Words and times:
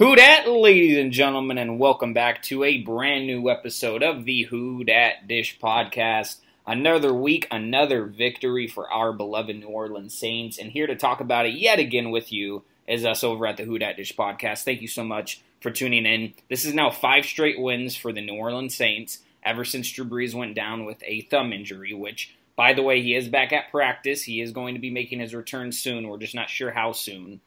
Who 0.00 0.16
dat, 0.16 0.48
ladies 0.48 0.96
and 0.96 1.12
gentlemen, 1.12 1.58
and 1.58 1.78
welcome 1.78 2.14
back 2.14 2.40
to 2.44 2.64
a 2.64 2.78
brand 2.78 3.26
new 3.26 3.50
episode 3.50 4.02
of 4.02 4.24
the 4.24 4.44
Who 4.44 4.82
Dat 4.82 5.28
Dish 5.28 5.58
podcast. 5.58 6.36
Another 6.66 7.12
week, 7.12 7.46
another 7.50 8.06
victory 8.06 8.66
for 8.66 8.90
our 8.90 9.12
beloved 9.12 9.54
New 9.54 9.66
Orleans 9.66 10.14
Saints, 10.14 10.58
and 10.58 10.72
here 10.72 10.86
to 10.86 10.96
talk 10.96 11.20
about 11.20 11.44
it 11.44 11.52
yet 11.52 11.78
again 11.78 12.10
with 12.10 12.32
you 12.32 12.62
is 12.88 13.04
us 13.04 13.22
over 13.22 13.46
at 13.46 13.58
the 13.58 13.64
Who 13.64 13.78
Dat 13.78 13.98
Dish 13.98 14.16
podcast. 14.16 14.62
Thank 14.62 14.80
you 14.80 14.88
so 14.88 15.04
much 15.04 15.42
for 15.60 15.70
tuning 15.70 16.06
in. 16.06 16.32
This 16.48 16.64
is 16.64 16.72
now 16.72 16.88
five 16.90 17.26
straight 17.26 17.60
wins 17.60 17.94
for 17.94 18.10
the 18.10 18.22
New 18.22 18.36
Orleans 18.36 18.74
Saints 18.74 19.18
ever 19.42 19.66
since 19.66 19.92
Drew 19.92 20.06
Brees 20.06 20.32
went 20.32 20.54
down 20.54 20.86
with 20.86 21.02
a 21.04 21.20
thumb 21.28 21.52
injury, 21.52 21.92
which, 21.92 22.34
by 22.56 22.72
the 22.72 22.82
way, 22.82 23.02
he 23.02 23.14
is 23.14 23.28
back 23.28 23.52
at 23.52 23.70
practice. 23.70 24.22
He 24.22 24.40
is 24.40 24.52
going 24.52 24.72
to 24.72 24.80
be 24.80 24.90
making 24.90 25.20
his 25.20 25.34
return 25.34 25.72
soon. 25.72 26.08
We're 26.08 26.16
just 26.16 26.34
not 26.34 26.48
sure 26.48 26.70
how 26.70 26.92
soon. 26.92 27.42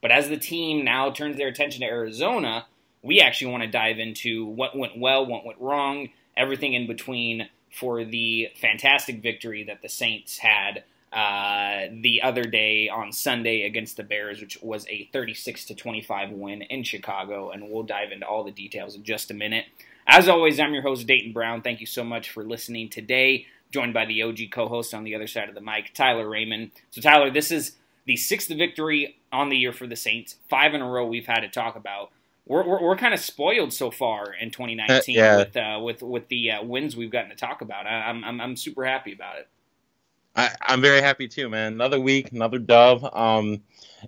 But 0.00 0.12
as 0.12 0.28
the 0.28 0.36
team 0.36 0.84
now 0.84 1.10
turns 1.10 1.36
their 1.36 1.48
attention 1.48 1.80
to 1.80 1.86
Arizona, 1.86 2.66
we 3.02 3.20
actually 3.20 3.52
want 3.52 3.64
to 3.64 3.70
dive 3.70 3.98
into 3.98 4.46
what 4.46 4.76
went 4.76 4.98
well, 4.98 5.26
what 5.26 5.44
went 5.44 5.60
wrong, 5.60 6.08
everything 6.36 6.74
in 6.74 6.86
between 6.86 7.48
for 7.72 8.04
the 8.04 8.48
fantastic 8.60 9.22
victory 9.22 9.64
that 9.64 9.82
the 9.82 9.88
Saints 9.88 10.38
had 10.38 10.84
uh, 11.12 11.86
the 12.02 12.20
other 12.22 12.44
day 12.44 12.88
on 12.88 13.12
Sunday 13.12 13.62
against 13.62 13.96
the 13.96 14.02
Bears, 14.02 14.40
which 14.40 14.58
was 14.62 14.86
a 14.88 15.08
36 15.12 15.64
to 15.66 15.74
25 15.74 16.30
win 16.30 16.62
in 16.62 16.82
Chicago. 16.82 17.50
And 17.50 17.70
we'll 17.70 17.82
dive 17.82 18.12
into 18.12 18.26
all 18.26 18.44
the 18.44 18.50
details 18.50 18.94
in 18.94 19.04
just 19.04 19.30
a 19.30 19.34
minute. 19.34 19.66
As 20.06 20.28
always, 20.28 20.58
I'm 20.60 20.72
your 20.72 20.82
host, 20.82 21.06
Dayton 21.06 21.32
Brown. 21.32 21.62
Thank 21.62 21.80
you 21.80 21.86
so 21.86 22.04
much 22.04 22.30
for 22.30 22.44
listening 22.44 22.88
today. 22.88 23.46
Joined 23.70 23.92
by 23.92 24.06
the 24.06 24.22
OG 24.22 24.38
co 24.50 24.68
host 24.68 24.94
on 24.94 25.04
the 25.04 25.14
other 25.14 25.26
side 25.26 25.48
of 25.48 25.54
the 25.54 25.60
mic, 25.60 25.92
Tyler 25.92 26.28
Raymond. 26.28 26.70
So, 26.90 27.02
Tyler, 27.02 27.30
this 27.30 27.50
is 27.50 27.76
the 28.08 28.16
sixth 28.16 28.48
victory 28.48 29.20
on 29.30 29.50
the 29.50 29.56
year 29.56 29.72
for 29.72 29.86
the 29.86 29.94
Saints. 29.94 30.36
Five 30.48 30.74
in 30.74 30.80
a 30.80 30.88
row 30.88 31.06
we've 31.06 31.26
had 31.26 31.40
to 31.40 31.48
talk 31.48 31.76
about. 31.76 32.10
We're, 32.46 32.66
we're, 32.66 32.82
we're 32.82 32.96
kind 32.96 33.12
of 33.12 33.20
spoiled 33.20 33.74
so 33.74 33.90
far 33.90 34.32
in 34.32 34.50
2019 34.50 34.96
uh, 34.96 35.20
yeah. 35.20 35.36
with 35.36 35.56
uh, 35.56 35.80
with 35.82 36.02
with 36.02 36.28
the 36.28 36.52
uh, 36.52 36.64
wins 36.64 36.96
we've 36.96 37.10
gotten 37.10 37.28
to 37.28 37.36
talk 37.36 37.60
about. 37.60 37.86
I, 37.86 38.08
am 38.08 38.24
I'm 38.24 38.40
I'm 38.40 38.56
super 38.56 38.86
happy 38.86 39.12
about 39.12 39.38
it. 39.38 39.48
I, 40.34 40.50
I'm 40.62 40.80
very 40.80 41.02
happy 41.02 41.28
too, 41.28 41.50
man. 41.50 41.74
Another 41.74 42.00
week, 42.00 42.32
another 42.32 42.58
dove. 42.58 43.04
Um, 43.04 43.60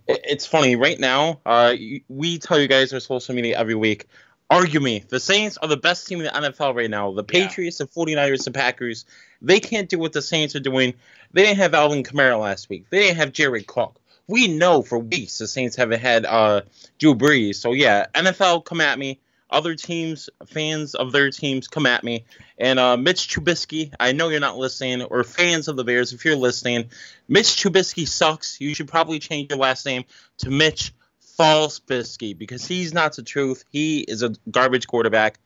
it, 0.08 0.20
it's 0.24 0.46
funny 0.46 0.76
right 0.76 0.98
now. 0.98 1.40
Uh, 1.44 1.74
we 2.08 2.38
tell 2.38 2.58
you 2.58 2.68
guys 2.68 2.94
our 2.94 3.00
social 3.00 3.34
media 3.34 3.58
every 3.58 3.74
week. 3.74 4.06
Argue 4.48 4.80
me. 4.80 5.04
The 5.06 5.20
Saints 5.20 5.58
are 5.58 5.68
the 5.68 5.76
best 5.76 6.06
team 6.06 6.20
in 6.20 6.24
the 6.24 6.30
NFL 6.30 6.74
right 6.74 6.90
now. 6.90 7.12
The 7.12 7.22
Patriots, 7.22 7.78
yeah. 7.78 7.86
the 7.86 8.12
49ers, 8.14 8.44
the 8.44 8.50
Packers, 8.50 9.04
they 9.42 9.60
can't 9.60 9.88
do 9.88 9.98
what 9.98 10.12
the 10.12 10.22
Saints 10.22 10.54
are 10.54 10.60
doing. 10.60 10.94
They 11.32 11.44
didn't 11.44 11.58
have 11.58 11.74
Alvin 11.74 12.02
Kamara 12.02 12.40
last 12.40 12.68
week. 12.68 12.86
They 12.90 13.00
didn't 13.00 13.18
have 13.18 13.32
Jared 13.32 13.66
Cook. 13.66 13.98
We 14.26 14.48
know 14.48 14.82
for 14.82 14.98
weeks 14.98 15.38
the 15.38 15.48
Saints 15.48 15.76
haven't 15.76 16.00
had 16.00 16.24
uh, 16.24 16.62
Drew 16.98 17.14
Brees. 17.14 17.56
So 17.56 17.72
yeah, 17.72 18.06
NFL, 18.14 18.64
come 18.64 18.80
at 18.80 18.98
me. 18.98 19.20
Other 19.50 19.74
teams, 19.74 20.30
fans 20.46 20.94
of 20.94 21.10
their 21.10 21.30
teams, 21.30 21.66
come 21.66 21.84
at 21.84 22.04
me. 22.04 22.24
And 22.56 22.78
uh, 22.78 22.96
Mitch 22.96 23.26
Trubisky, 23.26 23.92
I 23.98 24.12
know 24.12 24.28
you're 24.28 24.38
not 24.38 24.56
listening, 24.56 25.02
or 25.02 25.24
fans 25.24 25.66
of 25.66 25.76
the 25.76 25.82
Bears, 25.82 26.12
if 26.12 26.24
you're 26.24 26.36
listening, 26.36 26.90
Mitch 27.26 27.56
Trubisky 27.56 28.06
sucks. 28.06 28.60
You 28.60 28.74
should 28.74 28.86
probably 28.86 29.18
change 29.18 29.50
your 29.50 29.58
last 29.58 29.84
name 29.86 30.04
to 30.38 30.50
Mitch 30.50 30.92
Falsebisky 31.36 32.38
because 32.38 32.64
he's 32.64 32.94
not 32.94 33.16
the 33.16 33.22
truth. 33.22 33.64
He 33.72 34.00
is 34.00 34.22
a 34.22 34.34
garbage 34.50 34.86
quarterback. 34.86 35.40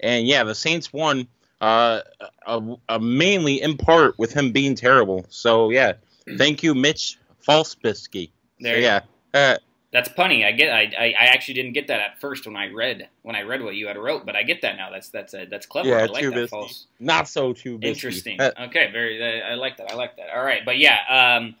And 0.00 0.26
yeah, 0.26 0.44
the 0.44 0.54
Saints 0.54 0.92
won 0.92 1.28
uh, 1.60 2.00
mainly 3.00 3.62
in 3.62 3.76
part 3.76 4.18
with 4.18 4.32
him 4.32 4.52
being 4.52 4.74
terrible. 4.74 5.26
So 5.28 5.70
yeah, 5.70 5.94
thank 6.36 6.62
you, 6.62 6.74
Mitch 6.74 7.18
Falsebisky. 7.46 8.30
There, 8.60 8.78
yeah. 8.78 9.00
Uh, 9.34 9.56
that's 9.92 10.08
punny. 10.10 10.44
I 10.44 10.52
get. 10.52 10.70
I, 10.70 10.92
I, 10.98 11.14
I 11.18 11.24
actually 11.26 11.54
didn't 11.54 11.72
get 11.72 11.86
that 11.88 12.00
at 12.00 12.20
first 12.20 12.46
when 12.46 12.56
I 12.56 12.70
read 12.70 13.08
when 13.22 13.36
I 13.36 13.42
read 13.42 13.62
what 13.62 13.76
you 13.76 13.86
had 13.86 13.96
wrote, 13.96 14.26
but 14.26 14.36
I 14.36 14.42
get 14.42 14.62
that 14.62 14.76
now. 14.76 14.90
That's 14.90 15.08
that's 15.08 15.32
a, 15.32 15.46
that's 15.46 15.64
clever. 15.64 15.88
Yeah, 15.88 15.96
I 15.96 16.06
like 16.06 16.30
that. 16.34 16.50
False. 16.50 16.86
Not 17.00 17.28
so 17.28 17.52
too 17.52 17.78
interesting. 17.80 18.40
okay, 18.40 18.90
very. 18.90 19.42
I 19.42 19.54
like 19.54 19.78
that. 19.78 19.90
I 19.90 19.94
like 19.94 20.16
that. 20.16 20.36
All 20.36 20.44
right, 20.44 20.64
but 20.64 20.78
yeah, 20.78 20.98
um, 21.08 21.54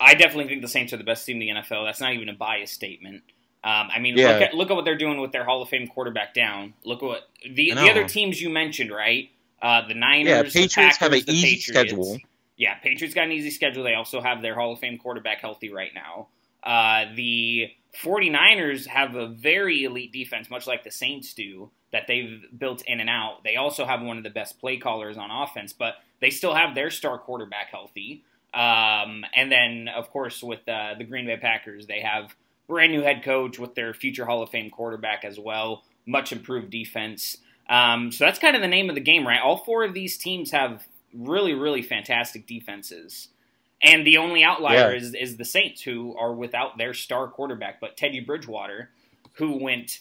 I 0.00 0.14
definitely 0.14 0.48
think 0.48 0.62
the 0.62 0.68
Saints 0.68 0.92
are 0.92 0.96
the 0.96 1.04
best 1.04 1.24
team 1.24 1.40
in 1.40 1.54
the 1.54 1.60
NFL. 1.60 1.86
That's 1.86 2.00
not 2.00 2.12
even 2.12 2.28
a 2.28 2.34
biased 2.34 2.74
statement. 2.74 3.22
Um, 3.62 3.88
I 3.94 3.98
mean, 3.98 4.16
yeah. 4.16 4.32
look 4.32 4.42
at 4.42 4.54
look 4.54 4.70
at 4.70 4.76
what 4.76 4.84
they're 4.84 4.96
doing 4.96 5.20
with 5.20 5.32
their 5.32 5.44
Hall 5.44 5.60
of 5.60 5.68
Fame 5.68 5.86
quarterback 5.86 6.32
down. 6.32 6.72
Look 6.84 7.02
at 7.02 7.06
what 7.06 7.28
the 7.42 7.74
the 7.74 7.90
other 7.90 8.08
teams 8.08 8.40
you 8.40 8.48
mentioned, 8.48 8.90
right? 8.90 9.30
Uh, 9.60 9.86
the 9.86 9.94
Niners, 9.94 10.28
yeah, 10.28 10.42
Patriots 10.42 10.74
Packers, 10.74 10.96
have 10.96 11.12
an 11.12 11.18
easy 11.26 11.56
Patriots. 11.56 11.66
schedule. 11.66 12.18
Yeah, 12.56 12.74
Patriots 12.76 13.14
got 13.14 13.24
an 13.24 13.32
easy 13.32 13.50
schedule. 13.50 13.84
They 13.84 13.94
also 13.94 14.20
have 14.20 14.40
their 14.40 14.54
Hall 14.54 14.72
of 14.72 14.78
Fame 14.78 14.98
quarterback 14.98 15.40
healthy 15.40 15.70
right 15.70 15.92
now. 15.94 16.28
Uh, 16.62 17.06
the 17.14 17.70
49ers 18.02 18.86
have 18.86 19.14
a 19.14 19.28
very 19.28 19.84
elite 19.84 20.12
defense, 20.12 20.50
much 20.50 20.66
like 20.66 20.84
the 20.84 20.90
Saints 20.90 21.34
do, 21.34 21.70
that 21.92 22.06
they've 22.06 22.42
built 22.56 22.82
in 22.86 23.00
and 23.00 23.10
out. 23.10 23.44
They 23.44 23.56
also 23.56 23.84
have 23.84 24.02
one 24.02 24.18
of 24.18 24.24
the 24.24 24.30
best 24.30 24.58
play 24.60 24.76
callers 24.76 25.16
on 25.16 25.30
offense, 25.30 25.72
but 25.72 25.94
they 26.20 26.30
still 26.30 26.54
have 26.54 26.74
their 26.74 26.90
star 26.90 27.18
quarterback 27.18 27.68
healthy. 27.70 28.24
Um, 28.52 29.24
and 29.34 29.50
then, 29.50 29.88
of 29.88 30.10
course, 30.10 30.42
with 30.42 30.68
uh, 30.68 30.94
the 30.98 31.04
Green 31.04 31.26
Bay 31.26 31.36
Packers, 31.36 31.86
they 31.86 32.00
have 32.00 32.34
brand 32.70 32.92
new 32.92 33.02
head 33.02 33.22
coach 33.22 33.58
with 33.58 33.74
their 33.74 33.92
future 33.92 34.24
Hall 34.24 34.42
of 34.42 34.48
Fame 34.48 34.70
quarterback 34.70 35.24
as 35.24 35.38
well, 35.38 35.84
much 36.06 36.32
improved 36.32 36.70
defense. 36.70 37.36
Um, 37.68 38.10
so 38.10 38.24
that's 38.24 38.38
kind 38.38 38.56
of 38.56 38.62
the 38.62 38.68
name 38.68 38.88
of 38.88 38.94
the 38.94 39.00
game, 39.02 39.26
right? 39.26 39.40
All 39.42 39.58
four 39.58 39.84
of 39.84 39.92
these 39.92 40.16
teams 40.16 40.52
have 40.52 40.86
really, 41.12 41.52
really 41.52 41.82
fantastic 41.82 42.46
defenses. 42.46 43.28
And 43.82 44.06
the 44.06 44.18
only 44.18 44.44
outlier 44.44 44.92
yeah. 44.92 44.98
is 44.98 45.14
is 45.14 45.36
the 45.36 45.44
Saints, 45.44 45.82
who 45.82 46.14
are 46.16 46.32
without 46.32 46.78
their 46.78 46.94
star 46.94 47.28
quarterback, 47.28 47.80
but 47.80 47.96
Teddy 47.96 48.20
Bridgewater, 48.20 48.90
who 49.34 49.56
went 49.56 50.00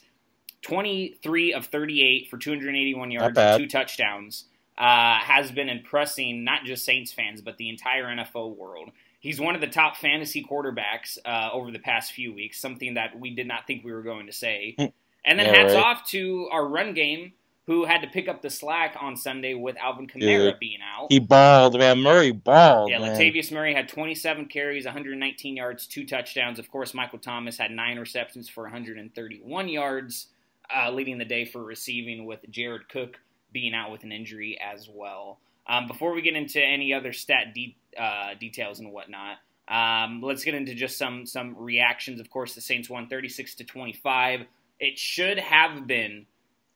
23 0.61 1.53
of 1.53 1.67
38 1.67 2.29
for 2.29 2.37
281 2.37 3.11
yards 3.11 3.37
and 3.37 3.61
two 3.61 3.69
touchdowns, 3.69 4.45
uh, 4.77 5.19
has 5.19 5.51
been 5.51 5.69
impressing 5.69 6.43
not 6.43 6.65
just 6.65 6.83
Saints 6.83 7.13
fans, 7.13 7.41
but 7.41 7.57
the 7.57 7.69
entire 7.69 8.05
NFL 8.05 8.57
world. 8.57 8.91
He's 9.19 9.39
one 9.39 9.55
of 9.55 9.61
the 9.61 9.67
top 9.67 9.97
fantasy 9.97 10.45
quarterbacks 10.49 11.17
uh, 11.25 11.49
over 11.51 11.71
the 11.71 11.79
past 11.79 12.13
few 12.13 12.33
weeks, 12.33 12.59
something 12.59 12.93
that 12.93 13.19
we 13.19 13.35
did 13.35 13.47
not 13.47 13.67
think 13.67 13.83
we 13.83 13.91
were 13.91 14.03
going 14.03 14.27
to 14.27 14.33
say. 14.33 14.75
And 15.25 15.37
then 15.37 15.47
yeah, 15.47 15.63
hats 15.63 15.73
right. 15.73 15.83
off 15.83 16.07
to 16.11 16.47
our 16.49 16.65
run 16.65 16.93
game, 16.93 17.33
who 17.69 17.85
had 17.85 18.01
to 18.01 18.07
pick 18.07 18.27
up 18.27 18.41
the 18.41 18.49
slack 18.49 18.95
on 18.99 19.15
Sunday 19.15 19.53
with 19.53 19.77
Alvin 19.77 20.07
Kamara 20.07 20.51
Dude, 20.51 20.59
being 20.59 20.79
out. 20.81 21.11
He 21.11 21.19
balled, 21.19 21.77
man. 21.77 21.99
Murray 21.99 22.31
balled. 22.31 22.89
Yeah, 22.89 22.97
man. 22.97 23.15
Latavius 23.15 23.51
Murray 23.51 23.75
had 23.75 23.87
27 23.87 24.47
carries, 24.47 24.85
119 24.85 25.55
yards, 25.55 25.85
two 25.85 26.03
touchdowns. 26.03 26.57
Of 26.57 26.71
course, 26.71 26.95
Michael 26.95 27.19
Thomas 27.19 27.59
had 27.59 27.69
nine 27.69 27.99
receptions 27.99 28.49
for 28.49 28.63
131 28.63 29.69
yards, 29.69 30.29
uh, 30.75 30.89
leading 30.89 31.19
the 31.19 31.25
day 31.25 31.45
for 31.45 31.63
receiving, 31.63 32.25
with 32.25 32.39
Jared 32.49 32.89
Cook 32.89 33.19
being 33.51 33.75
out 33.75 33.91
with 33.91 34.03
an 34.03 34.11
injury 34.11 34.57
as 34.59 34.89
well. 34.91 35.37
Um, 35.67 35.87
before 35.87 36.13
we 36.13 36.21
get 36.21 36.35
into 36.35 36.61
any 36.61 36.93
other 36.93 37.13
stat 37.13 37.53
de- 37.53 37.77
uh, 37.97 38.33
details 38.39 38.79
and 38.79 38.91
whatnot, 38.91 39.37
um, 39.67 40.21
let's 40.21 40.43
get 40.43 40.55
into 40.55 40.73
just 40.73 40.97
some 40.97 41.25
some 41.25 41.55
reactions. 41.57 42.19
Of 42.19 42.29
course, 42.29 42.55
the 42.55 42.61
Saints 42.61 42.89
won 42.89 43.07
36 43.07 43.55
to 43.55 43.63
25. 43.63 44.41
It 44.79 44.97
should 44.97 45.37
have 45.37 45.85
been 45.85 46.25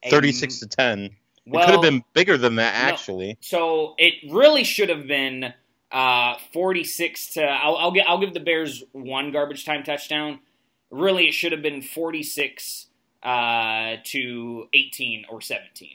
36 0.09 0.59
to 0.59 0.67
10. 0.67 1.09
Well, 1.45 1.61
it 1.61 1.65
could 1.65 1.73
have 1.73 1.81
been 1.81 2.03
bigger 2.13 2.37
than 2.37 2.55
that, 2.55 2.73
actually. 2.75 3.29
No, 3.29 3.35
so 3.41 3.95
it 3.97 4.13
really 4.31 4.63
should 4.63 4.89
have 4.89 5.07
been 5.07 5.53
uh, 5.91 6.35
46 6.53 7.33
to. 7.33 7.43
I'll, 7.43 7.75
I'll, 7.75 7.91
get, 7.91 8.07
I'll 8.07 8.19
give 8.19 8.33
the 8.33 8.39
Bears 8.39 8.83
one 8.91 9.31
garbage 9.31 9.65
time 9.65 9.83
touchdown. 9.83 10.39
Really, 10.89 11.27
it 11.27 11.33
should 11.33 11.51
have 11.51 11.61
been 11.61 11.81
46 11.81 12.87
uh, 13.23 13.95
to 14.03 14.67
18 14.73 15.25
or 15.29 15.41
17, 15.41 15.89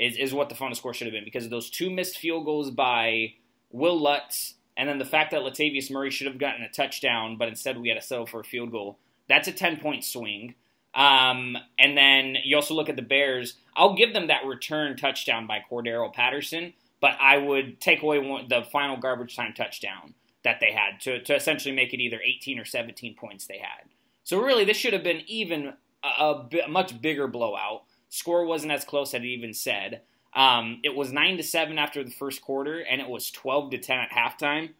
is, 0.00 0.16
is 0.16 0.32
what 0.32 0.48
the 0.48 0.54
final 0.54 0.74
score 0.74 0.94
should 0.94 1.06
have 1.06 1.12
been 1.12 1.24
because 1.24 1.44
of 1.44 1.50
those 1.50 1.68
two 1.68 1.90
missed 1.90 2.18
field 2.18 2.46
goals 2.46 2.70
by 2.70 3.34
Wil 3.70 4.00
Lutz, 4.00 4.54
and 4.76 4.88
then 4.88 4.98
the 4.98 5.04
fact 5.04 5.30
that 5.32 5.42
Latavius 5.42 5.90
Murray 5.90 6.10
should 6.10 6.26
have 6.26 6.38
gotten 6.38 6.62
a 6.62 6.70
touchdown, 6.70 7.36
but 7.36 7.48
instead 7.48 7.78
we 7.78 7.90
had 7.90 8.00
to 8.00 8.06
settle 8.06 8.26
for 8.26 8.40
a 8.40 8.44
field 8.44 8.72
goal. 8.72 8.98
That's 9.28 9.46
a 9.46 9.52
10 9.52 9.76
point 9.76 10.02
swing. 10.02 10.54
Um, 10.94 11.56
and 11.78 11.96
then 11.96 12.36
you 12.42 12.56
also 12.56 12.74
look 12.74 12.88
at 12.88 12.96
the 12.96 13.02
Bears. 13.02 13.56
I'll 13.76 13.94
give 13.94 14.14
them 14.14 14.28
that 14.28 14.46
return 14.46 14.96
touchdown 14.96 15.46
by 15.46 15.62
Cordarrelle 15.70 16.12
Patterson, 16.12 16.72
but 17.00 17.12
I 17.20 17.36
would 17.36 17.80
take 17.80 18.02
away 18.02 18.18
one, 18.18 18.48
the 18.48 18.62
final 18.72 18.96
garbage 18.96 19.36
time 19.36 19.52
touchdown 19.52 20.14
that 20.44 20.60
they 20.60 20.72
had 20.72 21.00
to, 21.02 21.22
to 21.22 21.36
essentially 21.36 21.74
make 21.74 21.92
it 21.92 22.00
either 22.00 22.20
18 22.24 22.58
or 22.58 22.64
17 22.64 23.14
points 23.14 23.46
they 23.46 23.58
had. 23.58 23.90
So 24.24 24.40
really, 24.40 24.64
this 24.64 24.78
should 24.78 24.94
have 24.94 25.04
been 25.04 25.22
even 25.26 25.74
a 26.02 26.46
much 26.68 27.00
bigger 27.00 27.28
blowout. 27.28 27.82
Score 28.10 28.44
wasn't 28.44 28.72
as 28.72 28.84
close 28.84 29.14
as 29.14 29.22
it 29.22 29.24
even 29.24 29.54
said. 29.54 30.02
Um, 30.34 30.80
it 30.84 30.94
was 30.94 31.12
nine 31.12 31.36
to 31.38 31.42
seven 31.42 31.78
after 31.78 32.04
the 32.04 32.10
first 32.10 32.42
quarter, 32.42 32.80
and 32.80 33.00
it 33.00 33.08
was 33.08 33.30
12 33.30 33.70
to 33.70 33.78
10 33.78 33.98
at 33.98 34.10
halftime. 34.10 34.70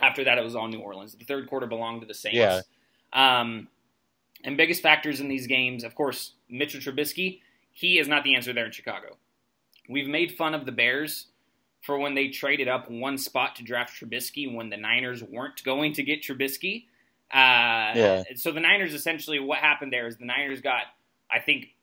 After 0.00 0.24
that, 0.24 0.38
it 0.38 0.44
was 0.44 0.56
all 0.56 0.68
New 0.68 0.78
Orleans. 0.78 1.14
The 1.14 1.24
third 1.24 1.48
quarter 1.48 1.66
belonged 1.66 2.00
to 2.00 2.06
the 2.06 2.14
Saints. 2.14 2.36
Yeah. 2.36 2.62
Um, 3.12 3.68
and 4.42 4.56
biggest 4.56 4.82
factors 4.82 5.20
in 5.20 5.28
these 5.28 5.46
games, 5.46 5.84
of 5.84 5.94
course, 5.94 6.32
Mitchell 6.48 6.80
Trubisky, 6.80 7.40
he 7.72 7.98
is 7.98 8.08
not 8.08 8.24
the 8.24 8.34
answer 8.34 8.52
there 8.52 8.64
in 8.64 8.72
Chicago. 8.72 9.18
We've 9.88 10.08
made 10.08 10.32
fun 10.32 10.54
of 10.54 10.64
the 10.64 10.72
Bears 10.72 11.26
for 11.82 11.98
when 11.98 12.14
they 12.14 12.28
traded 12.28 12.68
up 12.68 12.90
one 12.90 13.18
spot 13.18 13.56
to 13.56 13.64
draft 13.64 14.00
Trubisky 14.00 14.52
when 14.52 14.70
the 14.70 14.76
Niners 14.76 15.22
weren't 15.22 15.62
going 15.64 15.92
to 15.94 16.02
get 16.02 16.22
Trubisky. 16.22 16.84
Uh, 17.32 17.92
yeah. 17.94 18.22
So 18.36 18.52
the 18.52 18.60
Niners 18.60 18.94
essentially, 18.94 19.40
what 19.40 19.58
happened 19.58 19.92
there 19.92 20.06
is 20.06 20.16
the 20.16 20.26
Niners 20.26 20.60
got 20.60 20.82
I 21.30 21.40
think 21.40 21.74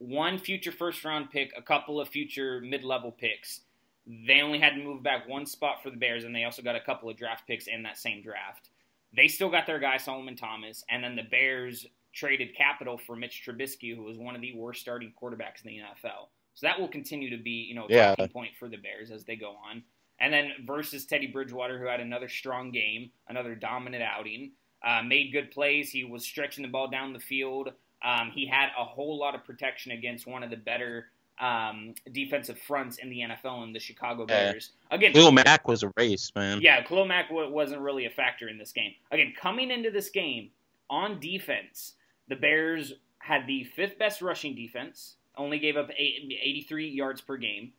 one 0.00 0.38
future 0.38 0.72
first 0.72 1.04
round 1.04 1.30
pick, 1.30 1.52
a 1.56 1.62
couple 1.62 2.00
of 2.00 2.08
future 2.08 2.60
mid 2.62 2.82
level 2.84 3.12
picks. 3.12 3.60
They 4.06 4.40
only 4.40 4.58
had 4.58 4.74
to 4.74 4.82
move 4.82 5.02
back 5.02 5.28
one 5.28 5.46
spot 5.46 5.82
for 5.82 5.90
the 5.90 5.96
Bears, 5.96 6.24
and 6.24 6.34
they 6.34 6.44
also 6.44 6.62
got 6.62 6.74
a 6.74 6.80
couple 6.80 7.08
of 7.08 7.16
draft 7.16 7.46
picks 7.46 7.66
in 7.66 7.82
that 7.84 7.98
same 7.98 8.22
draft. 8.22 8.70
They 9.14 9.28
still 9.28 9.50
got 9.50 9.66
their 9.66 9.78
guy 9.78 9.98
Solomon 9.98 10.36
Thomas, 10.36 10.82
and 10.88 11.04
then 11.04 11.16
the 11.16 11.22
Bears 11.22 11.86
traded 12.12 12.56
capital 12.56 12.96
for 12.98 13.14
Mitch 13.14 13.42
Trubisky, 13.46 13.94
who 13.94 14.02
was 14.02 14.18
one 14.18 14.34
of 14.34 14.40
the 14.40 14.54
worst 14.54 14.80
starting 14.80 15.12
quarterbacks 15.20 15.64
in 15.64 15.68
the 15.68 15.78
NFL. 15.78 16.28
So 16.54 16.66
that 16.66 16.80
will 16.80 16.88
continue 16.88 17.30
to 17.30 17.42
be, 17.42 17.50
you 17.68 17.74
know, 17.74 17.86
a 17.86 17.92
Yeah. 17.92 18.08
talking 18.10 18.28
point 18.30 18.56
for 18.56 18.68
the 18.68 18.78
Bears 18.78 19.10
as 19.10 19.24
they 19.24 19.36
go 19.36 19.52
on. 19.52 19.84
And 20.18 20.32
then 20.32 20.52
versus 20.64 21.06
Teddy 21.06 21.26
Bridgewater, 21.26 21.78
who 21.78 21.86
had 21.86 22.00
another 22.00 22.28
strong 22.28 22.70
game, 22.72 23.12
another 23.28 23.54
dominant 23.54 24.02
outing, 24.02 24.52
uh, 24.82 25.02
made 25.02 25.30
good 25.32 25.50
plays. 25.50 25.92
He 25.92 26.04
was 26.04 26.24
stretching 26.24 26.62
the 26.62 26.68
ball 26.68 26.88
down 26.88 27.12
the 27.12 27.20
field. 27.20 27.72
Um, 28.04 28.30
he 28.34 28.46
had 28.46 28.68
a 28.78 28.84
whole 28.84 29.18
lot 29.18 29.34
of 29.34 29.44
protection 29.44 29.92
against 29.92 30.26
one 30.26 30.42
of 30.42 30.50
the 30.50 30.56
better 30.56 31.06
um, 31.38 31.94
defensive 32.12 32.58
fronts 32.58 32.98
in 32.98 33.08
the 33.10 33.20
NFL 33.20 33.64
in 33.64 33.72
the 33.72 33.78
Chicago 33.80 34.26
Yeah. 34.28 34.52
Bears. 34.52 34.72
Again, 34.90 35.12
Lil 35.14 35.32
Mac 35.32 35.66
was 35.66 35.82
a 35.82 35.92
race, 35.96 36.30
man. 36.34 36.60
yeah, 36.60 36.82
Khalil 36.82 37.06
Mack 37.06 37.28
w- 37.28 37.50
wasn't 37.50 37.80
really 37.80 38.04
a 38.06 38.10
factor 38.10 38.48
in 38.48 38.58
this 38.58 38.72
game. 38.72 38.92
Again, 39.10 39.32
coming 39.40 39.70
into 39.70 39.90
this 39.90 40.10
game 40.10 40.50
on 40.90 41.18
defense, 41.20 41.94
the 42.28 42.36
Bears 42.36 42.92
had 43.20 43.46
the 43.46 43.64
fifth 43.64 43.98
best 43.98 44.20
rushing 44.20 44.54
defense, 44.54 45.16
only 45.36 45.58
gave 45.58 45.76
up 45.78 45.88
eight, 45.96 46.30
83 46.42 46.88
yards 46.90 47.20
per 47.22 47.36
game. 47.38 47.72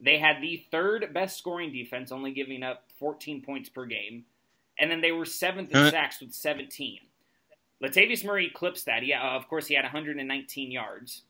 They 0.00 0.18
had 0.18 0.40
the 0.40 0.64
third 0.70 1.12
best 1.12 1.38
scoring 1.38 1.72
defense, 1.72 2.12
only 2.12 2.30
giving 2.30 2.62
up 2.62 2.84
14 3.00 3.42
points 3.42 3.68
per 3.68 3.84
game. 3.86 4.26
And 4.78 4.88
then 4.92 5.00
they 5.00 5.10
were 5.10 5.24
seventh 5.24 5.72
in 5.74 5.90
sacks 5.90 6.20
with 6.20 6.32
17. 6.32 7.00
Latavius 7.82 8.24
Murray 8.24 8.46
eclipsed 8.46 8.86
that. 8.86 9.04
Yeah, 9.06 9.36
of 9.36 9.48
course, 9.48 9.66
he 9.66 9.74
had 9.74 9.84
119 9.84 10.70
yards. 10.70 11.22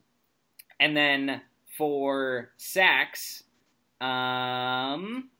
And 0.80 0.96
then 0.96 1.42
for 1.76 2.50
sacks, 2.56 3.42
um, 4.00 5.30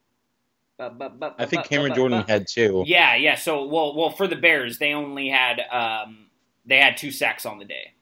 I 0.79 1.47
think 1.47 1.65
Cameron 1.65 1.95
Jordan 1.95 2.25
had 2.29 2.47
two. 2.47 2.85
Yeah, 2.87 3.17
yeah. 3.17 3.35
So, 3.35 3.65
well, 3.65 3.97
well, 3.97 4.11
for 4.11 4.27
the 4.27 4.37
Bears, 4.37 4.79
they 4.79 4.93
only 4.93 5.29
had 5.29 5.61
um, 5.71 6.27
they 6.67 6.77
had 6.79 6.97
two 6.97 7.11
sacks 7.11 7.47
on 7.47 7.59
the 7.59 7.65
day. 7.65 7.95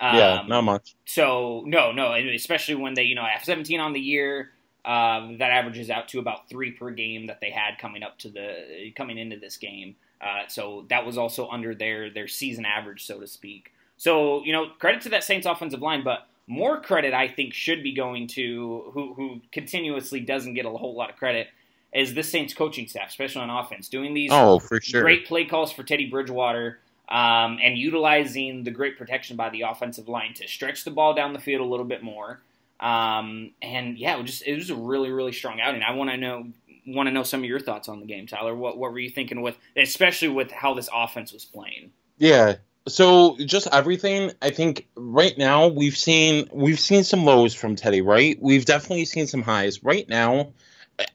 Um, 0.00 0.16
yeah, 0.16 0.42
not 0.48 0.62
much. 0.62 0.96
so 1.04 1.62
no, 1.64 1.92
no, 1.92 2.14
especially 2.14 2.74
when 2.74 2.94
they 2.94 3.04
you 3.04 3.14
know 3.14 3.24
have 3.24 3.44
17 3.44 3.78
on 3.78 3.92
the 3.92 4.00
year, 4.00 4.50
um, 4.84 5.38
that 5.38 5.50
averages 5.52 5.90
out 5.90 6.08
to 6.08 6.18
about 6.18 6.48
three 6.48 6.72
per 6.72 6.90
game 6.90 7.28
that 7.28 7.40
they 7.40 7.50
had 7.50 7.78
coming 7.78 8.02
up 8.02 8.18
to 8.20 8.28
the 8.30 8.92
coming 8.96 9.16
into 9.16 9.38
this 9.38 9.56
game. 9.56 9.94
Uh, 10.22 10.46
so 10.48 10.84
that 10.88 11.04
was 11.04 11.18
also 11.18 11.48
under 11.48 11.74
their 11.74 12.10
their 12.10 12.28
season 12.28 12.64
average, 12.64 13.04
so 13.04 13.18
to 13.20 13.26
speak. 13.26 13.72
So 13.96 14.44
you 14.44 14.52
know, 14.52 14.68
credit 14.78 15.00
to 15.02 15.08
that 15.10 15.24
Saints 15.24 15.46
offensive 15.46 15.82
line, 15.82 16.04
but 16.04 16.26
more 16.46 16.80
credit 16.80 17.14
I 17.14 17.28
think 17.28 17.54
should 17.54 17.82
be 17.82 17.92
going 17.92 18.26
to 18.28 18.90
who 18.92 19.14
who 19.14 19.40
continuously 19.50 20.20
doesn't 20.20 20.54
get 20.54 20.66
a 20.66 20.70
whole 20.70 20.94
lot 20.94 21.10
of 21.10 21.16
credit 21.16 21.48
is 21.92 22.14
this 22.14 22.30
Saints 22.30 22.54
coaching 22.54 22.86
staff, 22.88 23.08
especially 23.08 23.42
on 23.42 23.50
offense, 23.50 23.88
doing 23.88 24.14
these 24.14 24.30
Oh, 24.32 24.58
for 24.58 24.80
sure. 24.80 25.02
great 25.02 25.26
play 25.26 25.44
calls 25.44 25.72
for 25.72 25.82
Teddy 25.82 26.08
Bridgewater, 26.08 26.78
um, 27.08 27.58
and 27.62 27.76
utilizing 27.76 28.64
the 28.64 28.70
great 28.70 28.96
protection 28.96 29.36
by 29.36 29.50
the 29.50 29.62
offensive 29.62 30.08
line 30.08 30.32
to 30.34 30.48
stretch 30.48 30.84
the 30.84 30.90
ball 30.90 31.14
down 31.14 31.32
the 31.34 31.38
field 31.38 31.60
a 31.60 31.68
little 31.68 31.84
bit 31.84 32.02
more. 32.02 32.40
Um, 32.80 33.50
and 33.60 33.98
yeah, 33.98 34.16
it 34.16 34.22
was 34.22 34.30
just 34.30 34.46
it 34.46 34.54
was 34.56 34.70
a 34.70 34.74
really 34.74 35.10
really 35.10 35.32
strong 35.32 35.60
outing. 35.60 35.82
I 35.82 35.92
want 35.92 36.10
to 36.10 36.16
know 36.16 36.46
want 36.86 37.06
to 37.08 37.12
know 37.12 37.22
some 37.22 37.40
of 37.40 37.46
your 37.46 37.60
thoughts 37.60 37.88
on 37.88 38.00
the 38.00 38.06
game, 38.06 38.26
Tyler. 38.26 38.54
What 38.54 38.78
what 38.78 38.92
were 38.92 38.98
you 38.98 39.10
thinking 39.10 39.42
with, 39.42 39.56
especially 39.76 40.28
with 40.28 40.50
how 40.50 40.74
this 40.74 40.88
offense 40.92 41.32
was 41.32 41.44
playing? 41.44 41.92
Yeah. 42.18 42.56
So 42.88 43.36
just 43.38 43.68
everything. 43.70 44.32
I 44.42 44.50
think 44.50 44.88
right 44.96 45.36
now 45.38 45.68
we've 45.68 45.96
seen 45.96 46.48
we've 46.52 46.80
seen 46.80 47.04
some 47.04 47.24
lows 47.24 47.54
from 47.54 47.76
Teddy. 47.76 48.00
Right. 48.00 48.36
We've 48.40 48.64
definitely 48.64 49.04
seen 49.04 49.26
some 49.26 49.42
highs. 49.42 49.84
Right 49.84 50.08
now, 50.08 50.52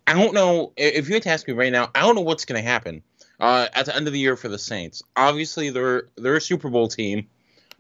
I 0.06 0.14
don't 0.14 0.34
know 0.34 0.74
if 0.78 1.08
you 1.08 1.16
had 1.16 1.24
to 1.24 1.30
ask 1.30 1.48
me 1.48 1.54
right 1.54 1.72
now. 1.72 1.90
I 1.94 2.02
don't 2.02 2.16
know 2.16 2.22
what's 2.22 2.46
going 2.46 2.62
to 2.62 2.68
happen 2.68 3.04
uh, 3.40 3.68
at 3.74 3.86
the 3.86 3.96
end 3.96 4.08
of 4.08 4.14
the 4.14 4.20
year 4.20 4.36
for 4.36 4.48
the 4.48 4.60
Saints. 4.60 5.04
Obviously, 5.16 5.70
they're 5.70 6.04
they're 6.16 6.38
a 6.38 6.42
Super 6.42 6.70
Bowl 6.70 6.88
team, 6.88 7.28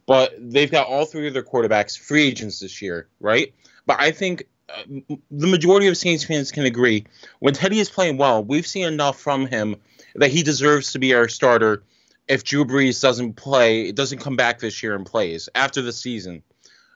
but 0.05 0.33
they've 0.37 0.71
got 0.71 0.87
all 0.87 1.05
three 1.05 1.27
of 1.27 1.33
their 1.33 1.43
quarterbacks 1.43 1.97
free 1.97 2.27
agents 2.27 2.59
this 2.59 2.81
year. 2.81 3.07
Right. 3.21 3.53
But 3.85 4.01
I 4.01 4.11
think 4.11 4.47
the 4.87 5.47
majority 5.47 5.87
of 5.87 5.97
Saints 5.97 6.23
fans 6.23 6.51
can 6.51 6.65
agree 6.65 7.05
when 7.39 7.53
Teddy 7.53 7.79
is 7.79 7.89
playing 7.89 8.17
well, 8.17 8.43
we've 8.43 8.67
seen 8.67 8.85
enough 8.85 9.19
from 9.19 9.45
him 9.47 9.77
that 10.15 10.31
he 10.31 10.43
deserves 10.43 10.91
to 10.91 10.99
be 10.99 11.13
our 11.13 11.27
starter 11.27 11.83
if 12.27 12.43
Drew 12.43 12.65
Brees 12.65 13.01
doesn't 13.01 13.33
play, 13.33 13.91
doesn't 13.91 14.19
come 14.19 14.35
back 14.35 14.59
this 14.59 14.83
year 14.83 14.95
and 14.95 15.05
plays 15.05 15.47
after 15.55 15.81
the 15.81 15.93
season. 15.93 16.43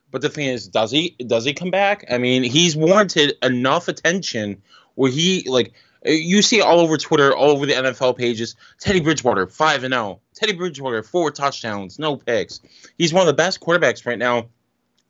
But 0.09 0.21
the 0.21 0.29
thing 0.29 0.47
is, 0.47 0.67
does 0.67 0.91
he 0.91 1.15
does 1.25 1.45
he 1.45 1.53
come 1.53 1.71
back? 1.71 2.05
I 2.11 2.17
mean, 2.17 2.43
he's 2.43 2.75
warranted 2.75 3.37
enough 3.41 3.87
attention 3.87 4.61
where 4.95 5.09
he 5.09 5.45
like 5.47 5.71
you 6.03 6.41
see 6.41 6.61
all 6.61 6.79
over 6.79 6.97
Twitter, 6.97 7.33
all 7.33 7.51
over 7.51 7.65
the 7.65 7.73
NFL 7.73 8.17
pages, 8.17 8.55
Teddy 8.79 8.99
Bridgewater 8.99 9.47
five 9.47 9.85
and 9.85 9.93
zero, 9.93 10.19
Teddy 10.35 10.53
Bridgewater 10.53 11.01
four 11.01 11.31
touchdowns, 11.31 11.97
no 11.97 12.17
picks. 12.17 12.59
He's 12.97 13.13
one 13.13 13.21
of 13.21 13.27
the 13.27 13.33
best 13.33 13.61
quarterbacks 13.61 14.05
right 14.05 14.19
now, 14.19 14.47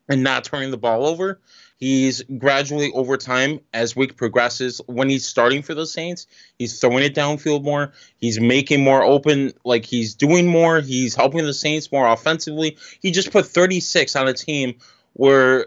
and 0.08 0.22
not 0.22 0.44
turning 0.44 0.70
the 0.70 0.78
ball 0.78 1.08
over. 1.08 1.40
He's 1.82 2.22
gradually 2.38 2.92
over 2.92 3.18
time 3.18 3.60
as 3.74 3.96
week 3.96 4.16
progresses. 4.16 4.82
When 4.86 5.10
he's 5.10 5.28
starting 5.28 5.64
for 5.64 5.74
the 5.74 5.88
Saints, 5.88 6.28
he's 6.60 6.80
throwing 6.80 7.04
it 7.04 7.16
downfield 7.16 7.64
more. 7.64 7.92
He's 8.18 8.40
making 8.40 8.84
more 8.84 9.02
open, 9.02 9.54
like 9.66 9.84
he's 9.84 10.14
doing 10.14 10.46
more. 10.46 10.80
He's 10.80 11.16
helping 11.16 11.44
the 11.44 11.56
Saints 11.56 11.92
more 11.92 12.08
offensively. 12.08 12.78
He 13.02 13.10
just 13.10 13.32
put 13.32 13.48
36 13.48 14.16
on 14.16 14.28
a 14.28 14.34
team 14.34 14.76
where 15.14 15.66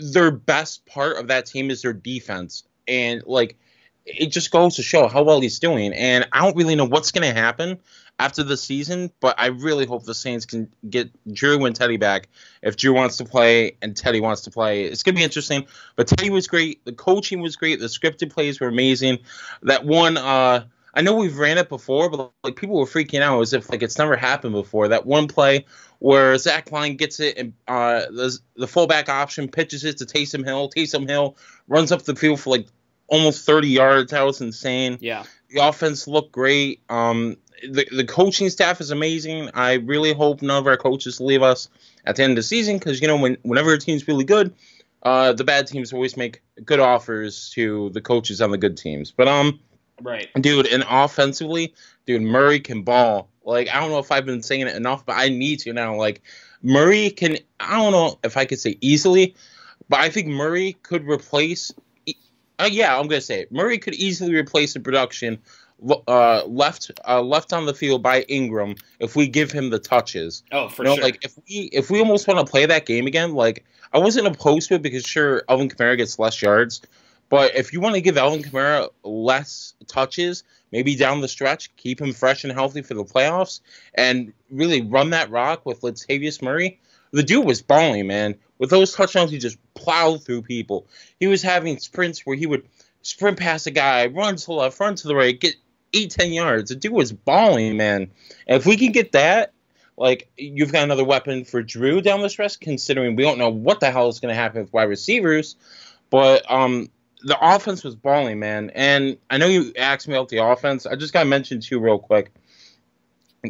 their 0.00 0.30
best 0.30 0.86
part 0.86 1.16
of 1.16 1.26
that 1.28 1.46
team 1.46 1.72
is 1.72 1.82
their 1.82 1.92
defense, 1.92 2.62
and 2.86 3.24
like 3.26 3.56
it 4.04 4.26
just 4.26 4.52
goes 4.52 4.76
to 4.76 4.84
show 4.84 5.08
how 5.08 5.24
well 5.24 5.40
he's 5.40 5.58
doing. 5.58 5.92
And 5.94 6.28
I 6.32 6.42
don't 6.42 6.56
really 6.56 6.76
know 6.76 6.84
what's 6.84 7.10
going 7.10 7.26
to 7.26 7.34
happen 7.34 7.80
after 8.18 8.42
the 8.42 8.56
season, 8.56 9.10
but 9.20 9.34
I 9.38 9.46
really 9.46 9.84
hope 9.84 10.04
the 10.04 10.14
Saints 10.14 10.46
can 10.46 10.72
get 10.88 11.10
Drew 11.32 11.64
and 11.64 11.76
Teddy 11.76 11.98
back. 11.98 12.28
If 12.62 12.76
Drew 12.76 12.94
wants 12.94 13.18
to 13.18 13.24
play 13.24 13.76
and 13.82 13.96
Teddy 13.96 14.20
wants 14.20 14.42
to 14.42 14.50
play, 14.50 14.84
it's 14.84 15.02
going 15.02 15.14
to 15.14 15.18
be 15.18 15.24
interesting. 15.24 15.66
But 15.96 16.08
Teddy 16.08 16.30
was 16.30 16.46
great. 16.46 16.84
The 16.84 16.92
coaching 16.92 17.40
was 17.40 17.56
great. 17.56 17.78
The 17.78 17.86
scripted 17.86 18.30
plays 18.30 18.58
were 18.58 18.68
amazing. 18.68 19.18
That 19.62 19.84
one, 19.84 20.16
uh, 20.16 20.64
I 20.94 21.02
know 21.02 21.14
we've 21.16 21.36
ran 21.36 21.58
it 21.58 21.68
before, 21.68 22.08
but 22.08 22.32
like 22.42 22.56
people 22.56 22.78
were 22.78 22.86
freaking 22.86 23.20
out 23.20 23.40
as 23.42 23.52
if 23.52 23.70
like 23.70 23.82
it's 23.82 23.98
never 23.98 24.16
happened 24.16 24.54
before. 24.54 24.88
That 24.88 25.04
one 25.04 25.28
play 25.28 25.66
where 25.98 26.36
Zach 26.38 26.72
Line 26.72 26.96
gets 26.96 27.20
it 27.20 27.36
and 27.36 27.52
uh, 27.68 28.06
the, 28.06 28.38
the 28.56 28.66
fullback 28.66 29.10
option 29.10 29.48
pitches 29.48 29.84
it 29.84 29.98
to 29.98 30.06
Taysom 30.06 30.44
Hill. 30.44 30.70
Taysom 30.70 31.06
Hill 31.08 31.36
runs 31.68 31.92
up 31.92 32.02
the 32.02 32.16
field 32.16 32.40
for 32.40 32.56
like 32.56 32.66
almost 33.08 33.44
30 33.44 33.68
yards. 33.68 34.12
That 34.12 34.22
was 34.22 34.40
insane. 34.40 34.96
Yeah, 35.00 35.24
The 35.50 35.66
offense 35.66 36.08
looked 36.08 36.32
great. 36.32 36.80
Um, 36.88 37.36
the 37.62 37.86
the 37.90 38.04
coaching 38.04 38.50
staff 38.50 38.80
is 38.80 38.90
amazing. 38.90 39.50
I 39.54 39.74
really 39.74 40.12
hope 40.12 40.42
none 40.42 40.58
of 40.58 40.66
our 40.66 40.76
coaches 40.76 41.20
leave 41.20 41.42
us 41.42 41.68
at 42.04 42.16
the 42.16 42.22
end 42.22 42.32
of 42.32 42.36
the 42.36 42.42
season 42.42 42.78
because 42.78 43.00
you 43.00 43.08
know 43.08 43.16
when 43.16 43.36
whenever 43.42 43.72
a 43.72 43.78
team's 43.78 44.06
really 44.06 44.24
good, 44.24 44.54
uh, 45.02 45.32
the 45.32 45.44
bad 45.44 45.66
teams 45.66 45.92
always 45.92 46.16
make 46.16 46.42
good 46.64 46.80
offers 46.80 47.50
to 47.50 47.90
the 47.90 48.00
coaches 48.00 48.40
on 48.40 48.50
the 48.50 48.58
good 48.58 48.76
teams. 48.76 49.10
But 49.10 49.28
um, 49.28 49.60
right. 50.02 50.28
dude, 50.40 50.66
and 50.66 50.84
offensively, 50.88 51.74
dude, 52.06 52.22
Murray 52.22 52.60
can 52.60 52.82
ball. 52.82 53.28
Like 53.44 53.68
I 53.72 53.80
don't 53.80 53.90
know 53.90 53.98
if 53.98 54.10
I've 54.10 54.26
been 54.26 54.42
saying 54.42 54.62
it 54.62 54.76
enough, 54.76 55.06
but 55.06 55.16
I 55.16 55.28
need 55.28 55.60
to 55.60 55.72
now. 55.72 55.94
Like 55.94 56.22
Murray 56.62 57.10
can. 57.10 57.38
I 57.60 57.76
don't 57.76 57.92
know 57.92 58.18
if 58.24 58.36
I 58.36 58.44
could 58.44 58.58
say 58.58 58.76
easily, 58.80 59.34
but 59.88 60.00
I 60.00 60.10
think 60.10 60.26
Murray 60.28 60.74
could 60.82 61.08
replace. 61.08 61.72
Uh, 62.58 62.68
yeah, 62.70 62.98
I'm 62.98 63.06
gonna 63.06 63.20
say 63.20 63.40
it. 63.40 63.52
Murray 63.52 63.78
could 63.78 63.94
easily 63.94 64.34
replace 64.34 64.74
the 64.74 64.80
production 64.80 65.38
uh, 66.08 66.44
left 66.46 66.90
uh, 67.06 67.20
left 67.20 67.52
on 67.52 67.66
the 67.66 67.74
field 67.74 68.02
by 68.02 68.22
Ingram 68.22 68.76
if 69.00 69.16
we 69.16 69.28
give 69.28 69.52
him 69.52 69.70
the 69.70 69.78
touches. 69.78 70.42
Oh, 70.52 70.68
for 70.68 70.82
you 70.82 70.88
know, 70.88 70.94
sure. 70.96 71.04
like 71.04 71.24
if 71.24 71.36
we 71.36 71.70
if 71.72 71.90
we 71.90 72.00
almost 72.00 72.26
want 72.26 72.44
to 72.44 72.50
play 72.50 72.66
that 72.66 72.86
game 72.86 73.06
again, 73.06 73.34
like 73.34 73.64
I 73.92 73.98
wasn't 73.98 74.26
opposed 74.26 74.68
to 74.68 74.74
it 74.74 74.82
because 74.82 75.04
sure, 75.04 75.42
Alvin 75.48 75.68
Kamara 75.68 75.96
gets 75.96 76.18
less 76.18 76.40
yards, 76.40 76.82
but 77.28 77.54
if 77.54 77.72
you 77.72 77.80
want 77.80 77.94
to 77.94 78.00
give 78.00 78.16
Alvin 78.16 78.42
Kamara 78.42 78.88
less 79.04 79.74
touches, 79.86 80.44
maybe 80.72 80.96
down 80.96 81.20
the 81.20 81.28
stretch, 81.28 81.74
keep 81.76 82.00
him 82.00 82.12
fresh 82.12 82.44
and 82.44 82.52
healthy 82.52 82.82
for 82.82 82.94
the 82.94 83.04
playoffs, 83.04 83.60
and 83.94 84.32
really 84.50 84.82
run 84.82 85.10
that 85.10 85.30
rock 85.30 85.66
with 85.66 85.82
Latavius 85.82 86.42
Murray. 86.42 86.80
The 87.12 87.22
dude 87.22 87.46
was 87.46 87.62
balling, 87.62 88.06
man. 88.06 88.34
With 88.58 88.70
those 88.70 88.94
touchdowns, 88.94 89.30
he 89.30 89.38
just 89.38 89.58
plowed 89.74 90.24
through 90.24 90.42
people. 90.42 90.86
He 91.20 91.26
was 91.26 91.42
having 91.42 91.78
sprints 91.78 92.24
where 92.24 92.36
he 92.36 92.46
would 92.46 92.66
sprint 93.02 93.38
past 93.38 93.66
a 93.66 93.70
guy, 93.70 94.06
run 94.06 94.36
to 94.36 94.46
the 94.46 94.52
left, 94.52 94.80
run 94.80 94.96
to 94.96 95.08
the 95.08 95.14
right, 95.14 95.38
get 95.38 95.54
eight, 95.96 96.10
ten 96.10 96.32
yards. 96.32 96.70
The 96.70 96.76
dude 96.76 96.92
was 96.92 97.12
balling, 97.12 97.76
man. 97.76 98.10
And 98.46 98.56
if 98.60 98.66
we 98.66 98.76
can 98.76 98.92
get 98.92 99.12
that, 99.12 99.52
like 99.96 100.28
you've 100.36 100.72
got 100.72 100.84
another 100.84 101.04
weapon 101.04 101.44
for 101.44 101.62
Drew 101.62 102.00
down 102.00 102.20
the 102.20 102.28
stretch, 102.28 102.60
considering 102.60 103.16
we 103.16 103.22
don't 103.22 103.38
know 103.38 103.48
what 103.48 103.80
the 103.80 103.90
hell 103.90 104.08
is 104.08 104.20
going 104.20 104.34
to 104.34 104.40
happen 104.40 104.60
with 104.62 104.72
wide 104.72 104.84
receivers. 104.84 105.56
But 106.10 106.48
um, 106.50 106.90
the 107.22 107.36
offense 107.40 107.82
was 107.82 107.96
balling, 107.96 108.38
man. 108.38 108.70
And 108.74 109.16
I 109.30 109.38
know 109.38 109.46
you 109.46 109.72
asked 109.78 110.06
me 110.06 110.14
about 110.14 110.28
the 110.28 110.38
offense. 110.44 110.86
I 110.86 110.96
just 110.96 111.12
got 111.12 111.20
to 111.20 111.28
mention 111.28 111.60
two 111.60 111.80
real 111.80 111.98
quick. 111.98 112.30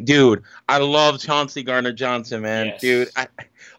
Dude, 0.03 0.43
I 0.69 0.77
love 0.77 1.19
Chauncey 1.19 1.63
Gardner 1.63 1.91
Johnson, 1.91 2.41
man. 2.43 2.67
Yes. 2.67 2.81
Dude, 2.81 3.09
I, 3.15 3.27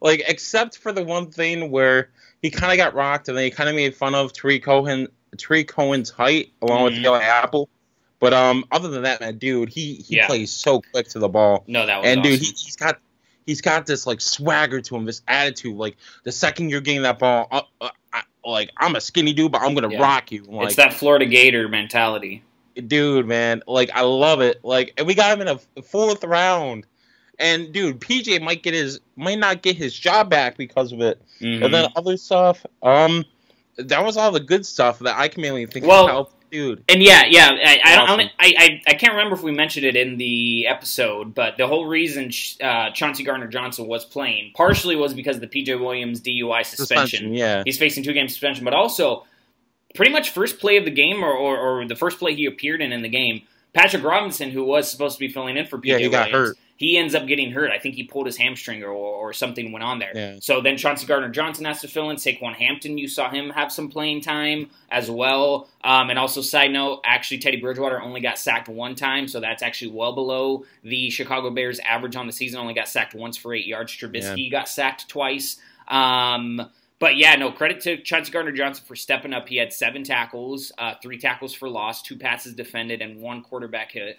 like 0.01 0.25
except 0.27 0.79
for 0.79 0.91
the 0.93 1.05
one 1.05 1.31
thing 1.31 1.71
where 1.71 2.11
he 2.43 2.51
kind 2.51 2.73
of 2.73 2.77
got 2.77 2.95
rocked 2.95 3.29
and 3.29 3.37
then 3.37 3.45
he 3.45 3.51
kind 3.51 3.69
of 3.69 3.77
made 3.77 3.95
fun 3.95 4.15
of 4.15 4.33
Tarik 4.33 4.65
Cohen, 4.65 5.09
Tarik 5.37 5.69
Cohen's 5.69 6.11
height 6.11 6.53
along 6.61 6.81
Mhm. 6.81 6.85
with 6.85 6.95
Eli 6.95 7.23
Apple. 7.23 7.69
But 8.21 8.35
um, 8.35 8.65
other 8.73 8.89
than 8.89 9.03
that, 9.03 9.21
man, 9.21 9.39
dude, 9.39 9.69
he 9.69 9.95
he 9.95 10.17
Yeah. 10.17 10.27
plays 10.27 10.51
so 10.51 10.81
quick 10.93 11.09
to 11.09 11.19
the 11.19 11.29
ball, 11.29 11.65
No, 11.67 11.87
that 11.87 11.99
was 11.99 12.07
and 12.09 12.21
awesome. 12.21 12.33
dude, 12.33 12.41
he, 12.41 12.47
he's 12.47 12.77
got 12.77 12.99
he's 13.47 13.61
got 13.61 13.87
this 13.87 14.07
like 14.07 14.21
swagger 14.21 14.81
to 14.81 14.97
him, 14.97 15.05
this 15.05 15.23
attitude. 15.29 15.77
Like 15.77 15.97
the 16.25 16.33
second 16.33 16.71
you're 16.71 16.81
getting 16.81 17.03
that 17.03 17.19
ball, 17.19 17.47
uh, 17.51 17.63
uh, 17.81 17.91
I, 18.13 18.23
like 18.45 18.71
I'm 18.77 18.97
a 18.97 19.01
skinny 19.01 19.33
dude, 19.33 19.53
but 19.53 19.63
I'm 19.63 19.75
gonna 19.75 19.91
Yeah. 19.93 20.01
rock 20.03 20.33
you. 20.33 20.43
Like, 20.45 20.67
it's 20.69 20.77
that 20.77 20.95
Florida 20.95 21.27
Gator 21.27 21.69
mentality. 21.69 22.43
dude, 22.87 23.27
man. 23.27 23.63
Like 23.67 23.91
I 23.95 24.03
love 24.03 24.41
it. 24.41 24.65
Like 24.65 24.95
and 24.99 25.07
we 25.07 25.15
got 25.15 25.39
him 25.39 25.47
in 25.47 25.59
a 25.77 25.83
fourth 25.83 26.25
round. 26.25 26.87
And 27.41 27.73
dude, 27.73 28.01
PJ 28.01 28.43
might 28.43 28.65
get 28.65 28.75
his 28.75 28.99
might 29.15 29.39
not 29.39 29.63
get 29.63 29.77
his 29.77 29.97
job 29.97 30.29
back 30.29 30.57
because 30.57 30.91
of 30.93 31.01
it. 31.01 31.23
Mhm. 31.41 31.65
And 31.65 31.73
then 31.75 31.89
other 31.95 32.17
stuff, 32.17 32.67
um 32.83 33.25
that 33.77 34.05
was 34.05 34.17
all 34.17 34.33
the 34.33 34.41
good 34.41 34.67
stuff 34.67 34.99
that 35.01 35.17
I 35.17 35.29
can 35.29 35.41
mainly 35.43 35.65
think 35.67 35.87
Well- 35.87 36.05
about. 36.07 36.33
Dude. 36.51 36.85
And 36.89 37.03
yeah, 37.03 37.25
yeah, 37.27 37.51
I, 37.53 37.97
Awesome. 37.99 38.21
I, 38.39 38.55
I, 38.59 38.83
I 38.87 38.95
can't 38.95 39.13
remember 39.13 39.37
if 39.37 39.43
we 39.43 39.53
mentioned 39.53 39.85
it 39.85 39.97
in 39.97 40.17
the 40.17 40.67
episode, 40.67 41.35
but 41.35 41.57
the 41.57 41.67
whole 41.67 41.87
reason 41.87 42.31
uh, 42.63 42.91
Chauncey 42.91 43.25
Gardner 43.25 43.49
Johnson 43.49 43.87
was 43.87 44.05
playing 44.05 44.53
partially 44.55 44.97
was 44.97 45.15
because 45.15 45.37
of 45.37 45.43
the 45.43 45.49
PJ 45.49 45.79
Williams 45.79 46.21
DUI 46.21 46.65
suspension. 46.65 47.35
yeah. 47.35 47.63
He's 47.65 47.79
facing 47.79 48.03
two 48.03 48.13
game 48.13 48.29
suspension, 48.29 48.65
but 48.65 48.75
also 48.75 49.25
pretty 49.95 50.13
much 50.13 50.31
first 50.31 50.59
play 50.59 50.77
of 50.77 50.85
the 50.85 50.91
game 50.91 51.23
or, 51.23 51.33
or, 51.33 51.81
or 51.81 51.87
the 51.87 51.97
first 51.97 52.19
play 52.19 52.35
he 52.35 52.47
appeared 52.47 52.81
in 52.81 52.93
in 52.93 53.03
the 53.03 53.09
game. 53.09 53.43
Patrick 53.75 54.03
Robinson, 54.03 54.51
who 54.51 54.65
was 54.65 54.91
supposed 54.91 55.17
to 55.17 55.21
be 55.21 55.29
filling 55.29 55.57
in 55.57 55.67
for 55.67 55.79
PJ 55.79 55.87
Yeah, 55.87 55.99
he 55.99 56.09
got 56.09 56.33
Williams, 56.33 56.49
hurt. 56.49 56.59
He 56.79 56.97
ends 56.97 57.13
up 57.17 57.27
getting 57.27 57.51
hurt. 57.51 57.73
I 57.73 57.79
think 57.81 57.97
he 57.97 58.05
pulled 58.05 58.27
his 58.27 58.37
hamstring 58.37 58.85
or, 58.85 58.93
or 58.93 59.33
something 59.33 59.73
went 59.73 59.83
on 59.83 59.99
there. 59.99 60.13
Yeah. 60.15 60.37
So 60.41 60.61
then 60.61 60.77
Chauncey 60.77 61.07
Gardner 61.07 61.29
Johnson 61.29 61.65
has 61.65 61.81
to 61.81 61.89
fill 61.89 62.09
in. 62.11 62.17
Saquan 62.17 62.55
Hampton, 62.55 62.99
you 62.99 63.09
saw 63.09 63.29
him 63.29 63.51
have 63.51 63.73
some 63.73 63.89
playing 63.89 64.21
time 64.21 64.71
as 64.89 65.11
well. 65.11 65.69
Um, 65.83 66.09
and 66.09 66.21
also, 66.21 66.41
side 66.41 66.71
note, 66.71 67.01
actually, 67.05 67.39
Teddy 67.39 67.61
Bridgewater 67.61 68.01
only 68.01 68.21
got 68.21 68.39
sacked 68.39 68.69
one 68.69 68.95
time, 68.95 69.27
so 69.27 69.41
that's 69.41 69.61
actually 69.61 69.91
well 69.91 70.13
below 70.13 70.67
the 70.85 71.11
Chicago 71.11 71.51
Bears' 71.51 71.81
average 71.81 72.15
on 72.15 72.29
the 72.29 72.33
season. 72.33 72.61
Only 72.61 72.75
got 72.75 72.87
sacked 72.87 73.13
once 73.13 73.37
for 73.37 73.53
eight 73.53 73.67
yards. 73.67 73.93
Trubisky 73.93 74.49
got 74.49 74.69
sacked 74.69 75.09
twice. 75.09 75.59
Um, 75.89 76.71
but 77.01 77.17
yeah, 77.17 77.35
no 77.35 77.51
credit 77.51 77.81
to 77.83 77.97
Chauncey 78.03 78.31
Gardner 78.31 78.53
Johnson 78.53 78.85
for 78.87 78.95
stepping 78.95 79.33
up. 79.33 79.49
He 79.49 79.57
had 79.57 79.73
seven 79.73 80.05
tackles, 80.05 80.71
uh, 80.79 80.95
three 81.03 81.19
tackles 81.19 81.55
for 81.55 81.69
loss, 81.69 82.03
two 82.03 82.17
passes 82.17 82.55
defended, 82.55 83.03
and 83.03 83.21
one 83.21 83.43
quarterback 83.43 83.91
hit. 83.91 84.19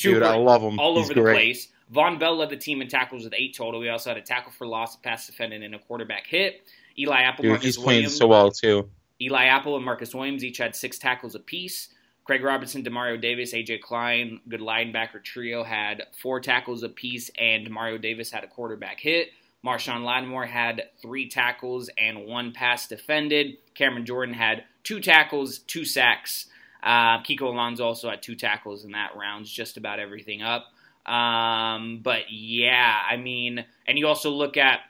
Dude, 0.00 0.22
I 0.22 0.36
love 0.36 0.62
him. 0.62 0.78
all 0.78 0.96
He's 0.96 1.10
over 1.10 1.14
the 1.14 1.32
place. 1.32 1.68
Vonn 1.92 2.18
Bell 2.18 2.36
led 2.36 2.50
the 2.50 2.56
team 2.56 2.80
in 2.80 2.88
tackles 2.88 3.24
with 3.24 3.34
eight 3.36 3.56
total. 3.56 3.80
We 3.80 3.88
also 3.88 4.10
had 4.10 4.16
a 4.16 4.22
tackle 4.22 4.52
for 4.52 4.66
loss, 4.66 4.94
a 4.96 4.98
pass 4.98 5.26
defended, 5.26 5.62
and 5.62 5.74
a 5.74 5.78
quarterback 5.78 6.26
hit. 6.26 6.62
Eli 6.98 7.22
Apple, 7.22 7.42
Dude, 7.42 7.50
Marcus 7.50 7.64
he's 7.64 7.76
playing 7.76 7.98
Williams, 7.98 8.16
so 8.16 8.26
well 8.26 8.50
too. 8.50 8.88
Eli 9.20 9.44
Apple 9.44 9.76
and 9.76 9.84
Marcus 9.84 10.14
Williams 10.14 10.44
each 10.44 10.58
had 10.58 10.74
six 10.74 10.98
tackles 10.98 11.34
apiece. 11.34 11.88
Craig 12.24 12.42
Robertson, 12.42 12.82
Demario 12.82 13.20
Davis, 13.20 13.52
AJ 13.52 13.82
Klein, 13.82 14.40
good 14.48 14.60
linebacker 14.60 15.22
trio, 15.22 15.62
had 15.62 16.04
four 16.20 16.40
tackles 16.40 16.82
apiece, 16.82 17.30
and 17.38 17.68
Demario 17.68 18.00
Davis 18.00 18.30
had 18.30 18.44
a 18.44 18.46
quarterback 18.46 18.98
hit. 18.98 19.28
Marshon 19.64 20.04
Lattimore 20.04 20.46
had 20.46 20.88
three 21.00 21.28
tackles 21.28 21.90
and 21.98 22.26
one 22.26 22.52
pass 22.52 22.86
defended. 22.86 23.56
Cameron 23.74 24.06
Jordan 24.06 24.34
had 24.34 24.64
two 24.84 25.00
tackles, 25.00 25.58
two 25.58 25.84
sacks. 25.84 26.46
Uh, 26.82 27.22
Kiko 27.22 27.42
Alonso 27.42 27.84
also 27.84 28.10
had 28.10 28.22
two 28.22 28.34
tackles, 28.34 28.84
and 28.84 28.94
that 28.94 29.16
rounds 29.16 29.50
just 29.50 29.76
about 29.76 29.98
everything 29.98 30.42
up. 30.42 30.66
Um, 31.06 32.00
but 32.02 32.30
yeah, 32.30 33.00
I 33.08 33.16
mean, 33.16 33.64
and 33.86 33.98
you 33.98 34.06
also 34.08 34.30
look 34.30 34.56
at 34.56 34.80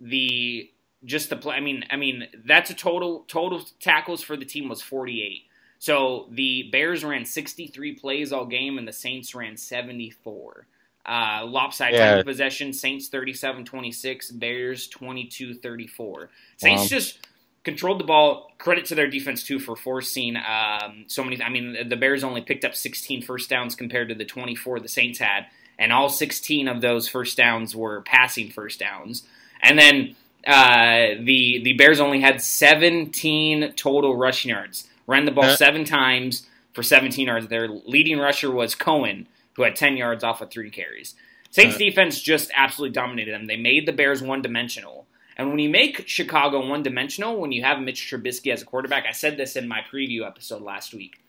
the 0.00 0.70
just 1.04 1.30
the 1.30 1.36
play. 1.36 1.56
I 1.56 1.60
mean, 1.60 1.84
I 1.90 1.96
mean 1.96 2.28
that's 2.44 2.70
a 2.70 2.74
total 2.74 3.24
total 3.28 3.62
tackles 3.80 4.22
for 4.22 4.36
the 4.36 4.44
team 4.44 4.68
was 4.68 4.82
48. 4.82 5.44
So 5.78 6.26
the 6.30 6.68
Bears 6.72 7.04
ran 7.04 7.24
63 7.24 7.94
plays 7.94 8.32
all 8.32 8.46
game, 8.46 8.78
and 8.78 8.88
the 8.88 8.92
Saints 8.92 9.34
ran 9.34 9.56
74. 9.56 10.66
Uh, 11.06 11.44
lopsided 11.46 11.98
Yeah. 11.98 12.22
possession: 12.24 12.72
Saints 12.72 13.08
37-26, 13.08 14.30
Bears 14.32 14.88
22-34. 14.88 16.28
Saints 16.56 16.82
Wow. 16.82 16.88
just 16.88 17.18
controlled 17.66 18.00
the 18.00 18.04
ball. 18.04 18.50
Credit 18.56 18.86
to 18.86 18.94
their 18.94 19.06
defense 19.08 19.42
too 19.44 19.58
for 19.58 19.76
forcing 19.76 20.36
um, 20.36 21.04
so 21.08 21.22
many. 21.22 21.42
I 21.42 21.50
mean, 21.50 21.76
the 21.88 21.96
Bears 21.96 22.24
only 22.24 22.40
picked 22.40 22.64
up 22.64 22.74
16 22.74 23.20
first 23.20 23.50
downs 23.50 23.74
compared 23.74 24.08
to 24.08 24.14
the 24.14 24.24
24 24.24 24.80
the 24.80 24.88
Saints 24.88 25.18
had, 25.18 25.44
and 25.78 25.92
all 25.92 26.08
16 26.08 26.66
of 26.68 26.80
those 26.80 27.06
first 27.08 27.36
downs 27.36 27.76
were 27.76 28.00
passing 28.00 28.50
first 28.50 28.78
downs. 28.80 29.24
And 29.62 29.78
then 29.78 30.16
uh, 30.46 31.20
the 31.22 31.60
the 31.62 31.74
Bears 31.74 32.00
only 32.00 32.20
had 32.20 32.40
17 32.40 33.72
total 33.76 34.16
rushing 34.16 34.50
yards. 34.50 34.88
Ran 35.06 35.24
the 35.24 35.30
ball 35.32 35.44
Uh. 35.44 35.56
seven 35.56 35.84
times 35.84 36.46
for 36.72 36.82
17 36.82 37.26
yards. 37.26 37.48
Their 37.48 37.68
leading 37.68 38.18
rusher 38.18 38.50
was 38.50 38.74
Cohen, 38.74 39.26
who 39.54 39.62
had 39.62 39.76
10 39.76 39.96
yards 39.96 40.24
off 40.24 40.40
of 40.40 40.50
three 40.50 40.70
carries. 40.70 41.14
Saints 41.50 41.76
Uh. 41.76 41.78
defense 41.78 42.20
just 42.20 42.50
absolutely 42.54 42.94
dominated 42.94 43.32
them. 43.32 43.46
They 43.46 43.56
made 43.56 43.86
the 43.86 43.92
Bears 43.92 44.22
one 44.22 44.42
dimensional. 44.42 45.05
And 45.36 45.50
when 45.50 45.58
you 45.58 45.68
make 45.68 46.08
Chicago 46.08 46.66
one 46.66 46.82
dimensional, 46.82 47.36
when 47.38 47.52
you 47.52 47.62
have 47.62 47.80
Mitch 47.80 48.10
Trubisky 48.10 48.52
as 48.52 48.62
a 48.62 48.64
quarterback, 48.64 49.04
I 49.06 49.12
said 49.12 49.36
this 49.36 49.54
in 49.56 49.68
my 49.68 49.80
preview 49.92 50.26
episode 50.26 50.62
last 50.62 50.94
week. 50.94 51.20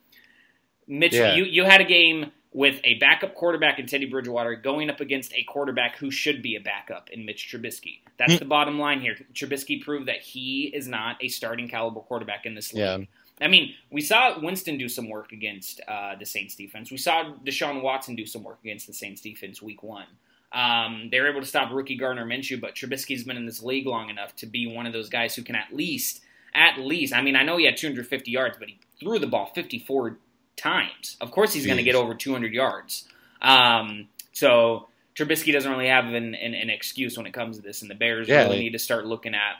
Mitch, 0.87 1.13
Yeah. 1.13 1.35
you, 1.35 1.43
you 1.43 1.65
had 1.65 1.81
a 1.81 1.85
game 1.85 2.31
with 2.53 2.79
a 2.85 2.93
backup 2.95 3.35
quarterback 3.35 3.77
in 3.77 3.85
Teddy 3.85 4.05
Bridgewater 4.05 4.55
going 4.55 4.89
up 4.89 5.01
against 5.01 5.33
a 5.33 5.43
quarterback 5.43 5.97
who 5.97 6.09
should 6.09 6.41
be 6.41 6.55
a 6.55 6.61
backup 6.61 7.09
in 7.09 7.25
Mitch 7.25 7.49
Trubisky. 7.51 7.99
That's 8.17 8.33
Hmm. 8.33 8.39
the 8.39 8.45
bottom 8.45 8.79
line 8.79 9.01
here. 9.01 9.17
Trubisky 9.33 9.81
proved 9.83 10.07
that 10.07 10.21
he 10.21 10.71
is 10.73 10.87
not 10.87 11.17
a 11.21 11.27
starting 11.27 11.67
caliber 11.67 11.99
quarterback 11.99 12.45
in 12.45 12.55
this 12.55 12.73
league. 12.73 12.83
Yeah. 12.83 12.99
I 13.39 13.47
mean, 13.49 13.75
we 13.91 14.01
saw 14.01 14.39
Winston 14.39 14.77
do 14.77 14.87
some 14.89 15.09
work 15.09 15.31
against 15.33 15.81
uh, 15.87 16.15
the 16.15 16.25
Saints 16.25 16.55
defense. 16.55 16.89
We 16.89 16.97
saw 16.97 17.33
Deshaun 17.45 17.81
Watson 17.83 18.15
do 18.15 18.25
some 18.25 18.43
work 18.43 18.59
against 18.63 18.87
the 18.87 18.93
Saints 18.93 19.21
defense 19.21 19.61
week 19.61 19.83
one. 19.83 20.07
Um, 20.53 21.09
they 21.11 21.19
were 21.19 21.29
able 21.29 21.41
to 21.41 21.45
stop 21.47 21.71
rookie 21.71 21.97
Gardner 21.97 22.25
Minshew, 22.25 22.59
but 22.61 22.73
Trubisky's 22.75 23.23
been 23.23 23.37
in 23.37 23.45
this 23.45 23.61
league 23.61 23.85
long 23.85 24.09
enough 24.09 24.35
to 24.37 24.45
be 24.45 24.65
one 24.67 24.85
of 24.87 24.93
those 24.93 25.09
guys 25.09 25.35
who 25.35 25.43
can 25.43 25.55
at 25.55 25.73
least, 25.73 26.21
at 26.55 26.79
least, 26.79 27.13
I 27.13 27.21
mean, 27.21 27.35
I 27.35 27.43
know 27.43 27.57
he 27.57 27.65
had 27.65 27.77
250 27.77 28.31
yards, 28.31 28.57
but 28.57 28.69
he 28.69 28.79
threw 28.99 29.19
the 29.19 29.27
ball 29.27 29.51
54 29.53 30.17
times. 30.55 31.17
Of 31.21 31.31
course, 31.31 31.53
he's 31.53 31.65
going 31.65 31.77
to 31.77 31.83
get 31.83 31.95
over 31.95 32.15
200 32.15 32.53
yards. 32.53 33.07
Um, 33.41 34.07
so 34.31 34.87
Trubisky 35.15 35.51
doesn't 35.51 35.69
really 35.71 35.89
have 35.89 36.05
an, 36.05 36.33
an, 36.33 36.53
an 36.53 36.69
excuse 36.69 37.17
when 37.17 37.25
it 37.27 37.33
comes 37.33 37.57
to 37.57 37.61
this, 37.63 37.81
and 37.81 37.91
the 37.91 37.95
Bears 37.95 38.27
Yeah, 38.27 38.43
really 38.43 38.49
like- 38.49 38.59
need 38.59 38.71
to 38.73 38.79
start 38.79 39.05
looking 39.05 39.35
at 39.35 39.55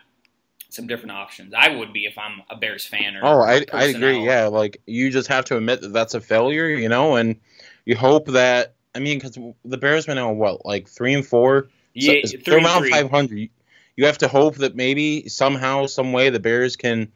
some 0.70 0.88
different 0.88 1.12
options. 1.12 1.54
I 1.58 1.70
would 1.76 1.94
be 1.94 2.06
if 2.06 2.18
I'm 2.18 2.42
a 2.50 2.56
Bears 2.58 2.86
fan. 2.86 3.16
Or 3.16 3.22
Oh, 3.26 3.42
I 3.42 3.66
I 3.72 3.86
agree. 3.86 4.26
Yeah, 4.26 4.48
like 4.48 4.82
you 4.86 5.10
just 5.10 5.30
have 5.30 5.46
to 5.46 5.58
admit 5.58 5.82
that 5.82 5.94
that's 5.94 6.14
a 6.14 6.20
failure, 6.22 6.68
you 6.68 6.90
know, 6.90 7.16
and 7.16 7.38
you 7.86 7.96
hope 7.96 8.28
that. 8.28 8.74
I 8.98 9.00
mean, 9.00 9.20
because 9.20 9.38
the 9.64 9.78
Bears 9.78 10.08
went 10.08 10.20
on 10.20 10.38
what, 10.38 10.66
like 10.66 10.88
three 10.90 11.14
and 11.14 11.26
four. 11.26 11.68
Yeah, 11.94 12.16
so, 12.26 12.38
three 12.40 12.56
around 12.56 12.90
five 12.90 13.10
hundred. 13.10 13.50
You 13.96 14.06
have 14.06 14.18
to 14.20 14.28
hope 14.28 14.56
that 14.58 14.76
maybe 14.76 15.30
somehow, 15.30 15.86
some 15.86 16.12
way, 16.14 16.30
the 16.30 16.40
Bears 16.40 16.76
can 16.76 17.12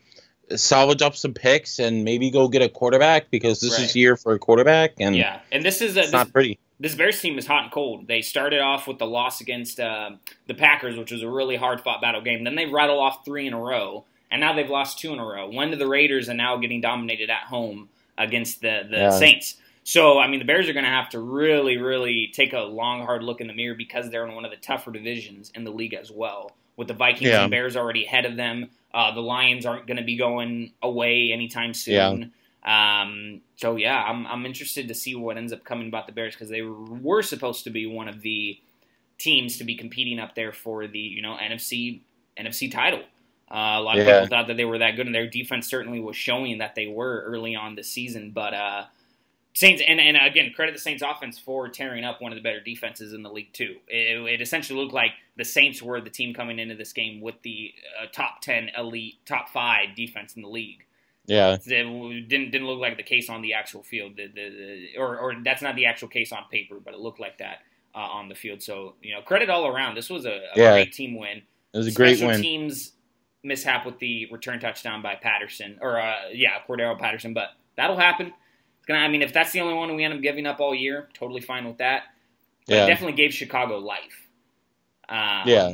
salvage 0.56 1.02
up 1.02 1.16
some 1.16 1.34
picks 1.34 1.80
and 1.80 2.04
maybe 2.04 2.30
go 2.32 2.48
get 2.48 2.62
a 2.62 2.70
quarterback 2.70 3.30
because 3.32 3.62
this 3.62 3.78
Right. 3.78 3.86
is 3.86 3.96
year 3.96 4.16
for 4.16 4.34
a 4.34 4.40
quarterback, 4.40 4.94
and 5.00 5.16
Yeah, 5.16 5.40
and 5.52 5.64
this 5.64 5.82
is 5.82 5.92
a, 5.98 6.02
this, 6.02 6.12
not 6.12 6.32
pretty. 6.34 6.60
this 6.80 6.94
Bears 6.96 7.20
team 7.22 7.38
is 7.38 7.46
hot 7.48 7.64
and 7.64 7.72
cold. 7.72 8.08
They 8.08 8.22
started 8.22 8.60
off 8.60 8.88
with 8.88 8.98
the 9.00 9.06
loss 9.08 9.40
against 9.42 9.80
uh, 9.80 10.12
the 10.48 10.54
Packers, 10.54 10.98
which 10.98 11.12
was 11.12 11.22
a 11.24 11.30
really 11.30 11.56
hard 11.56 11.82
fought 11.82 12.02
battle 12.02 12.22
game. 12.22 12.44
Then 12.44 12.56
they 12.56 12.66
rattle 12.66 13.00
off 13.00 13.24
three 13.26 13.48
in 13.48 13.54
a 13.54 13.60
row, 13.60 14.04
and 14.32 14.42
now 14.42 14.54
they've 14.54 14.70
lost 14.70 15.00
two 15.00 15.14
in 15.14 15.20
a 15.20 15.26
row. 15.26 15.48
One 15.50 15.72
to 15.72 15.78
the 15.78 15.88
Raiders, 15.88 16.28
and 16.28 16.38
now 16.38 16.58
getting 16.58 16.82
dominated 16.82 17.30
at 17.30 17.44
home 17.44 17.90
against 18.18 18.62
the 18.62 18.82
the 18.90 18.98
Yeah. 18.98 19.10
Saints. 19.12 19.56
So 19.84 20.20
I 20.20 20.28
mean, 20.28 20.40
the 20.40 20.46
Bears 20.46 20.70
are 20.70 20.74
going 20.74 20.86
to 20.86 20.92
have 20.92 21.10
to 21.10 21.20
really, 21.20 21.78
really 21.78 22.32
take 22.34 22.54
a 22.54 22.60
long, 22.60 23.06
hard 23.06 23.24
look 23.24 23.42
in 23.42 23.48
the 23.48 23.54
mirror 23.54 23.76
because 23.76 24.10
they're 24.10 24.26
in 24.28 24.36
one 24.36 24.46
of 24.46 24.52
the 24.52 24.58
tougher 24.58 24.92
divisions 24.92 25.52
in 25.56 25.64
the 25.64 25.72
league 25.72 25.94
as 25.94 26.12
well. 26.12 26.52
With 26.78 26.88
the 26.88 26.94
Vikings 26.94 27.24
Yeah. 27.28 27.42
and 27.42 27.52
Bears 27.52 27.76
already 27.76 28.06
ahead 28.06 28.26
of 28.26 28.36
them, 28.38 28.70
uh, 28.94 29.14
the 29.14 29.22
Lions 29.22 29.66
aren't 29.66 29.88
going 29.88 29.98
to 29.98 30.04
be 30.04 30.18
going 30.18 30.74
away 30.82 31.32
anytime 31.32 31.74
soon. 31.74 32.32
Um, 32.64 33.42
so 33.56 33.76
yeah, 33.76 34.04
I'm 34.04 34.28
I'm 34.28 34.46
interested 34.46 34.88
to 34.88 34.94
see 34.94 35.16
what 35.16 35.38
ends 35.38 35.52
up 35.52 35.64
coming 35.64 35.88
about 35.88 36.06
the 36.06 36.14
Bears 36.14 36.36
because 36.36 36.50
they 36.50 36.62
were 36.62 37.24
supposed 37.24 37.64
to 37.64 37.72
be 37.72 37.86
one 37.88 38.08
of 38.08 38.22
the 38.22 38.60
teams 39.18 39.58
to 39.58 39.64
be 39.64 39.76
competing 39.76 40.20
up 40.20 40.36
there 40.36 40.52
for 40.52 40.88
the 40.88 41.00
you 41.00 41.22
know 41.22 41.38
NFC 41.42 42.02
NFC 42.38 42.72
title. 42.72 43.02
Uh, 43.50 43.78
a 43.78 43.82
lot 43.82 43.98
of 44.00 44.06
Yeah. 44.06 44.14
people 44.14 44.28
thought 44.28 44.48
that 44.48 44.58
they 44.58 44.66
were 44.66 44.78
that 44.78 44.96
good, 44.96 45.08
and 45.08 45.14
their 45.16 45.28
defense 45.28 45.68
certainly 45.68 46.00
was 46.00 46.16
showing 46.16 46.60
that 46.60 46.76
they 46.76 46.88
were 46.88 47.24
early 47.26 47.56
on 47.56 47.76
this 47.76 47.92
season. 47.92 48.32
But 48.32 48.54
uh, 48.54 48.86
Saints, 49.54 49.82
and, 49.86 50.00
and 50.00 50.18
again, 50.18 50.52
credit 50.56 50.74
the 50.74 50.80
Saints 50.80 51.04
offense 51.06 51.38
for 51.38 51.68
tearing 51.70 52.04
up 52.06 52.22
one 52.22 52.32
of 52.32 52.38
the 52.38 52.42
better 52.42 52.62
defenses 52.62 53.14
in 53.14 53.22
the 53.24 53.30
league 53.32 53.52
too. 53.54 53.76
It, 53.88 54.18
it 54.36 54.42
essentially 54.42 54.80
looked 54.80 54.94
like 54.94 55.12
the 55.38 55.44
Saints 55.46 55.82
were 55.82 56.00
the 56.00 56.10
team 56.10 56.34
coming 56.34 56.58
into 56.60 56.76
this 56.76 56.94
game 56.94 57.20
with 57.22 57.36
the 57.44 57.74
uh, 58.02 58.06
top 58.14 58.42
ten 58.42 58.70
elite, 58.78 59.16
top 59.26 59.50
five 59.50 59.96
defense 59.96 60.36
in 60.36 60.42
the 60.42 60.48
league. 60.50 60.86
Yeah, 61.26 61.54
It 61.54 61.64
didn't 61.66 62.52
didn't 62.52 62.66
look 62.68 62.80
like 62.80 62.98
the 62.98 63.04
case 63.04 63.30
on 63.30 63.42
the 63.42 63.54
actual 63.54 63.84
field, 63.84 64.16
the, 64.18 64.28
the, 64.28 64.50
the, 64.50 64.98
or 64.98 65.18
or 65.20 65.36
that's 65.44 65.62
not 65.62 65.76
the 65.76 65.86
actual 65.86 66.08
case 66.08 66.32
on 66.32 66.44
paper, 66.52 66.78
but 66.84 66.94
it 66.94 67.00
looked 67.00 67.20
like 67.20 67.38
that 67.38 67.60
uh, 67.94 68.00
on 68.00 68.28
the 68.30 68.36
field. 68.36 68.64
So 68.64 68.96
you 69.02 69.14
know, 69.14 69.22
credit 69.22 69.50
all 69.50 69.68
around. 69.68 69.96
This 69.96 70.10
was 70.10 70.26
a, 70.26 70.30
a 70.56 70.60
Yeah. 70.60 70.72
great 70.74 70.94
team 70.94 71.18
win. 71.18 71.44
It 71.74 71.78
was 71.78 71.88
a 71.88 71.92
great 71.92 72.20
win. 72.22 72.42
teams 72.42 72.94
mishap 73.44 73.86
with 73.86 74.00
the 74.00 74.28
return 74.32 74.60
touchdown 74.60 75.02
by 75.02 75.16
Patterson, 75.16 75.78
or 75.82 76.00
uh, 76.00 76.30
yeah, 76.34 76.52
Cordero 76.68 76.98
Patterson. 76.98 77.34
But 77.34 77.50
that'll 77.78 77.98
happen. 77.98 78.34
Gonna. 78.88 79.00
I 79.00 79.08
mean, 79.08 79.22
if 79.22 79.34
that's 79.34 79.52
the 79.52 79.62
only 79.62 79.74
one 79.76 79.96
we 79.96 80.04
end 80.04 80.14
up 80.14 80.22
giving 80.22 80.46
up 80.46 80.60
all 80.60 80.74
year, 80.76 81.10
totally 81.14 81.42
fine 81.42 81.66
with 81.66 81.78
that. 81.78 82.04
But 82.68 82.76
Yeah. 82.76 82.84
it 82.86 82.88
definitely 82.88 83.16
gave 83.18 83.34
Chicago 83.34 83.78
life. 83.80 84.28
Um, 85.10 85.44
Yeah. 85.46 85.74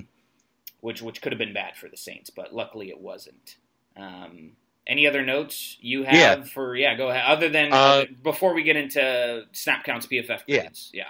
Which 0.81 1.01
which 1.01 1.21
could 1.21 1.31
have 1.31 1.39
been 1.39 1.53
bad 1.53 1.75
for 1.75 1.89
the 1.89 1.97
Saints, 1.97 2.29
but 2.29 2.53
luckily 2.53 2.89
it 2.89 2.99
wasn't. 2.99 3.57
Um, 3.95 4.51
any 4.85 5.05
other 5.07 5.23
notes 5.23 5.77
you 5.81 6.03
have 6.03 6.15
Yeah. 6.15 6.43
for 6.45 6.75
yeah? 6.75 6.95
Go 6.95 7.09
ahead. 7.09 7.23
Other 7.25 7.49
than 7.49 7.73
Uh, 7.73 8.05
before 8.23 8.53
we 8.53 8.63
get 8.63 8.75
into 8.75 9.45
snap 9.51 9.83
counts, 9.83 10.05
PFF 10.05 10.43
Yeah. 10.47 10.69
Yeah. 10.93 11.09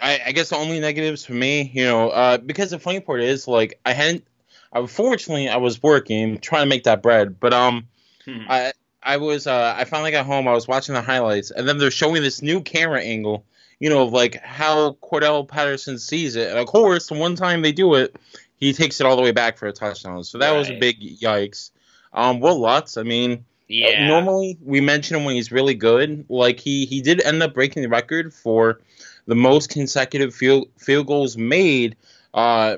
I, 0.00 0.20
I 0.26 0.32
guess 0.32 0.48
the 0.48 0.56
only 0.56 0.80
negatives 0.80 1.24
for 1.24 1.34
me, 1.34 1.70
you 1.74 1.84
know, 1.84 2.08
uh, 2.10 2.38
because 2.38 2.70
the 2.70 2.78
funny 2.78 3.00
part 3.00 3.20
is, 3.20 3.46
like, 3.46 3.78
I 3.84 3.92
hadn't. 3.92 4.24
Unfortunately, 4.72 5.50
I 5.50 5.58
was 5.58 5.82
working 5.82 6.38
trying 6.38 6.62
to 6.62 6.68
make 6.68 6.84
that 6.84 7.02
bread, 7.02 7.38
but 7.38 7.52
um, 7.52 7.86
Hmm. 8.24 8.38
I 8.48 8.72
I 9.02 9.16
was 9.16 9.46
uh, 9.46 9.74
I 9.76 9.84
finally 9.84 10.10
got 10.10 10.26
home. 10.26 10.46
I 10.46 10.52
was 10.52 10.68
watching 10.68 10.94
the 10.94 11.02
highlights, 11.02 11.50
and 11.50 11.68
then 11.68 11.78
they're 11.78 11.90
showing 11.90 12.22
this 12.22 12.42
new 12.42 12.60
camera 12.60 13.00
angle. 13.00 13.44
You 13.80 13.90
know, 13.90 14.02
of 14.02 14.12
like 14.12 14.40
how 14.42 14.92
Cordell 15.02 15.46
Patterson 15.46 15.98
sees 15.98 16.36
it, 16.36 16.48
and 16.48 16.58
of 16.58 16.66
course, 16.66 17.08
the 17.08 17.14
one 17.14 17.34
time 17.34 17.62
they 17.62 17.72
do 17.72 17.94
it, 17.94 18.14
he 18.56 18.72
takes 18.72 19.00
it 19.00 19.06
all 19.06 19.16
the 19.16 19.22
way 19.22 19.32
back 19.32 19.58
for 19.58 19.66
a 19.66 19.72
touchdown. 19.72 20.22
So 20.22 20.38
that 20.38 20.52
was 20.52 20.70
a 20.70 20.78
big 20.78 21.00
yikes. 21.00 21.70
Um, 22.12 22.38
Wil 22.38 22.60
Lutz, 22.60 22.96
I 22.96 23.02
mean, 23.02 23.32
uh, 23.32 23.38
yeah. 23.66 24.06
normally 24.06 24.56
we 24.62 24.80
mention 24.80 25.16
him 25.16 25.24
when 25.24 25.34
he's 25.34 25.50
really 25.50 25.74
good. 25.74 26.26
Like 26.28 26.60
he 26.60 26.84
he 26.84 27.00
did 27.00 27.20
end 27.20 27.42
up 27.42 27.54
breaking 27.54 27.82
the 27.82 27.88
record 27.88 28.32
for 28.32 28.80
the 29.26 29.34
most 29.34 29.70
consecutive 29.70 30.34
field 30.34 30.68
field 30.78 31.06
goals 31.06 31.36
made 31.36 31.96
uh, 32.34 32.76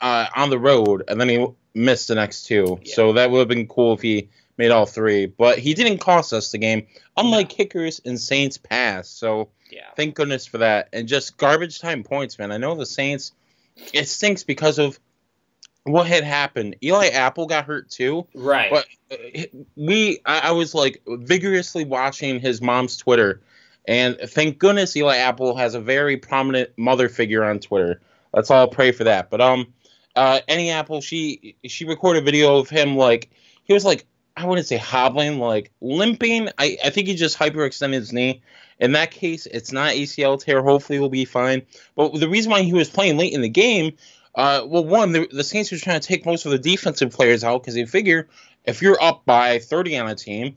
uh, 0.00 0.26
on 0.34 0.50
the 0.50 0.58
road, 0.58 1.04
and 1.06 1.20
then 1.20 1.28
he 1.28 1.46
missed 1.74 2.08
the 2.08 2.14
next 2.14 2.46
two. 2.46 2.80
Yeah. 2.82 2.94
So 2.94 3.12
that 3.12 3.30
would 3.30 3.38
have 3.38 3.48
been 3.48 3.66
cool 3.66 3.94
if 3.94 4.02
he 4.02 4.28
made 4.60 4.70
all 4.70 4.84
three. 4.84 5.24
But 5.24 5.58
he 5.58 5.72
didn't 5.74 5.98
cost 5.98 6.32
us 6.32 6.52
the 6.52 6.58
game, 6.58 6.86
unlike 7.16 7.48
kickers 7.48 8.00
and 8.04 8.20
Saints 8.20 8.58
pass. 8.58 9.08
So 9.08 9.48
yeah. 9.72 9.86
thank 9.96 10.14
goodness 10.14 10.46
for 10.46 10.58
that. 10.58 10.90
And 10.92 11.08
just 11.08 11.38
garbage 11.38 11.80
time 11.80 12.04
points, 12.04 12.38
man. 12.38 12.52
I 12.52 12.58
know 12.58 12.74
the 12.76 12.86
Saints. 12.86 13.32
It 13.94 14.06
stinks 14.06 14.44
because 14.44 14.78
of 14.78 15.00
what 15.84 16.06
had 16.06 16.24
happened. 16.24 16.76
Eli 16.82 17.08
Apple 17.08 17.46
got 17.46 17.64
hurt 17.64 17.88
too. 17.90 18.26
Right. 18.34 18.70
But 18.70 18.86
uh, 19.10 19.46
we, 19.76 20.20
I, 20.26 20.40
I 20.40 20.50
was 20.50 20.74
like 20.74 21.02
vigorously 21.06 21.84
watching 21.86 22.38
his 22.38 22.60
mom's 22.60 22.98
Twitter, 22.98 23.40
and 23.88 24.18
thank 24.26 24.58
goodness 24.58 24.94
Eli 24.94 25.16
Apple 25.16 25.56
has 25.56 25.74
a 25.74 25.80
very 25.80 26.18
prominent 26.18 26.70
mother 26.76 27.08
figure 27.08 27.42
on 27.42 27.60
Twitter. 27.60 28.02
Let's 28.34 28.50
all 28.50 28.68
pray 28.68 28.92
for 28.92 29.04
that. 29.04 29.30
But 29.30 29.40
um, 29.40 29.72
uh, 30.14 30.40
Annie 30.46 30.70
Apple, 30.70 31.00
she 31.00 31.56
she 31.64 31.86
recorded 31.86 32.22
a 32.22 32.26
video 32.26 32.58
of 32.58 32.68
him 32.68 32.96
like 32.96 33.30
he 33.64 33.72
was 33.72 33.84
like 33.84 34.04
I 34.36 34.46
wouldn't 34.46 34.66
say 34.66 34.76
hobbling, 34.76 35.38
like 35.38 35.70
limping. 35.80 36.48
I 36.58 36.78
I 36.84 36.90
think 36.90 37.08
he 37.08 37.14
just 37.14 37.38
hyperextended 37.38 37.94
his 37.94 38.12
knee. 38.12 38.42
In 38.78 38.92
that 38.92 39.10
case, 39.10 39.46
it's 39.46 39.72
not 39.72 39.92
ACL 39.92 40.42
tear. 40.42 40.62
Hopefully, 40.62 40.98
he'll 40.98 41.08
be 41.08 41.24
fine. 41.24 41.62
But 41.96 42.14
the 42.14 42.28
reason 42.28 42.50
why 42.50 42.62
he 42.62 42.72
was 42.72 42.88
playing 42.88 43.18
late 43.18 43.34
in 43.34 43.42
the 43.42 43.48
game, 43.48 43.92
uh, 44.34 44.64
well, 44.66 44.84
one, 44.84 45.12
the, 45.12 45.28
the 45.30 45.44
Saints 45.44 45.70
were 45.70 45.78
trying 45.78 46.00
to 46.00 46.06
take 46.06 46.24
most 46.24 46.46
of 46.46 46.52
the 46.52 46.58
defensive 46.58 47.12
players 47.12 47.44
out 47.44 47.62
because 47.62 47.74
they 47.74 47.84
figure 47.84 48.28
if 48.64 48.82
you're 48.82 49.02
up 49.02 49.24
by 49.24 49.58
30 49.58 49.98
on 49.98 50.08
a 50.08 50.14
team, 50.14 50.56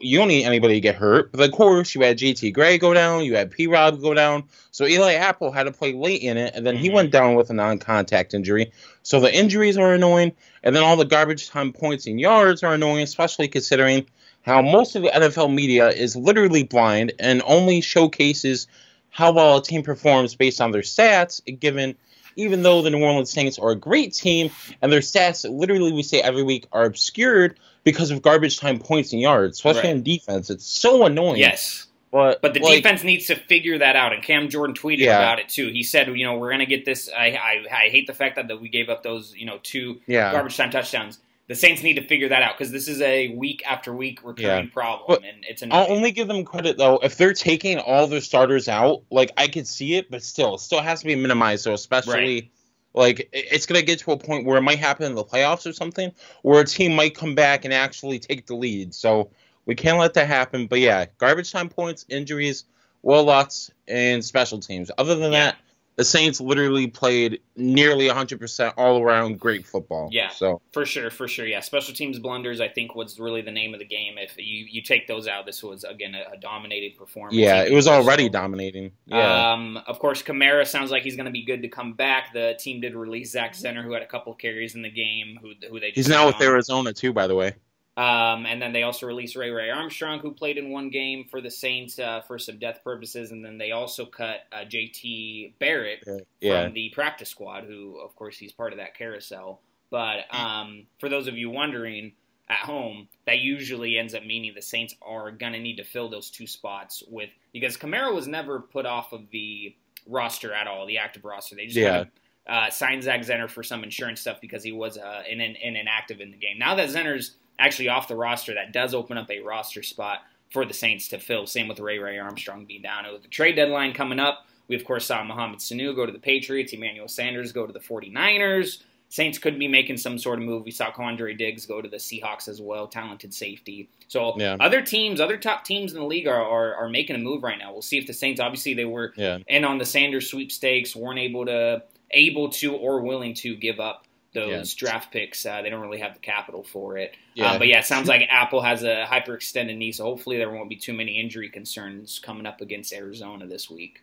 you 0.00 0.18
don't 0.18 0.28
need 0.28 0.44
anybody 0.44 0.74
to 0.74 0.80
get 0.80 0.94
hurt. 0.94 1.32
But 1.32 1.48
of 1.48 1.52
course, 1.52 1.94
you 1.94 2.02
had 2.02 2.18
JT 2.18 2.52
Gray 2.52 2.78
go 2.78 2.94
down, 2.94 3.24
you 3.24 3.36
had 3.36 3.50
P 3.50 3.66
Rob 3.66 4.00
go 4.00 4.14
down. 4.14 4.44
So 4.70 4.86
Eli 4.86 5.14
Apple 5.14 5.52
had 5.52 5.64
to 5.64 5.72
play 5.72 5.92
late 5.92 6.22
in 6.22 6.36
it, 6.36 6.54
and 6.54 6.66
then 6.66 6.76
he 6.76 6.88
Mhm. 6.88 6.94
went 6.94 7.10
down 7.10 7.34
with 7.34 7.50
a 7.50 7.54
non 7.54 7.78
contact 7.78 8.34
injury. 8.34 8.72
So 9.02 9.20
the 9.20 9.34
injuries 9.34 9.76
are 9.76 9.92
annoying, 9.92 10.32
and 10.62 10.74
then 10.74 10.82
all 10.82 10.96
the 10.96 11.04
garbage 11.04 11.48
time 11.48 11.72
points 11.72 12.06
and 12.06 12.20
yards 12.20 12.62
are 12.62 12.74
annoying, 12.74 13.02
especially 13.02 13.48
considering 13.48 14.06
how 14.42 14.62
most 14.62 14.94
of 14.96 15.02
the 15.02 15.10
NFL 15.14 15.48
media 15.48 15.88
is 15.88 16.14
literally 16.16 16.62
blind 16.62 17.12
and 17.18 17.42
only 17.44 17.80
showcases 17.80 18.68
how 19.10 19.32
well 19.32 19.56
a 19.56 19.62
team 19.62 19.82
performs 19.82 20.34
based 20.34 20.60
on 20.60 20.72
their 20.72 20.82
stats, 20.82 21.40
given 21.58 21.96
even 22.36 22.62
though 22.62 22.82
the 22.82 22.90
New 22.90 23.02
Orleans 23.02 23.30
Saints 23.30 23.58
are 23.58 23.70
a 23.70 23.76
great 23.76 24.12
team 24.12 24.50
and 24.82 24.92
their 24.92 25.00
stats 25.00 25.48
literally 25.50 25.90
we 25.90 26.02
say 26.02 26.20
every 26.20 26.42
week 26.42 26.66
are 26.70 26.84
obscured 26.84 27.58
because 27.86 28.10
of 28.10 28.20
garbage 28.20 28.58
time 28.58 28.78
points 28.78 29.12
and 29.12 29.22
yards, 29.22 29.56
especially 29.56 29.82
Right. 29.88 29.96
in 29.96 30.02
defense. 30.02 30.50
It's 30.50 30.66
so 30.66 31.06
annoying. 31.06 31.38
yes. 31.38 31.86
But 32.12 32.40
But 32.42 32.54
the 32.54 32.60
like, 32.60 32.82
defense 32.82 33.02
needs 33.04 33.26
to 33.26 33.34
figure 33.36 33.78
that 33.78 33.94
out, 33.96 34.12
and 34.12 34.22
Cam 34.22 34.48
Jordan 34.48 34.74
tweeted 34.76 34.98
Yeah. 34.98 35.18
about 35.18 35.38
it 35.38 35.48
too. 35.48 35.68
He 35.68 35.82
said, 35.82 36.08
"You 36.08 36.24
know, 36.24 36.36
we're 36.38 36.48
going 36.50 36.60
to 36.60 36.66
get 36.66 36.84
this. 36.84 37.08
I, 37.16 37.30
I 37.32 37.64
I 37.86 37.88
hate 37.90 38.06
the 38.06 38.14
fact 38.14 38.36
that, 38.36 38.48
that 38.48 38.60
we 38.60 38.68
gave 38.68 38.88
up 38.88 39.02
those, 39.02 39.34
you 39.36 39.44
know, 39.46 39.58
two 39.62 40.00
Yeah. 40.06 40.32
garbage 40.32 40.56
time 40.56 40.70
touchdowns. 40.70 41.18
The 41.48 41.54
Saints 41.54 41.82
need 41.82 41.94
to 41.94 42.02
figure 42.02 42.28
that 42.30 42.42
out 42.42 42.56
because 42.58 42.72
this 42.72 42.88
is 42.88 43.00
a 43.02 43.28
week 43.28 43.62
after 43.66 43.92
week 43.94 44.20
recurring 44.24 44.64
Yeah. 44.66 44.72
problem, 44.72 45.04
But 45.08 45.24
and 45.28 45.44
it's 45.48 45.62
an 45.62 45.72
I'll 45.72 45.90
only 45.90 46.10
give 46.10 46.26
them 46.26 46.44
credit 46.44 46.76
though 46.78 46.98
if 47.04 47.16
they're 47.16 47.34
taking 47.34 47.78
all 47.78 48.06
their 48.08 48.20
starters 48.20 48.66
out. 48.68 49.02
Like 49.10 49.30
I 49.36 49.46
could 49.46 49.66
see 49.68 49.94
it, 49.94 50.10
but 50.10 50.22
still, 50.24 50.54
it 50.56 50.60
still 50.60 50.80
has 50.80 51.00
to 51.00 51.06
be 51.06 51.14
minimized. 51.14 51.62
So 51.64 51.72
especially 51.74 52.50
like 52.96 53.28
it's 53.32 53.66
gonna 53.66 53.82
get 53.82 54.00
to 54.00 54.12
a 54.12 54.16
point 54.16 54.46
where 54.46 54.58
it 54.58 54.62
might 54.62 54.78
happen 54.78 55.06
in 55.06 55.14
the 55.14 55.24
playoffs 55.24 55.68
or 55.68 55.72
something, 55.72 56.12
where 56.42 56.60
a 56.60 56.64
team 56.64 56.94
might 56.96 57.14
come 57.14 57.34
back 57.34 57.64
and 57.64 57.72
actually 57.72 58.18
take 58.18 58.46
the 58.46 58.56
lead. 58.56 58.94
So 58.94 59.30
we 59.66 59.74
can't 59.74 59.98
let 59.98 60.14
that 60.14 60.26
happen. 60.26 60.66
But 60.66 60.80
yeah, 60.80 61.06
garbage 61.18 61.52
time 61.52 61.68
points, 61.68 62.06
injuries, 62.08 62.64
Wil 63.02 63.24
Lutz, 63.24 63.70
and 63.86 64.24
special 64.24 64.58
teams. 64.58 64.90
Other 64.98 65.14
than 65.14 65.32
that, 65.32 65.56
the 65.96 66.04
Saints 66.04 66.40
literally 66.40 66.86
played 66.86 67.40
nearly 67.56 68.08
100% 68.08 68.74
all 68.76 69.02
around 69.02 69.40
great 69.40 69.66
football. 69.66 70.10
Yeah. 70.12 70.28
So 70.28 70.60
For 70.72 70.84
sure, 70.84 71.10
for 71.10 71.26
sure, 71.26 71.46
yeah. 71.46 71.60
Special 71.60 71.94
teams 71.94 72.18
blunders, 72.18 72.60
I 72.60 72.68
think, 72.68 72.94
was 72.94 73.18
really 73.18 73.40
the 73.40 73.50
name 73.50 73.72
of 73.72 73.80
the 73.80 73.86
game. 73.86 74.16
If 74.18 74.36
you, 74.36 74.66
you 74.70 74.82
take 74.82 75.06
those 75.06 75.26
out, 75.26 75.46
this 75.46 75.62
was 75.62 75.84
again 75.84 76.14
a, 76.14 76.34
a 76.34 76.36
dominated 76.36 76.98
performance. 76.98 77.36
yeah, 77.36 77.62
it 77.64 77.72
was 77.72 77.88
already 77.88 78.24
so. 78.24 78.30
dominating. 78.30 78.92
Yeah. 79.06 79.52
Um, 79.52 79.78
of 79.86 79.98
course, 79.98 80.22
Kamara 80.22 80.66
sounds 80.66 80.90
like 80.90 81.02
he's 81.02 81.16
going 81.16 81.26
to 81.26 81.32
be 81.32 81.44
good 81.44 81.62
to 81.62 81.68
come 81.68 81.94
back. 81.94 82.32
The 82.34 82.56
team 82.60 82.80
did 82.80 82.94
release 82.94 83.32
Zach 83.32 83.54
Zenner, 83.54 83.82
who 83.82 83.92
had 83.92 84.02
a 84.02 84.06
couple 84.06 84.34
carries 84.34 84.74
in 84.74 84.82
the 84.82 84.90
game. 84.90 85.38
Who 85.40 85.52
who 85.70 85.80
they 85.80 85.92
He's 85.92 86.08
now 86.08 86.26
with 86.26 86.36
on. 86.36 86.42
Arizona 86.42 86.92
too, 86.92 87.12
by 87.14 87.26
the 87.26 87.34
way. 87.34 87.54
Um, 87.96 88.44
and 88.44 88.60
then 88.60 88.72
they 88.72 88.82
also 88.82 89.06
released 89.06 89.36
Ray 89.36 89.50
Ray 89.50 89.70
Armstrong, 89.70 90.18
who 90.18 90.30
played 90.30 90.58
in 90.58 90.70
one 90.70 90.90
game 90.90 91.24
for 91.30 91.40
the 91.40 91.50
Saints 91.50 91.98
uh, 91.98 92.20
for 92.20 92.38
some 92.38 92.58
death 92.58 92.80
purposes, 92.84 93.30
and 93.30 93.42
then 93.44 93.56
they 93.56 93.72
also 93.72 94.04
cut 94.04 94.40
uh, 94.52 94.64
J.T. 94.64 95.54
Barrett 95.58 96.04
Yeah. 96.40 96.64
from 96.64 96.74
the 96.74 96.90
practice 96.90 97.30
squad, 97.30 97.64
who, 97.64 97.98
of 97.98 98.14
course, 98.14 98.36
he's 98.36 98.52
part 98.52 98.72
of 98.72 98.78
that 98.78 98.94
carousel. 98.96 99.60
But 99.90 100.24
um, 100.34 100.86
for 100.98 101.08
those 101.08 101.26
of 101.26 101.38
you 101.38 101.48
wondering 101.48 102.12
at 102.50 102.58
home, 102.58 103.08
that 103.24 103.38
usually 103.38 103.96
ends 103.98 104.14
up 104.14 104.24
meaning 104.26 104.52
the 104.54 104.60
Saints 104.62 104.94
are 105.00 105.30
going 105.30 105.52
to 105.54 105.58
need 105.58 105.76
to 105.78 105.84
fill 105.84 106.10
those 106.10 106.28
two 106.30 106.46
spots 106.46 107.02
with 107.08 107.30
because 107.52 107.76
Kamara 107.78 108.14
was 108.14 108.26
never 108.28 108.60
put 108.60 108.84
off 108.84 109.12
of 109.14 109.22
the 109.30 109.74
roster 110.06 110.52
at 110.52 110.66
all, 110.66 110.86
the 110.86 110.98
active 110.98 111.24
roster. 111.24 111.56
They 111.56 111.64
just 111.64 111.76
Yeah. 111.78 111.88
kind 111.90 112.00
of 112.02 112.08
uh, 112.48 112.70
signed 112.70 113.02
Zach 113.04 113.20
Zenner 113.22 113.48
for 113.48 113.62
some 113.62 113.82
insurance 113.82 114.20
stuff 114.20 114.40
because 114.40 114.62
he 114.62 114.70
was 114.70 114.98
uh, 114.98 115.22
in, 115.28 115.40
in, 115.40 115.56
in 115.56 115.76
inactive 115.76 116.20
in 116.20 116.30
the 116.30 116.36
game. 116.36 116.58
Now 116.58 116.74
that 116.76 116.90
Zenner's 116.90 117.36
actually 117.58 117.88
off 117.88 118.08
the 118.08 118.16
roster, 118.16 118.54
that 118.54 118.72
does 118.72 118.94
open 118.94 119.16
up 119.18 119.30
a 119.30 119.40
roster 119.40 119.82
spot 119.82 120.20
for 120.50 120.64
the 120.64 120.74
Saints 120.74 121.08
to 121.08 121.18
fill. 121.18 121.46
Same 121.46 121.68
with 121.68 121.80
Ray 121.80 121.98
Ray 121.98 122.18
Armstrong 122.18 122.64
being 122.64 122.82
down. 122.82 123.04
With 123.12 123.22
the 123.22 123.28
trade 123.28 123.56
deadline 123.56 123.92
coming 123.92 124.20
up, 124.20 124.46
we 124.68 124.76
of 124.76 124.84
course 124.84 125.06
saw 125.06 125.22
Mohamed 125.24 125.58
Sanu 125.60 125.94
go 125.94 126.06
to 126.06 126.12
the 126.12 126.18
Patriots, 126.18 126.72
Emmanuel 126.72 127.08
Sanders 127.08 127.52
go 127.52 127.66
to 127.66 127.72
the 127.72 127.80
49ers. 127.80 128.82
Saints 129.08 129.38
could 129.38 129.56
be 129.56 129.68
making 129.68 129.96
some 129.96 130.18
sort 130.18 130.40
of 130.40 130.44
move. 130.44 130.64
We 130.64 130.72
saw 130.72 130.90
Quandre 130.90 131.38
Diggs 131.38 131.64
go 131.64 131.80
to 131.80 131.88
the 131.88 131.96
Seahawks 131.96 132.48
as 132.48 132.60
well, 132.60 132.88
talented 132.88 133.32
safety. 133.32 133.88
So 134.08 134.34
Yeah. 134.36 134.56
other 134.58 134.82
teams, 134.82 135.20
other 135.20 135.36
top 135.36 135.64
teams 135.64 135.92
in 135.92 136.00
the 136.00 136.04
league 136.04 136.26
are, 136.26 136.42
are, 136.42 136.74
are 136.74 136.88
making 136.88 137.14
a 137.14 137.20
move 137.20 137.44
right 137.44 137.56
now. 137.56 137.72
We'll 137.72 137.82
see 137.82 137.98
if 137.98 138.06
the 138.08 138.12
Saints, 138.12 138.40
obviously 138.40 138.74
they 138.74 138.84
were 138.84 139.12
Yeah. 139.16 139.38
in 139.46 139.64
on 139.64 139.78
the 139.78 139.84
Sanders 139.84 140.28
sweepstakes, 140.28 140.96
weren't 140.96 141.20
able 141.20 141.46
to, 141.46 141.84
able 142.10 142.48
to 142.50 142.74
or 142.74 143.00
willing 143.00 143.34
to 143.34 143.54
give 143.54 143.78
up 143.78 144.05
those 144.36 144.74
draft 144.74 145.10
picks. 145.12 145.44
Uh, 145.44 145.62
they 145.62 145.70
don't 145.70 145.80
really 145.80 145.98
have 145.98 146.14
the 146.14 146.20
capital 146.20 146.62
for 146.62 146.96
it. 146.96 147.12
Yeah. 147.34 147.52
Uh, 147.52 147.58
but 147.58 147.66
yeah, 147.66 147.80
it 147.80 147.84
sounds 147.86 148.08
like 148.08 148.22
Apple 148.30 148.60
has 148.60 148.82
a 148.84 149.04
hyperextended 149.08 149.76
knee, 149.76 149.92
so 149.92 150.04
hopefully 150.04 150.36
there 150.38 150.50
won't 150.50 150.68
be 150.68 150.76
too 150.76 150.92
many 150.92 151.18
injury 151.20 151.48
concerns 151.48 152.18
coming 152.18 152.46
up 152.46 152.60
against 152.60 152.92
Arizona 152.92 153.46
this 153.46 153.68
week. 153.68 154.02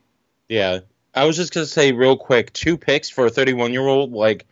Yeah. 0.50 0.80
I 1.15 1.26
was 1.26 1.38
just 1.38 1.54
gonna 1.54 1.65
say 1.67 1.91
real 1.91 2.17
quick, 2.17 2.52
two 2.54 2.78
picks 2.78 3.10
for 3.10 3.26
a 3.28 3.30
31 3.30 3.72
year 3.72 3.88
old, 3.88 4.12
like 4.13 4.46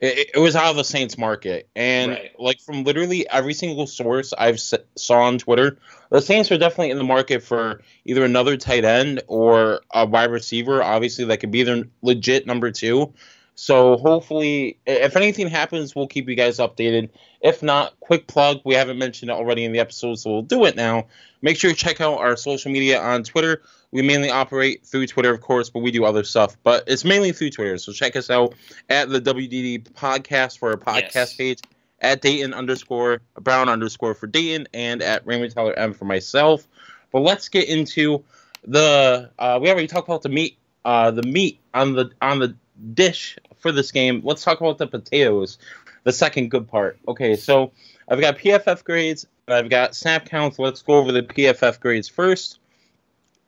it, 0.00 0.30
it 0.34 0.38
was 0.38 0.56
out 0.56 0.70
of 0.70 0.76
the 0.76 0.84
Saints 0.84 1.16
market, 1.16 1.68
and 1.76 2.12
Right. 2.12 2.30
like 2.38 2.60
from 2.60 2.84
literally 2.84 3.28
every 3.30 3.54
single 3.54 3.86
source 3.86 4.32
I've 4.36 4.56
s- 4.56 4.74
saw 4.96 5.22
on 5.22 5.38
Twitter, 5.38 5.78
the 6.10 6.20
Saints 6.20 6.50
are 6.52 6.58
definitely 6.58 6.90
in 6.90 6.98
the 6.98 7.04
market 7.04 7.42
for 7.42 7.80
either 8.04 8.24
another 8.24 8.56
tight 8.58 8.84
end 8.84 9.22
or 9.26 9.80
a 9.94 10.04
wide 10.06 10.30
receiver. 10.30 10.82
Obviously, 10.82 11.24
that 11.26 11.38
could 11.40 11.50
be 11.50 11.62
their 11.62 11.84
legit 12.02 12.46
number 12.46 12.70
two. 12.70 13.12
So 13.58 13.96
hopefully, 13.96 14.78
if 14.86 15.16
anything 15.16 15.48
happens, 15.48 15.96
we'll 15.96 16.06
keep 16.06 16.28
you 16.28 16.34
guys 16.34 16.58
updated. 16.58 17.08
If 17.40 17.62
not, 17.62 17.98
quick 18.00 18.26
plug. 18.26 18.60
We 18.66 18.74
haven't 18.74 18.98
mentioned 18.98 19.30
it 19.30 19.34
already 19.34 19.64
in 19.64 19.72
the 19.72 19.78
episode, 19.78 20.16
so 20.16 20.30
we'll 20.30 20.42
do 20.42 20.66
it 20.66 20.76
now. 20.76 21.06
Make 21.40 21.56
sure 21.56 21.70
you 21.70 21.76
check 21.76 22.02
out 22.02 22.18
our 22.18 22.36
social 22.36 22.70
media 22.70 23.00
on 23.00 23.24
Twitter, 23.24 23.62
We 23.92 24.02
mainly 24.02 24.28
operate 24.28 24.84
through 24.84 25.06
Twitter, 25.06 25.32
of 25.32 25.40
course, 25.40 25.70
but 25.70 25.80
we 25.80 25.90
do 25.90 26.04
other 26.04 26.22
stuff. 26.22 26.54
But 26.64 26.84
it's 26.86 27.02
mainly 27.02 27.32
through 27.32 27.48
Twitter. 27.50 27.78
So 27.78 27.92
check 27.92 28.14
us 28.14 28.28
out 28.28 28.54
at 28.90 29.08
the 29.08 29.22
WDD 29.22 29.90
podcast 29.92 30.58
for 30.58 30.72
our 30.72 30.76
podcast 30.76 31.14
yes. 31.14 31.34
page, 31.36 31.60
at 32.02 32.20
Dayton 32.20 32.52
underscore 32.52 33.22
Brown 33.40 33.70
underscore 33.70 34.14
for 34.14 34.26
Dayton, 34.26 34.68
and 34.74 35.00
at 35.00 35.26
Raymond 35.26 35.54
Tyler 35.54 35.72
M 35.78 35.94
for 35.94 36.04
myself. 36.04 36.68
But 37.10 37.20
let's 37.20 37.48
get 37.48 37.70
into 37.70 38.22
the. 38.64 39.30
Uh, 39.38 39.58
we 39.62 39.70
already 39.70 39.86
talked 39.86 40.08
about 40.08 40.20
the 40.20 40.28
meat, 40.28 40.58
uh, 40.84 41.10
the 41.10 41.22
meat 41.22 41.58
on 41.72 41.94
the 41.94 42.10
on 42.20 42.38
the 42.38 42.54
dish 42.92 43.38
for 43.58 43.72
this 43.72 43.92
game. 43.92 44.20
Let's 44.24 44.44
talk 44.44 44.60
about 44.60 44.78
the 44.78 44.86
potatoes, 44.86 45.58
the 46.04 46.12
second 46.12 46.50
good 46.50 46.68
part. 46.68 46.98
Okay, 47.06 47.36
so 47.36 47.72
I've 48.08 48.20
got 48.20 48.38
PFF 48.38 48.84
grades. 48.84 49.26
I've 49.48 49.70
got 49.70 49.94
snap 49.94 50.26
counts. 50.26 50.58
Let's 50.58 50.82
go 50.82 50.94
over 50.94 51.12
the 51.12 51.22
PFF 51.22 51.80
grades 51.80 52.08
first. 52.08 52.58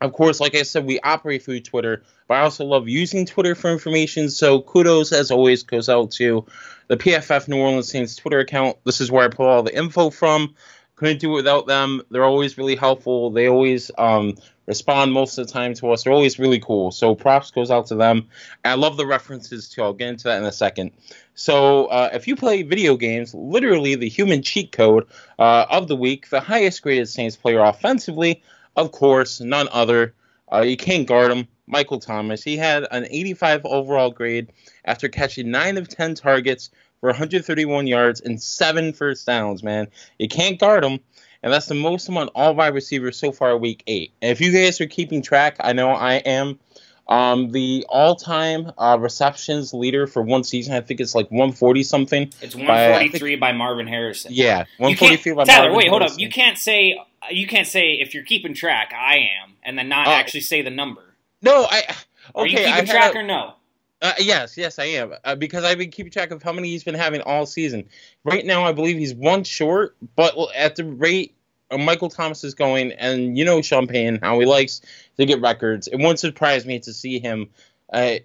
Of 0.01 0.12
course, 0.12 0.38
like 0.38 0.55
I 0.55 0.62
said, 0.62 0.87
we 0.87 1.01
operate 1.01 1.42
through 1.42 1.61
Twitter, 1.61 2.05
but 2.29 2.35
I 2.35 2.40
also 2.42 2.64
love 2.64 2.88
using 2.88 3.27
Twitter 3.27 3.57
for 3.57 3.73
information. 3.73 4.31
So 4.31 4.61
kudos, 4.61 5.12
as 5.12 5.33
always, 5.33 5.64
goes 5.64 5.88
out 5.88 6.12
to 6.12 6.47
the 6.87 6.97
PFF 6.97 7.49
New 7.49 7.59
Orleans 7.59 7.90
Saints 7.90 8.14
Twitter 8.14 8.38
account. 8.38 8.77
This 8.85 9.01
is 9.01 9.11
where 9.11 9.25
I 9.25 9.29
pull 9.29 9.47
all 9.47 9.64
the 9.64 9.77
info 9.77 10.11
from. 10.11 10.55
Couldn't 10.98 11.20
do 11.20 11.32
it 11.32 11.37
without 11.37 11.66
them. 11.66 12.02
They're 12.11 12.24
always 12.24 12.58
really 12.58 12.76
helpful. 12.76 13.30
They 13.30 13.48
always 13.48 13.90
um, 13.98 14.34
respond 14.66 15.12
most 15.12 15.38
of 15.38 15.46
the 15.46 15.52
time 15.52 15.74
to 15.74 15.92
us. 15.92 16.04
They're 16.04 16.12
always 16.12 16.38
really 16.38 16.58
cool. 16.61 16.90
So 16.90 17.14
props 17.14 17.50
goes 17.50 17.70
out 17.70 17.87
to 17.87 17.94
them. 17.94 18.28
I 18.64 18.74
love 18.74 18.96
the 18.96 19.06
references 19.06 19.68
too. 19.68 19.82
I'll 19.82 19.92
get 19.92 20.08
into 20.08 20.24
that 20.24 20.38
in 20.38 20.44
a 20.44 20.52
second. 20.52 20.90
So 21.34 21.87
uh, 21.87 22.11
if 22.12 22.26
you 22.26 22.34
play 22.34 22.62
video 22.62 22.96
games, 22.96 23.32
literally 23.32 23.94
the 23.94 24.08
human 24.08 24.42
cheat 24.42 24.72
code 24.72 25.06
uh, 25.38 25.66
of 25.70 25.87
the 25.87 25.96
week, 25.96 26.30
the 26.30 26.40
highest 26.40 26.82
graded 26.82 27.08
Saints 27.08 27.37
player 27.37 27.61
offensively 27.61 28.42
of 28.78 28.92
course, 28.92 29.40
none 29.40 29.68
other. 29.72 30.14
Uh, 30.50 30.61
you 30.61 30.76
can't 30.76 31.06
guard 31.06 31.32
him. 31.32 31.48
Michael 31.66 31.98
Thomas. 31.98 32.42
He 32.42 32.56
had 32.56 32.87
an 32.90 33.06
85 33.11 33.66
overall 33.66 34.11
grade 34.11 34.52
after 34.84 35.08
catching 35.08 35.50
9 35.50 35.76
of 35.76 35.88
10 35.88 36.14
targets 36.14 36.70
for 37.00 37.08
131 37.08 37.87
yards 37.87 38.20
and 38.20 38.42
seven 38.42 38.92
first 38.92 39.26
downs, 39.26 39.62
man. 39.62 39.88
You 40.18 40.28
can't 40.28 40.58
guard 40.58 40.84
him. 40.84 41.00
And 41.42 41.52
that's 41.52 41.66
the 41.66 41.74
most 41.74 42.08
among 42.08 42.28
all 42.28 42.54
wide 42.54 42.74
receivers 42.74 43.16
so 43.16 43.30
far 43.30 43.56
week 43.56 43.84
8. 43.87 44.12
And 44.22 44.32
if 44.32 44.40
you 44.40 44.50
guys 44.50 44.80
are 44.80 44.87
keeping 44.87 45.22
track, 45.22 45.56
I 45.61 45.72
know 45.72 45.90
I 45.90 46.14
am. 46.14 46.58
Um, 47.06 47.52
the 47.52 47.87
all-time 47.88 48.72
uh, 48.76 48.98
receptions 49.00 49.72
leader 49.72 50.06
for 50.06 50.20
one 50.20 50.44
season, 50.44 50.74
I 50.74 50.80
think 50.82 51.00
it's 51.00 51.14
like 51.14 51.30
140 51.30 51.82
something. 51.82 52.22
It's 52.42 52.54
143 52.54 53.37
by, 53.37 53.52
by 53.52 53.56
Marvin 53.56 53.87
Harrison. 53.87 54.32
Yeah, 54.34 54.64
143 54.76 55.32
by 55.32 55.44
Tyler, 55.44 55.70
Marvin 55.70 55.76
wait, 55.76 55.88
hold 55.88 56.02
up. 56.02 56.11
You 56.18 56.28
can't 56.28 56.58
say 56.58 57.00
you 57.30 57.46
can't 57.46 57.66
say 57.66 57.92
if 57.94 58.12
you're 58.12 58.24
keeping 58.24 58.52
track. 58.52 58.92
I 58.94 59.16
am, 59.42 59.54
and 59.62 59.78
then 59.78 59.88
not 59.88 60.06
uh, 60.06 60.11
actually 60.11 60.42
say 60.42 60.61
the 60.61 60.70
number. 60.70 61.02
No, 61.40 61.66
I. 61.70 61.78
Okay, 61.78 61.96
Are 62.34 62.46
you 62.46 62.58
keeping 62.58 62.87
track 62.87 63.14
a, 63.14 63.18
or 63.18 63.22
no? 63.22 63.54
Uh, 64.00 64.12
yes, 64.20 64.56
yes, 64.56 64.78
I 64.78 64.84
am 64.84 65.12
uh, 65.24 65.34
because 65.34 65.64
I've 65.64 65.78
been 65.78 65.90
keeping 65.90 66.12
track 66.12 66.30
of 66.30 66.42
how 66.42 66.52
many 66.52 66.68
he's 66.68 66.84
been 66.84 66.94
having 66.94 67.20
all 67.22 67.46
season. 67.46 67.88
Right 68.24 68.46
now, 68.46 68.64
I 68.64 68.72
believe 68.72 68.96
he's 68.96 69.14
one 69.14 69.42
short, 69.42 69.96
but 70.14 70.37
at 70.54 70.76
the 70.76 70.84
rate 70.84 71.34
Michael 71.76 72.08
Thomas 72.08 72.44
is 72.44 72.54
going, 72.54 72.92
and 72.92 73.37
you 73.37 73.44
know 73.44 73.61
Champagne 73.61 74.18
how 74.22 74.38
he 74.40 74.46
likes 74.46 74.80
to 75.16 75.26
get 75.26 75.40
records. 75.40 75.88
It 75.88 75.96
won't 75.96 76.18
surprise 76.18 76.64
me 76.64 76.78
to 76.80 76.92
see 76.92 77.18
him 77.18 77.48
uh, 77.92 78.16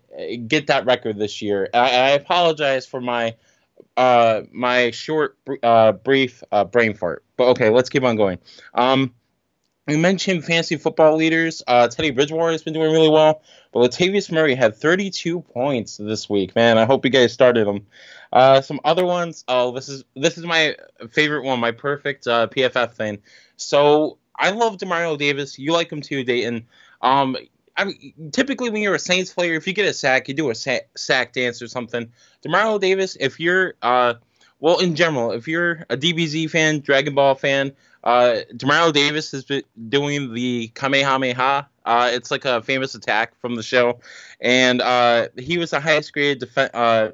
get 0.47 0.67
that 0.67 0.86
record 0.86 1.17
this 1.17 1.41
year. 1.41 1.69
I, 1.73 1.79
I 1.79 2.09
apologize 2.12 2.86
for 2.86 3.01
my 3.01 3.36
uh, 3.97 4.43
my 4.51 4.91
short, 4.91 5.38
uh, 5.62 5.91
brief 5.91 6.43
uh, 6.51 6.63
brain 6.63 6.93
fart, 6.93 7.23
but 7.38 7.49
okay, 7.49 7.69
let's 7.69 7.89
keep 7.89 8.03
on 8.03 8.15
going. 8.15 8.39
Um, 8.73 9.13
we 9.88 9.98
mentioned 9.98 10.46
fantasy 10.46 10.78
football 10.78 11.15
leaders. 11.17 11.62
Uh, 11.67 11.88
Teddy 11.88 12.12
Bridgewater 12.12 12.52
has 12.52 12.63
been 12.63 12.74
doing 12.74 12.91
really 12.91 13.10
well, 13.10 13.41
but 13.72 13.80
Latavius 13.80 14.32
Murray 14.32 14.56
had 14.56 14.76
32 14.76 15.41
points 15.41 15.98
this 15.98 16.30
week. 16.30 16.56
Man, 16.56 16.78
I 16.78 16.86
hope 16.86 17.04
you 17.04 17.12
guys 17.12 17.34
started 17.34 17.67
him. 17.67 17.86
Uh, 18.32 18.62
some 18.62 18.80
other 18.84 19.06
ones. 19.06 19.43
Oh, 19.48 19.72
this 19.72 19.89
is 19.89 20.04
this 20.15 20.38
is 20.38 20.46
my 20.46 20.76
favorite 21.12 21.43
one, 21.43 21.60
my 21.60 21.72
perfect 21.72 22.28
uh, 22.28 22.48
PFF 22.48 22.93
thing. 22.93 23.19
So 23.58 24.17
I 24.38 24.52
love 24.52 24.78
Demario 24.78 25.17
Davis. 25.17 25.60
You 25.60 25.74
like 25.74 25.91
him 25.91 26.02
too, 26.02 26.24
Dayton. 26.24 26.65
Um, 27.02 27.36
I 27.76 27.86
mean, 27.86 28.32
typically 28.32 28.69
when 28.69 28.82
you're 28.82 28.96
a 28.96 29.00
Saints 29.00 29.34
player, 29.34 29.56
if 29.56 29.67
you 29.67 29.74
get 29.74 29.88
a 29.88 29.93
sack, 29.93 30.28
you 30.28 30.34
do 30.34 30.50
a 30.50 30.56
sack, 30.56 30.89
sack 30.96 31.34
dance 31.34 31.62
or 31.62 31.67
something. 31.67 32.12
Demario 32.46 32.80
Davis, 32.80 33.17
if 33.19 33.39
you're 33.39 33.74
uh, 33.82 34.15
well, 34.63 34.80
in 34.80 34.95
general, 34.95 35.34
if 35.34 35.45
you're 35.45 35.86
a 35.89 35.97
DBZ 35.97 36.49
fan, 36.49 36.80
Dragon 36.80 37.13
Ball 37.13 37.36
fan, 37.36 37.73
uh, 38.02 38.38
Demario 38.54 38.93
Davis 38.93 39.30
has 39.32 39.43
been 39.43 39.63
doing 39.89 40.34
the 40.34 40.69
Kamehameha. 40.69 41.67
Uh, 41.86 42.10
it's 42.13 42.32
like 42.32 42.45
a 42.45 42.62
famous 42.62 42.95
attack 42.95 43.38
from 43.41 43.56
the 43.56 43.62
show, 43.62 43.99
and 44.39 44.82
uh, 44.82 45.28
he 45.38 45.58
was 45.58 45.71
the 45.71 45.82
highest 45.82 46.13
graded 46.13 46.39
def- 46.39 46.73
uh, 46.73 47.10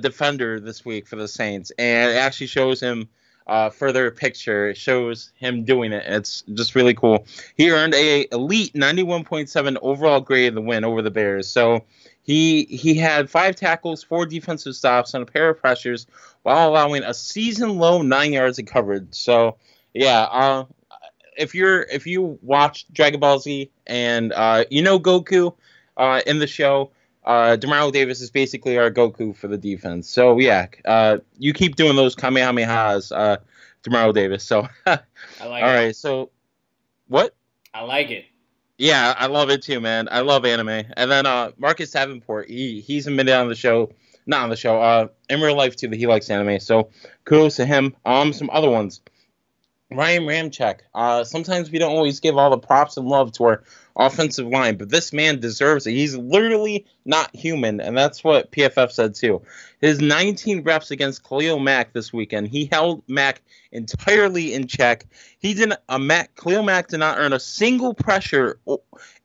defender 0.00 0.58
this 0.58 0.84
week 0.84 1.06
for 1.06 1.14
the 1.14 1.28
Saints, 1.28 1.70
and 1.78 2.10
it 2.10 2.16
actually 2.16 2.48
shows 2.48 2.80
him 2.80 3.08
uh, 3.46 3.70
further 3.70 4.10
picture. 4.10 4.70
It 4.70 4.76
shows 4.76 5.30
him 5.36 5.64
doing 5.64 5.92
it. 5.92 6.02
It's 6.04 6.42
just 6.52 6.74
really 6.74 6.94
cool. 6.94 7.26
He 7.56 7.70
earned 7.70 7.94
a 7.94 8.26
elite 8.32 8.72
91.7 8.74 9.76
overall 9.82 10.20
grade 10.20 10.48
in 10.48 10.54
the 10.56 10.60
win 10.60 10.84
over 10.84 11.00
the 11.00 11.12
Bears. 11.12 11.48
So 11.48 11.84
he 12.22 12.64
he 12.64 12.94
had 12.94 13.30
five 13.30 13.56
tackles, 13.56 14.02
four 14.02 14.26
defensive 14.26 14.74
stops, 14.74 15.14
and 15.14 15.22
a 15.22 15.26
pair 15.26 15.50
of 15.50 15.58
pressures, 15.58 16.06
while 16.42 16.68
allowing 16.68 17.02
a 17.02 17.14
season 17.14 17.78
low 17.78 18.02
nine 18.02 18.32
yards 18.32 18.58
of 18.58 18.66
coverage. 18.66 19.14
So 19.14 19.56
yeah, 19.94 20.22
uh, 20.22 20.64
if 21.36 21.54
you're 21.54 21.82
if 21.82 22.06
you 22.06 22.38
watch 22.42 22.86
Dragon 22.92 23.20
Ball 23.20 23.38
Z 23.38 23.70
and 23.86 24.32
uh, 24.32 24.64
you 24.70 24.82
know 24.82 24.98
Goku 24.98 25.54
uh, 25.96 26.22
in 26.26 26.38
the 26.38 26.46
show 26.46 26.90
uh, 27.24 27.56
Demario 27.58 27.92
Davis 27.92 28.20
is 28.20 28.30
basically 28.30 28.78
our 28.78 28.90
Goku 28.90 29.34
for 29.34 29.48
the 29.48 29.58
defense. 29.58 30.08
So 30.08 30.38
yeah, 30.38 30.66
uh, 30.84 31.18
you 31.38 31.52
keep 31.52 31.76
doing 31.76 31.96
those 31.96 32.16
Kamehamehas, 32.16 33.12
uh, 33.16 33.36
Demario 33.84 34.12
Davis. 34.12 34.44
So 34.44 34.68
I 34.86 34.98
like. 35.40 35.62
All 35.62 35.70
it. 35.70 35.74
right, 35.74 35.96
so 35.96 36.30
what? 37.08 37.34
I 37.72 37.82
like 37.82 38.10
it. 38.10 38.24
Yeah, 38.82 39.14
I 39.16 39.26
love 39.26 39.48
it 39.48 39.62
too, 39.62 39.78
man. 39.78 40.08
I 40.10 40.22
love 40.22 40.44
anime. 40.44 40.86
And 40.96 41.08
then 41.08 41.24
uh, 41.24 41.52
Marcus 41.56 41.92
Davenport, 41.92 42.48
he 42.48 42.80
he's 42.80 43.06
admitted 43.06 43.32
on 43.32 43.48
the 43.48 43.54
show, 43.54 43.92
not 44.26 44.42
on 44.42 44.50
the 44.50 44.56
show, 44.56 44.82
uh, 44.82 45.06
in 45.30 45.40
real 45.40 45.56
life 45.56 45.76
too, 45.76 45.86
that 45.86 45.94
he 45.94 46.08
likes 46.08 46.28
anime. 46.28 46.58
So 46.58 46.90
kudos 47.24 47.54
to 47.56 47.64
him. 47.64 47.94
Um, 48.04 48.32
some 48.32 48.50
other 48.52 48.68
ones. 48.68 49.00
Ryan 49.92 50.24
Ramczyk. 50.24 50.80
Uh, 50.96 51.22
sometimes 51.22 51.70
we 51.70 51.78
don't 51.78 51.94
always 51.94 52.18
give 52.18 52.36
all 52.36 52.50
the 52.50 52.58
props 52.58 52.96
and 52.96 53.06
love 53.06 53.30
to 53.34 53.44
our 53.44 53.62
offensive 53.96 54.46
line, 54.46 54.76
but 54.76 54.88
this 54.88 55.12
man 55.12 55.40
deserves 55.40 55.86
it. 55.86 55.92
He's 55.92 56.16
literally 56.16 56.86
not 57.04 57.34
human, 57.34 57.80
and 57.80 57.96
that's 57.96 58.24
what 58.24 58.50
PFF 58.50 58.90
said 58.90 59.14
too. 59.14 59.42
His 59.80 60.00
19 60.00 60.62
reps 60.62 60.90
against 60.90 61.26
Khalil 61.28 61.58
Mack 61.58 61.92
this 61.92 62.12
weekend, 62.12 62.48
he 62.48 62.68
held 62.70 63.02
Mack 63.08 63.42
entirely 63.72 64.54
in 64.54 64.66
check. 64.66 65.06
He 65.38 65.54
didn't. 65.54 65.80
A 65.88 65.98
Mack 65.98 66.34
Khalil 66.36 66.62
Mack 66.62 66.88
did 66.88 67.00
not 67.00 67.18
earn 67.18 67.32
a 67.32 67.40
single 67.40 67.94
pressure, 67.94 68.58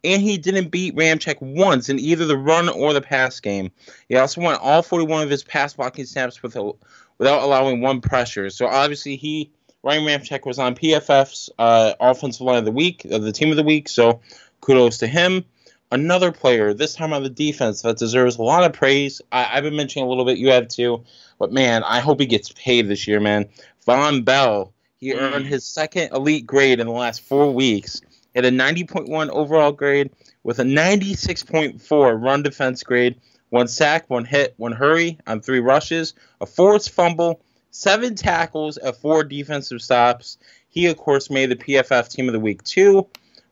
and 0.03 0.21
he 0.21 0.38
didn't 0.38 0.69
beat 0.69 0.95
Ramczyk 0.95 1.41
once 1.41 1.89
in 1.89 1.99
either 1.99 2.25
the 2.25 2.38
run 2.38 2.69
or 2.69 2.93
the 2.93 3.01
pass 3.01 3.39
game. 3.39 3.71
He 4.10 4.15
also 4.15 4.41
won 4.41 4.58
all 4.62 4.82
41 4.82 5.23
of 5.23 5.30
his 5.30 5.43
pass 5.43 5.73
blocking 5.73 6.06
snaps 6.06 6.41
with 6.41 6.56
a, 6.56 6.71
without 7.17 7.43
allowing 7.43 7.82
one 7.82 8.01
pressure. 8.01 8.49
So 8.49 8.67
obviously 8.67 9.15
he. 9.15 9.51
Ryan 9.84 10.03
Ramczyk 10.03 10.45
was 10.45 10.60
on 10.60 10.75
PFF's 10.75 11.49
uh, 11.60 11.93
offensive 12.01 12.41
line 12.41 12.58
of 12.58 12.65
the 12.65 12.71
week, 12.71 13.06
uh, 13.10 13.19
the 13.19 13.32
team 13.32 13.51
of 13.51 13.58
the 13.58 13.63
week. 13.63 13.88
So 13.88 14.19
Kudos 14.62 14.98
to 15.00 15.08
him. 15.08 15.46
Another 15.89 16.34
player, 16.34 16.74
this 16.74 16.96
time 16.96 17.13
on 17.13 17.24
the 17.24 17.30
defense, 17.30 17.82
that 17.82 17.98
deserves 17.98 18.38
a 18.38 18.43
lot 18.43 18.65
of 18.65 18.74
praise. 18.74 19.22
I, 19.32 19.43
have 19.43 19.63
been 19.63 19.76
mentioning 19.76 20.06
a 20.06 20.10
little 20.10 20.26
bit, 20.26 20.38
you 20.38 20.50
have 20.50 20.67
too. 20.67 21.04
But 21.39 21.54
man, 21.54 21.84
I 21.84 22.02
hope 22.02 22.20
he 22.20 22.26
gets 22.26 22.52
paid 22.52 22.89
this 22.89 23.08
year, 23.08 23.22
man. 23.22 23.48
Vonn 23.88 24.26
Bell, 24.26 24.74
he 24.98 25.13
mm. 25.13 25.22
earned 25.22 25.46
his 25.46 25.63
second 25.63 26.12
elite 26.12 26.46
grade 26.46 26.80
in 26.80 26.88
the 26.88 26.93
last 26.93 27.22
four 27.22 27.54
weeks. 27.54 28.02
He 28.34 28.39
had 28.39 28.46
a 28.46 28.52
90.1 28.52 29.30
overall 29.30 29.72
grade 29.72 30.12
with 30.43 30.60
a 30.60 30.63
96.4 30.63 32.22
run 32.22 32.43
defense 32.43 32.84
grade, 32.84 33.15
one 33.50 33.67
sack, 33.67 34.10
one 34.10 34.26
hit, 34.26 34.54
one 34.58 34.74
hurry 34.74 35.20
on 35.26 35.39
three 35.39 35.60
rushes, 35.60 36.13
a 36.41 36.46
forced 36.46 36.89
fumble, 36.89 37.41
seven 37.72 38.15
tackles, 38.15 38.78
and 38.78 38.96
four 38.96 39.24
defensive 39.24 39.82
stops. 39.82 40.38
He, 40.70 40.88
of 40.88 40.98
course, 40.98 41.30
made 41.30 41.50
the 41.50 41.56
PFF 41.56 42.10
Team 42.10 42.28
of 42.28 42.34
the 42.34 42.39
Week 42.39 42.63
too. 42.63 43.08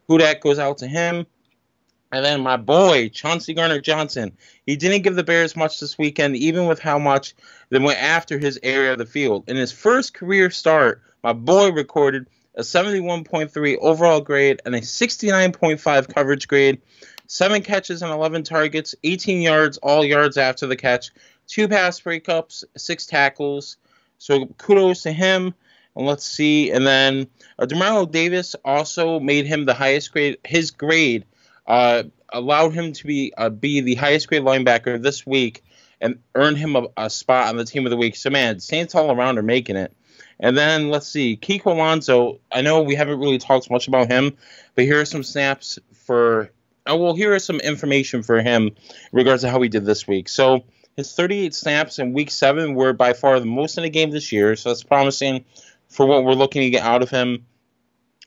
That 0.07 0.41
goes 0.41 0.59
out 0.59 0.79
to 0.79 0.87
him. 0.87 1.25
And 2.11 2.23
then 2.23 2.41
my 2.41 2.57
boy, 2.57 3.09
Chauncey 3.09 3.53
Gardner 3.53 3.81
Johnson. 3.81 4.37
He 4.65 4.75
didn't 4.75 5.01
give 5.01 5.15
the 5.15 5.23
Bears 5.23 5.55
much 5.55 5.79
this 5.79 5.97
weekend, 5.97 6.37
even 6.37 6.67
with 6.67 6.79
how 6.79 6.97
much 6.97 7.33
they 7.69 7.79
went 7.79 8.01
after 8.01 8.37
his 8.37 8.59
area 8.63 8.93
of 8.93 8.99
the 8.99 9.05
field. 9.05 9.43
In 9.47 9.57
his 9.57 9.71
first 9.71 10.13
career 10.13 10.49
start, 10.51 11.01
my 11.23 11.33
boy 11.33 11.71
recorded 11.71 12.27
a 12.55 12.61
71.3 12.61 13.77
overall 13.81 14.21
grade 14.21 14.61
and 14.65 14.75
a 14.75 14.81
69.5 14.81 16.13
coverage 16.13 16.47
grade. 16.47 16.81
Seven 17.27 17.61
catches 17.61 18.01
and 18.01 18.11
11 18.11 18.43
targets, 18.43 18.95
18 19.03 19.41
yards, 19.41 19.77
all 19.79 20.05
yards 20.05 20.37
after 20.37 20.67
the 20.67 20.75
catch, 20.75 21.09
two 21.47 21.67
pass 21.67 21.99
breakups, 21.99 22.63
six 22.77 23.05
tackles. 23.05 23.77
So 24.19 24.45
kudos 24.57 25.01
to 25.01 25.11
him. 25.11 25.53
And 25.95 26.05
let's 26.05 26.25
see. 26.25 26.71
And 26.71 26.85
then 26.85 27.27
uh, 27.57 28.05
Davis 28.05 28.55
also 28.65 29.19
made 29.19 29.45
him 29.45 29.65
the 29.65 29.73
highest 29.73 30.11
grade. 30.11 30.37
His 30.45 30.71
grade 30.71 31.25
uh, 31.67 32.03
allowed 32.29 32.73
him 32.73 32.93
to 32.93 33.05
be 33.05 33.33
uh, 33.37 33.49
be 33.49 33.81
the 33.81 33.95
highest 33.95 34.27
grade 34.27 34.43
linebacker 34.43 35.01
this 35.01 35.25
week 35.25 35.63
and 36.01 36.19
earned 36.35 36.57
him 36.57 36.75
a, 36.75 36.87
a, 36.97 37.09
spot 37.09 37.47
on 37.47 37.57
the 37.57 37.65
team 37.65 37.85
of 37.85 37.89
the 37.89 37.97
week. 37.97 38.15
So 38.15 38.29
man, 38.29 38.59
Saints 38.59 38.95
all 38.95 39.11
around 39.11 39.37
are 39.37 39.43
making 39.43 39.77
it. 39.77 39.93
And 40.39 40.57
then 40.57 40.89
let's 40.89 41.07
see, 41.07 41.37
Kiko 41.37 41.67
Alonso. 41.67 42.39
I 42.51 42.61
know 42.61 42.81
we 42.81 42.95
haven't 42.95 43.19
really 43.19 43.37
talked 43.37 43.71
much 43.71 43.87
about 43.87 44.11
him, 44.11 44.35
but 44.75 44.83
here 44.83 44.99
are 44.99 45.05
some 45.05 45.23
snaps 45.23 45.79
for. 46.05 46.51
Oh 46.87 46.97
well, 46.97 47.15
here 47.15 47.33
is 47.33 47.43
some 47.43 47.59
information 47.61 48.21
for 48.21 48.41
him 48.41 48.67
in 48.67 48.75
regards 49.11 49.41
to 49.41 49.49
how 49.49 49.59
he 49.61 49.69
did 49.69 49.85
this 49.85 50.07
week. 50.07 50.29
So 50.29 50.65
his 50.95 51.13
38 51.13 51.55
snaps 51.55 51.99
in 51.99 52.13
week 52.13 52.29
seven 52.29 52.75
were 52.75 52.93
by 52.93 53.13
far 53.13 53.39
the 53.39 53.45
most 53.45 53.77
in 53.77 53.83
a 53.85 53.89
game 53.89 54.11
this 54.11 54.31
year. 54.31 54.55
So 54.55 54.69
that's 54.69 54.83
promising 54.83 55.45
for 55.95 56.05
what 56.05 56.25
we're 56.25 56.33
looking 56.33 56.61
to 56.61 56.69
get 56.69 56.83
out 56.83 57.01
of 57.01 57.09
him. 57.09 57.45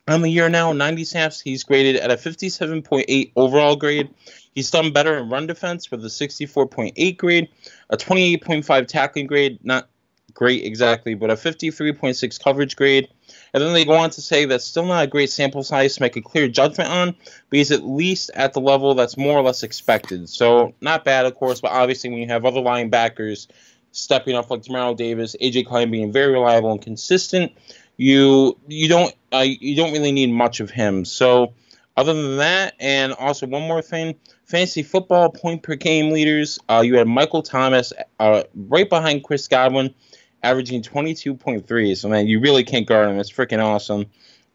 On 0.08 0.22
the 0.22 0.30
year 0.30 0.48
now, 0.48 0.72
90 0.72 1.04
snaps, 1.04 1.38
he's 1.38 1.64
graded 1.64 1.96
at 1.96 2.10
a 2.10 2.14
57.8 2.14 3.32
overall 3.36 3.76
grade. 3.76 4.08
He's 4.54 4.70
done 4.70 4.90
better 4.90 5.18
in 5.18 5.28
run 5.28 5.46
defense 5.46 5.90
with 5.90 6.02
a 6.02 6.08
64.8 6.08 7.16
grade, 7.18 7.48
a 7.90 7.96
28.5 7.98 8.86
tackling 8.86 9.26
grade, 9.26 9.58
not 9.62 9.88
great 10.32 10.64
exactly, 10.64 11.14
but 11.14 11.30
a 11.30 11.34
53.6 11.34 12.42
coverage 12.42 12.74
grade. 12.74 13.08
And 13.52 13.62
then 13.62 13.74
they 13.74 13.84
go 13.84 13.92
on 13.92 14.08
to 14.10 14.22
say 14.22 14.46
that's 14.46 14.64
still 14.64 14.86
not 14.86 15.04
a 15.04 15.06
great 15.06 15.30
sample 15.30 15.62
size 15.62 15.96
to 15.96 16.02
make 16.02 16.16
a 16.16 16.22
clear 16.22 16.48
judgment 16.48 16.90
on, 16.90 17.14
but 17.50 17.56
he's 17.58 17.70
at 17.70 17.84
least 17.84 18.30
at 18.34 18.54
the 18.54 18.60
level 18.60 18.94
that's 18.94 19.18
more 19.18 19.38
or 19.38 19.42
less 19.42 19.62
expected. 19.62 20.28
So 20.30 20.74
not 20.80 21.04
bad, 21.04 21.26
of 21.26 21.34
course, 21.34 21.60
but 21.60 21.72
obviously 21.72 22.08
when 22.08 22.20
you 22.20 22.28
have 22.28 22.46
other 22.46 22.60
linebackers 22.60 23.46
stepping 23.92 24.36
up 24.36 24.50
like 24.50 24.62
Demario 24.62 24.96
Davis, 24.96 25.36
AJ 25.40 25.66
Klein 25.66 25.90
being 25.90 26.12
very 26.12 26.32
reliable 26.32 26.72
and 26.72 26.80
consistent, 26.80 27.52
you 27.96 28.56
you 28.66 28.88
don't 28.88 29.14
uh, 29.32 29.44
you 29.46 29.76
don't 29.76 29.92
really 29.92 30.12
need 30.12 30.30
much 30.30 30.60
of 30.60 30.70
him. 30.70 31.04
So 31.04 31.54
other 31.96 32.14
than 32.14 32.36
that, 32.38 32.74
and 32.78 33.12
also 33.12 33.46
one 33.46 33.62
more 33.62 33.82
thing, 33.82 34.14
fantasy 34.44 34.82
football 34.82 35.30
point 35.30 35.62
per 35.62 35.74
game 35.74 36.12
leaders, 36.12 36.58
uh, 36.68 36.82
you 36.84 36.96
had 36.96 37.08
Michael 37.08 37.42
Thomas 37.42 37.92
uh, 38.20 38.44
right 38.54 38.88
behind 38.88 39.24
Chris 39.24 39.48
Godwin, 39.48 39.94
averaging 40.42 40.82
22.3. 40.82 41.96
So 41.96 42.08
man, 42.08 42.28
you 42.28 42.40
really 42.40 42.64
can't 42.64 42.86
guard 42.86 43.10
him. 43.10 43.18
It's 43.18 43.32
freaking 43.32 43.62
awesome. 43.62 44.06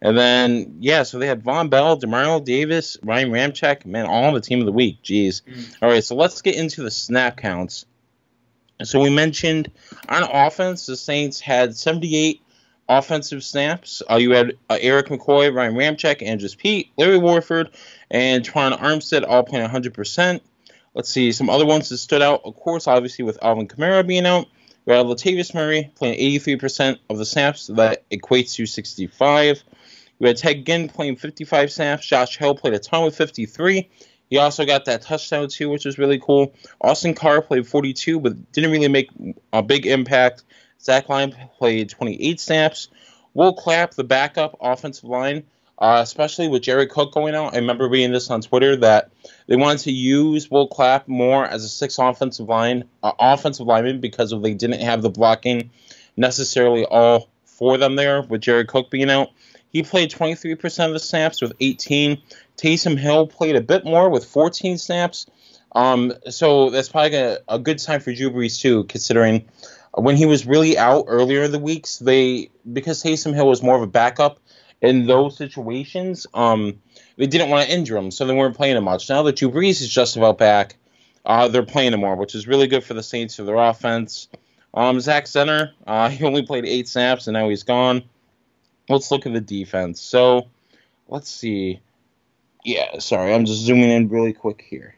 And 0.02 0.18
then 0.18 0.78
yeah, 0.80 1.04
so 1.04 1.20
they 1.20 1.28
had 1.28 1.44
Vonn 1.44 1.70
Bell, 1.70 2.00
Demario 2.00 2.44
Davis, 2.44 2.98
Ryan 3.04 3.30
Ramczyk, 3.30 3.86
man, 3.86 4.06
all 4.06 4.24
on 4.24 4.34
the 4.34 4.42
team 4.42 4.60
of 4.60 4.66
the 4.66 4.72
week. 4.72 5.04
Jeez. 5.04 5.42
Mm. 5.44 5.76
All 5.82 5.90
right, 5.90 6.04
so 6.04 6.16
let's 6.16 6.42
get 6.42 6.56
into 6.56 6.82
the 6.82 6.92
snap 6.92 7.38
counts. 7.38 7.86
So 8.82 9.00
we 9.00 9.10
mentioned 9.10 9.72
on 10.10 10.24
offense, 10.24 10.86
the 10.86 10.98
Saints 10.98 11.40
had 11.40 11.76
78 11.76 12.42
offensive 12.90 13.44
snaps. 13.44 14.02
Uh, 14.10 14.16
you 14.16 14.32
had 14.32 14.58
uh, 14.70 14.78
Erik 14.82 15.08
McCoy, 15.08 15.54
Ryan 15.54 15.76
Ramczyk, 15.76 16.22
Andrus 16.22 16.56
Peat, 16.56 16.90
Larry 16.98 17.18
Warford, 17.18 17.70
and 18.12 18.44
Terron 18.44 18.78
Armstead 18.78 19.26
all 19.28 19.44
playing 19.44 19.68
100%. 19.68 20.42
Let's 20.94 21.10
see 21.10 21.32
some 21.32 21.50
other 21.50 21.66
ones 21.66 21.90
that 21.90 21.98
stood 21.98 22.22
out. 22.22 22.42
Of 22.46 22.56
course, 22.56 22.88
obviously 22.88 23.26
with 23.26 23.44
Alvin 23.44 23.68
Kamara 23.68 24.06
being 24.06 24.26
out, 24.26 24.48
we 24.86 24.94
had 24.94 25.06
Latavius 25.06 25.54
Murray 25.54 25.92
playing 25.96 26.20
83% 26.20 27.00
of 27.10 27.18
the 27.18 27.26
snaps. 27.26 27.64
So 27.64 27.74
that 27.74 28.08
equates 28.10 28.56
to 28.56 28.66
65. 28.66 29.64
We 30.20 30.28
had 30.28 30.38
Ted 30.38 30.66
Ginn 30.66 30.90
playing 30.90 31.16
55 31.16 31.72
snaps. 31.72 32.06
Josh 32.06 32.38
Hill 32.38 32.56
played 32.56 32.74
a 32.74 32.80
ton 32.80 33.06
with 33.06 33.16
53. 33.16 33.90
He 34.34 34.40
also 34.40 34.66
got 34.66 34.86
that 34.86 35.04
touchdown 35.04 35.48
too, 35.48 35.70
which 35.70 35.86
was 35.86 36.00
really 36.00 36.18
cool. 36.18 36.56
Austin 36.82 37.14
Carr 37.14 37.40
played 37.40 37.68
42, 37.68 38.20
but 38.20 38.52
didn't 38.52 38.72
really 38.72 38.88
make 38.88 39.12
a 39.54 39.62
big 39.62 39.86
impact. 39.86 40.44
Zach 40.82 41.08
Line 41.08 41.36
played 41.60 41.92
28 41.92 42.40
snaps. 42.40 42.88
Will 43.36 43.54
Clapp, 43.54 43.92
the 43.92 44.04
backup 44.04 44.58
offensive 44.60 45.04
line, 45.04 45.44
uh, 45.78 46.00
especially 46.02 46.48
with 46.48 46.64
Jared 46.64 46.90
Cook 46.90 47.14
going 47.14 47.36
out. 47.36 47.54
I 47.54 47.58
remember 47.58 47.88
reading 47.88 48.12
this 48.12 48.32
on 48.32 48.42
Twitter 48.42 48.76
that 48.78 49.12
they 49.46 49.56
wanted 49.56 49.82
to 49.82 49.92
use 49.92 50.50
Will 50.50 50.68
Clapp 50.68 51.08
more 51.08 51.46
as 51.46 51.64
a 51.64 51.70
six 51.70 52.00
offensive 52.00 52.50
line 52.50 52.86
uh, 53.04 53.12
offensive 53.20 53.68
lineman 53.68 54.02
because 54.02 54.32
they 54.42 54.56
didn't 54.56 54.82
have 54.82 55.04
the 55.04 55.12
blocking 55.12 55.70
necessarily 56.18 56.86
all 56.86 57.30
for 57.46 57.78
them 57.78 57.96
there 57.96 58.24
with 58.24 58.42
Jared 58.42 58.68
Cook 58.68 58.90
being 58.90 59.12
out. 59.12 59.30
He 59.74 59.82
played 59.82 60.12
23% 60.12 60.88
of 60.88 60.94
the 60.94 61.00
snaps 61.00 61.42
with 61.42 61.54
18. 61.60 62.22
Taysom 62.58 62.98
Hill 62.98 63.28
played 63.28 63.56
a 63.56 63.62
bit 63.62 63.86
more 63.86 64.10
with 64.10 64.26
14 64.26 64.78
snaps. 64.78 65.26
Um, 65.74 66.14
so 66.30 66.70
that's 66.70 66.90
probably 66.90 67.18
a, 67.18 67.40
a 67.48 67.60
good 67.60 67.82
sign 67.82 68.00
for 68.00 68.14
Drew 68.14 68.30
Brees 68.30 68.60
too, 68.60 68.84
considering 68.86 69.46
when 69.96 70.16
he 70.16 70.26
was 70.26 70.46
really 70.46 70.78
out 70.78 71.06
earlier 71.08 71.44
in 71.44 71.52
the 71.52 71.60
weeks, 71.60 72.00
they 72.00 72.50
because 72.72 73.04
Taysom 73.04 73.34
Hill 73.34 73.48
was 73.48 73.62
more 73.62 73.76
of 73.76 73.82
a 73.82 73.88
backup 73.88 74.40
in 74.82 75.06
those 75.06 75.38
situations, 75.38 76.28
um, 76.34 76.82
they 77.16 77.28
didn't 77.28 77.50
want 77.50 77.66
to 77.66 77.74
injure 77.74 77.96
him, 77.96 78.12
so 78.12 78.26
they 78.26 78.36
weren't 78.36 78.56
playing 78.56 78.76
him 78.76 78.84
much. 78.84 79.10
Now 79.10 79.24
that 79.24 79.38
Drew 79.38 79.50
Brees 79.50 79.82
is 79.82 79.90
just 79.90 80.18
about 80.18 80.38
back, 80.38 80.76
uh, 81.26 81.48
they're 81.48 81.64
playing 81.64 81.94
him 81.94 82.02
more, 82.02 82.16
which 82.16 82.36
is 82.36 82.48
really 82.48 82.68
good 82.68 82.84
for 82.84 82.94
the 82.94 83.04
Saints 83.04 83.36
for 83.36 83.44
their 83.44 83.56
offense. 83.56 84.28
Um, 84.74 85.00
Zach 85.00 85.26
Zenner, 85.26 85.72
uh, 85.88 86.10
he 86.10 86.26
only 86.26 86.42
played 86.42 86.66
eight 86.66 86.90
snaps 86.90 87.28
and 87.28 87.34
now 87.34 87.48
he's 87.48 87.64
gone. 87.64 88.04
Let's 88.90 89.10
look 89.12 89.26
at 89.26 89.32
the 89.32 89.40
defense. 89.40 90.02
So, 90.02 90.50
let's 91.08 91.30
see. 91.30 91.80
Yeah, 92.64 93.00
sorry, 93.00 93.34
I'm 93.34 93.46
just 93.46 93.62
zooming 93.62 93.90
in 93.90 94.10
really 94.10 94.34
quick 94.34 94.66
here. 94.68 94.96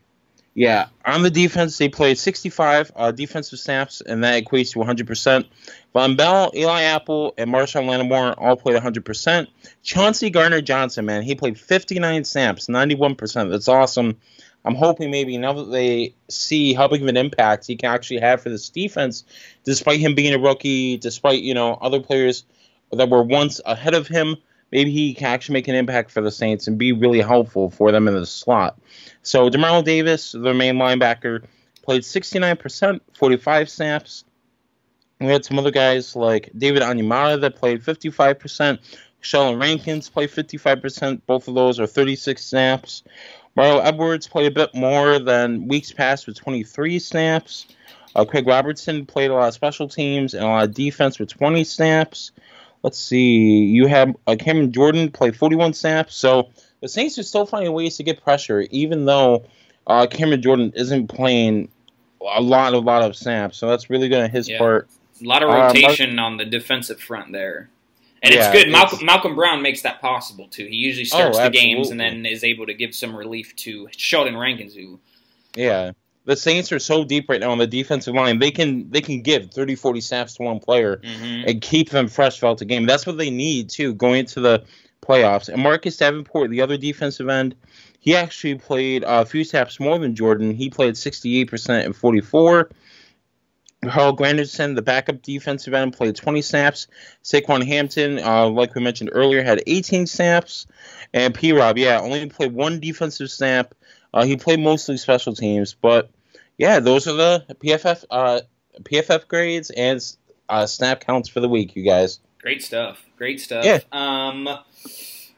Yeah, 0.57 0.87
on 1.03 1.21
the 1.21 1.29
defense, 1.29 1.77
they 1.77 1.89
played 1.89 2.17
65 2.17 2.91
uh, 2.95 3.11
defensive 3.11 3.59
snaps, 3.59 3.99
and 3.99 4.23
that 4.23 4.41
equates 4.41 4.71
to 4.71 4.79
100%. 4.79 5.45
Vonn 5.93 6.15
Bell, 6.15 6.51
Eli 6.55 6.83
Apple, 6.83 7.33
and 7.37 7.51
Marshon 7.51 7.87
Lattimore 7.87 8.39
all 8.39 8.55
played 8.55 8.81
100%. 8.81 9.47
Chauncey 9.83 10.29
Gardner 10.29 10.61
Johnson, 10.61 11.05
man, 11.05 11.23
he 11.23 11.35
played 11.35 11.59
59 11.59 12.23
snaps, 12.23 12.67
91%. 12.67 13.49
That's 13.49 13.67
awesome. 13.67 14.17
I'm 14.63 14.75
hoping 14.75 15.11
maybe 15.11 15.37
now 15.37 15.53
that 15.53 15.71
they 15.71 16.15
see 16.29 16.73
how 16.73 16.87
big 16.87 17.03
of 17.03 17.07
an 17.07 17.17
impact 17.17 17.67
he 17.67 17.75
can 17.75 17.93
actually 17.93 18.21
have 18.21 18.41
for 18.41 18.49
this 18.49 18.69
defense, 18.69 19.23
despite 19.63 19.99
him 19.99 20.15
being 20.15 20.33
a 20.33 20.39
rookie, 20.39 20.97
despite 20.97 21.41
you 21.41 21.53
know 21.53 21.73
other 21.73 21.99
players 21.99 22.45
that 22.91 23.09
were 23.09 23.21
once 23.21 23.61
ahead 23.63 23.93
of 23.93 24.07
him, 24.07 24.37
maybe 24.75 24.91
he 24.91 25.13
can 25.13 25.27
actually 25.27 25.53
make 25.53 25.69
an 25.69 25.75
impact 25.75 26.11
for 26.11 26.19
the 26.19 26.29
Saints 26.29 26.67
and 26.67 26.77
be 26.77 26.91
really 26.91 27.21
helpful 27.21 27.69
for 27.69 27.93
them 27.93 28.09
in 28.09 28.13
the 28.13 28.25
slot. 28.25 28.77
So 29.21 29.49
Demario 29.49 29.81
Davis, 29.81 30.33
the 30.33 30.53
main 30.53 30.75
linebacker, 30.75 31.45
played 31.81 32.01
69%, 32.01 32.99
45 33.13 33.69
snaps. 33.69 34.25
We 35.21 35.27
had 35.27 35.45
some 35.45 35.57
other 35.57 35.71
guys 35.71 36.13
like 36.13 36.51
David 36.57 36.81
Onyemata 36.81 37.39
that 37.39 37.55
played 37.55 37.83
55%. 37.83 38.79
Sheldon 39.21 39.61
Rankins 39.61 40.09
played 40.09 40.29
55%. 40.29 41.21
Both 41.25 41.47
of 41.47 41.55
those 41.55 41.79
are 41.79 41.87
36 41.87 42.43
snaps. 42.43 43.03
Mario 43.55 43.79
Edwards 43.79 44.27
played 44.27 44.47
a 44.47 44.51
bit 44.51 44.75
more 44.75 45.19
than 45.19 45.69
weeks 45.69 45.93
past 45.93 46.27
with 46.27 46.35
23 46.35 46.99
snaps. 46.99 47.65
Uh, 48.13 48.25
Craig 48.25 48.45
Robertson 48.45 49.05
played 49.05 49.31
a 49.31 49.35
lot 49.35 49.47
of 49.47 49.53
special 49.53 49.87
teams 49.87 50.33
and 50.33 50.43
a 50.43 50.47
lot 50.47 50.65
of 50.65 50.73
defense 50.73 51.17
with 51.17 51.29
20 51.29 51.63
snaps. 51.63 52.33
Let's 52.85 52.99
see. 52.99 53.63
You 53.65 53.87
have 53.87 54.15
uh, 54.27 54.35
Cameron 54.37 54.71
Jordan 54.71 55.09
play 55.09 55.31
41 55.31 55.73
snaps. 55.73 56.13
So 56.13 56.51
the 56.81 56.87
Saints 56.87 57.17
are 57.17 57.23
still 57.23 57.47
finding 57.47 57.73
ways 57.73 57.97
to 57.97 58.03
get 58.03 58.23
pressure, 58.23 58.61
even 58.69 59.05
though 59.05 59.43
uh, 59.87 60.05
Cameron 60.05 60.43
Jordan 60.43 60.71
isn't 60.75 61.07
playing 61.07 61.69
a 62.21 62.39
lot, 62.39 62.75
a 62.75 62.77
lot 62.77 63.01
of 63.01 63.15
snaps. 63.15 63.57
So 63.57 63.67
that's 63.67 63.89
really 63.89 64.07
good 64.07 64.21
on 64.25 64.29
his 64.29 64.47
yeah. 64.47 64.59
part. 64.59 64.87
A 65.19 65.27
lot 65.27 65.41
of 65.41 65.49
rotation 65.49 66.19
um, 66.19 66.25
on 66.25 66.37
the 66.37 66.45
defensive 66.45 67.01
front 67.01 67.31
there. 67.31 67.71
And 68.21 68.31
yeah, 68.31 68.51
it's 68.51 68.63
good. 68.63 68.71
Malcolm, 68.71 68.97
it's, 68.97 69.03
Malcolm, 69.03 69.33
Brown 69.33 69.63
makes 69.63 69.81
that 69.81 69.99
possible 69.99 70.47
too. 70.47 70.67
He 70.67 70.75
usually 70.75 71.05
starts 71.05 71.39
oh, 71.39 71.43
the 71.43 71.49
games 71.49 71.89
and 71.89 71.99
then 71.99 72.23
is 72.23 72.43
able 72.43 72.67
to 72.67 72.75
give 72.75 72.93
some 72.93 73.15
relief 73.15 73.55
to 73.55 73.89
Sheldon 73.97 74.37
Rankins, 74.37 74.75
who. 74.75 74.99
Yeah, 75.55 75.93
the 76.25 76.35
Saints 76.35 76.71
are 76.71 76.79
so 76.79 77.03
deep 77.03 77.29
right 77.29 77.39
now 77.39 77.51
on 77.51 77.57
the 77.57 77.67
defensive 77.67 78.13
line. 78.13 78.39
They 78.39 78.51
can 78.51 78.89
they 78.89 79.01
can 79.01 79.21
give 79.21 79.51
30, 79.51 79.75
40 79.75 80.01
snaps 80.01 80.33
to 80.35 80.43
one 80.43 80.59
player 80.59 80.97
mm-hmm. 80.97 81.47
and 81.47 81.61
keep 81.61 81.89
them 81.89 82.07
fresh 82.07 82.39
throughout 82.39 82.57
the 82.57 82.65
game. 82.65 82.85
That's 82.85 83.05
what 83.05 83.17
they 83.17 83.29
need 83.29 83.69
too 83.69 83.93
going 83.93 84.21
into 84.21 84.41
the 84.41 84.65
playoffs. 85.01 85.49
And 85.49 85.61
Marcus 85.61 85.97
Davenport, 85.97 86.49
the 86.49 86.61
other 86.61 86.77
defensive 86.77 87.29
end, 87.29 87.55
he 87.99 88.15
actually 88.15 88.55
played 88.55 89.03
a 89.05 89.25
few 89.25 89.43
snaps 89.43 89.79
more 89.79 89.97
than 89.99 90.15
Jordan. 90.15 90.51
He 90.51 90.69
played 90.69 90.95
68% 90.95 91.85
and 91.85 91.95
44. 91.95 92.69
Harold 93.83 94.17
Granderson, 94.17 94.75
the 94.75 94.81
backup 94.81 95.21
defensive 95.21 95.73
end, 95.73 95.93
played 95.93 96.15
20 96.15 96.41
snaps. 96.41 96.87
Saquan 97.23 97.65
Hampton, 97.65 98.19
uh, 98.19 98.47
like 98.47 98.73
we 98.73 98.81
mentioned 98.81 99.11
earlier, 99.13 99.43
had 99.43 99.61
18 99.67 100.07
snaps. 100.07 100.65
And 101.13 101.35
P. 101.35 101.51
Rob, 101.51 101.77
yeah, 101.77 101.99
only 101.99 102.27
played 102.29 102.53
one 102.53 102.79
defensive 102.79 103.29
snap. 103.29 103.75
Uh, 104.13 104.23
he 104.23 104.37
played 104.37 104.59
mostly 104.59 104.97
special 104.97 105.33
teams, 105.33 105.73
but 105.73 106.09
yeah, 106.57 106.79
those 106.79 107.07
are 107.07 107.13
the 107.13 107.45
PFF 107.63 108.05
uh, 108.09 108.41
PFF 108.81 109.27
grades 109.27 109.69
and 109.71 110.01
uh, 110.49 110.65
snap 110.65 111.05
counts 111.05 111.29
for 111.29 111.39
the 111.39 111.49
week, 111.49 111.75
you 111.75 111.83
guys. 111.83 112.19
Great 112.41 112.63
stuff. 112.63 113.03
Great 113.17 113.39
stuff. 113.41 113.65
Yeah. 113.65 113.79
Um, 113.91 114.47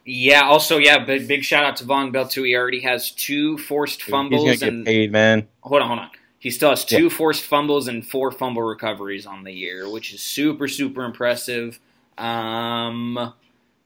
yeah. 0.04 0.42
Also, 0.42 0.78
yeah. 0.78 1.04
Big, 1.04 1.26
big 1.28 1.44
shout 1.44 1.64
out 1.64 1.76
to 1.76 1.84
Vonn 1.84 2.12
Bell 2.12 2.28
too. 2.28 2.42
He 2.42 2.54
already 2.54 2.80
has 2.80 3.10
two 3.10 3.58
forced 3.58 4.02
fumbles. 4.02 4.44
He's 4.44 4.60
gonna 4.60 4.72
and, 4.72 4.84
get 4.84 4.90
paid, 4.90 5.12
man. 5.12 5.48
Hold 5.62 5.82
on, 5.82 5.88
hold 5.88 6.00
on. 6.00 6.10
He 6.38 6.50
still 6.50 6.70
has 6.70 6.84
two 6.84 7.04
yeah. 7.04 7.08
forced 7.08 7.44
fumbles 7.44 7.88
and 7.88 8.06
four 8.06 8.30
fumble 8.30 8.62
recoveries 8.62 9.26
on 9.26 9.42
the 9.42 9.52
year, 9.52 9.90
which 9.90 10.12
is 10.14 10.20
super, 10.20 10.68
super 10.68 11.04
impressive. 11.04 11.80
Um, 12.16 13.34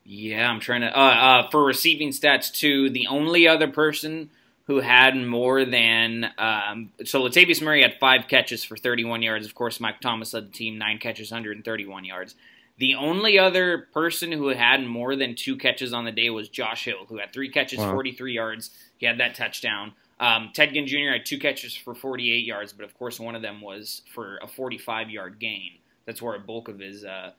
yeah, 0.05 0.51
I'm 0.51 0.61
trying 0.61 0.83
to. 0.83 0.89
Uh, 0.89 1.03
uh, 1.03 1.51
for 1.51 1.65
receiving 1.65 2.11
stats 2.11 2.53
too, 2.53 2.91
the 2.91 3.07
only 3.07 3.49
other 3.49 3.69
person 3.69 4.31
who 4.67 4.81
had 4.81 5.17
more 5.17 5.65
than 5.65 6.31
um, 6.39 6.93
so 7.05 7.21
Latavius 7.21 7.61
Murray 7.61 7.83
had 7.83 7.95
five 7.99 8.29
catches 8.29 8.63
for 8.65 8.77
31 8.77 9.23
yards. 9.23 9.47
Of 9.47 9.55
course, 9.55 9.81
Mike 9.81 10.01
Thomas 10.01 10.33
led 10.35 10.49
the 10.49 10.53
team, 10.53 10.79
nine 10.79 10.99
catches, 10.99 11.31
131 11.31 12.05
yards. 12.05 12.35
The 12.79 12.95
only 12.95 13.39
other 13.39 13.87
person 13.93 14.33
who 14.33 14.49
had 14.49 14.87
more 14.87 15.15
than 15.15 15.35
two 15.35 15.57
catches 15.57 15.93
on 15.93 16.05
the 16.05 16.13
day 16.13 16.31
was 16.31 16.49
Josh 16.49 16.85
Hill, 16.85 17.05
who 17.09 17.19
had 17.19 17.33
three 17.33 17.51
catches, 17.51 17.79
wow. 17.79 17.93
43 17.93 18.33
yards. 18.33 18.71
He 18.99 19.07
had 19.07 19.19
that 19.19 19.35
touchdown. 19.35 19.93
Um, 20.19 20.51
Ted 20.55 20.73
Ginn 20.73 20.87
Jr. 20.87 21.13
had 21.13 21.27
two 21.27 21.39
catches 21.39 21.75
for 21.75 21.95
48 21.95 22.45
yards, 22.45 22.73
but 22.73 22.85
of 22.85 22.97
course, 22.97 23.19
one 23.19 23.35
of 23.35 23.43
them 23.43 23.61
was 23.61 24.03
for 24.15 24.39
a 24.43 24.47
45 24.47 25.11
yard 25.11 25.39
gain. 25.39 25.73
That's 26.07 26.23
where 26.23 26.35
a 26.35 26.41
bulk 26.41 26.69
of 26.69 26.79
his 26.79 27.05
uh, 27.05 27.33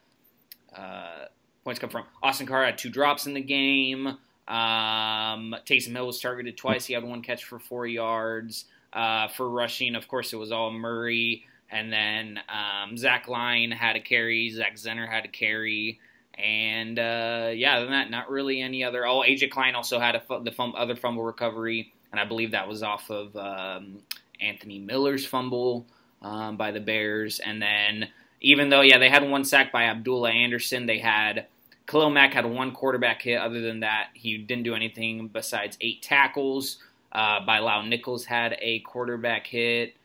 uh, 0.75 1.25
points 1.63 1.79
come 1.79 1.89
from. 1.89 2.05
Austin 2.21 2.45
Carr 2.45 2.65
had 2.65 2.77
two 2.77 2.89
drops 2.89 3.25
in 3.25 3.33
the 3.33 3.41
game. 3.41 4.17
Um, 4.47 5.55
Taysom 5.65 5.91
Hill 5.91 6.07
was 6.07 6.19
targeted 6.19 6.57
twice. 6.57 6.85
He 6.85 6.93
had 6.93 7.03
one 7.03 7.21
catch 7.21 7.45
for 7.45 7.59
four 7.59 7.87
yards. 7.87 8.65
Uh, 8.91 9.27
for 9.29 9.49
rushing, 9.49 9.95
of 9.95 10.07
course, 10.07 10.33
it 10.33 10.37
was 10.37 10.51
all 10.51 10.71
Murray. 10.71 11.45
And 11.71 11.91
then 11.91 12.39
um, 12.49 12.97
Zach 12.97 13.27
Line 13.27 13.71
had 13.71 13.95
a 13.95 13.99
carry. 13.99 14.49
Zach 14.51 14.75
Zenner 14.75 15.09
had 15.09 15.25
a 15.25 15.29
carry. 15.29 15.99
And 16.35 16.97
uh, 16.99 17.51
yeah, 17.53 17.77
other 17.77 17.85
than 17.85 17.93
that, 17.93 18.09
not 18.09 18.29
really 18.29 18.61
any 18.61 18.83
other. 18.83 19.05
Oh, 19.05 19.21
AJ 19.21 19.51
Klein 19.51 19.75
also 19.75 19.99
had 19.99 20.15
a, 20.15 20.21
the 20.27 20.53
other 20.75 20.95
fumble 20.95 21.23
recovery, 21.23 21.93
and 22.11 22.19
I 22.19 22.25
believe 22.25 22.51
that 22.51 22.67
was 22.67 22.81
off 22.81 23.09
of 23.11 23.35
um, 23.35 23.99
Anthony 24.41 24.79
Miller's 24.79 25.25
fumble 25.25 25.85
um, 26.21 26.57
by 26.57 26.71
the 26.71 26.79
Bears. 26.79 27.39
And 27.39 27.61
then, 27.61 28.09
even 28.41 28.69
though 28.69 28.81
yeah, 28.81 28.97
they 28.97 29.09
had 29.09 29.29
one 29.29 29.43
sack 29.43 29.71
by 29.71 29.83
Abdullah 29.83 30.31
Anderson, 30.31 30.87
they 30.87 30.99
had 30.99 31.45
Khalil 31.87 32.09
Mack 32.09 32.33
had 32.33 32.45
one 32.45 32.71
quarterback 32.71 33.21
hit. 33.21 33.39
Other 33.39 33.61
than 33.61 33.81
that, 33.81 34.09
he 34.13 34.37
didn't 34.37 34.63
do 34.63 34.75
anything 34.75 35.27
besides 35.27 35.77
eight 35.81 36.01
tackles. 36.01 36.77
Uh, 37.11 37.45
Bilal 37.45 37.83
Nichols 37.83 38.25
had 38.25 38.57
a 38.59 38.79
quarterback 38.79 39.45
hit, 39.45 39.95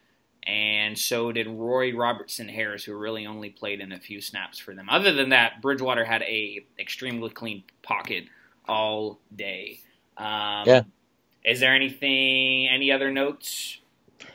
and 0.43 0.99
so 0.99 1.33
did 1.33 1.47
Roy 1.47 1.95
Robertson 1.95 2.49
Harris, 2.49 2.85
who 2.85 2.95
really 2.95 3.27
only 3.27 3.49
played 3.49 3.81
in 3.81 3.93
a 3.93 3.99
few 3.99 4.21
snaps 4.21 4.59
for 4.59 4.75
them. 4.75 4.89
Other 4.91 5.13
than 5.13 5.31
that, 5.31 5.63
Bridgewater 5.63 6.05
had 6.05 6.23
a 6.23 6.65
extremely 6.79 7.31
clean 7.31 7.65
pocket 7.83 8.25
all 8.67 9.19
day. 9.35 9.81
Um, 10.19 10.65
yeah. 10.67 10.83
Is 11.45 11.61
there 11.61 11.75
anything, 11.75 12.69
any 12.69 12.93
other 12.93 13.11
notes 13.11 13.79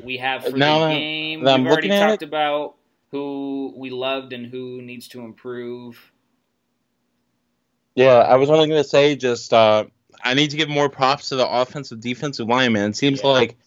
we 0.01 0.17
have 0.17 0.45
for 0.45 0.57
now, 0.57 0.87
the 0.87 0.93
game? 0.93 1.39
We've 1.41 1.47
already 1.47 1.89
talked 1.89 2.23
it. 2.23 2.27
about 2.27 2.75
who 3.11 3.73
we 3.77 3.91
loved 3.91 4.33
and 4.33 4.47
who 4.47 4.81
needs 4.81 5.07
to 5.09 5.19
improve. 5.21 6.11
Yeah, 7.95 8.17
I 8.17 8.35
was 8.35 8.49
only 8.49 8.67
going 8.67 8.81
to 8.81 8.87
say 8.87 9.15
just 9.15 9.53
uh, 9.53 9.85
I 10.23 10.33
need 10.33 10.51
to 10.51 10.57
give 10.57 10.69
more 10.69 10.89
props 10.89 11.29
to 11.29 11.35
the 11.35 11.47
offensive 11.47 11.99
defensive 11.99 12.47
lineman. 12.47 12.91
It 12.91 12.95
seems 12.95 13.21
yeah. 13.21 13.29
like 13.29 13.57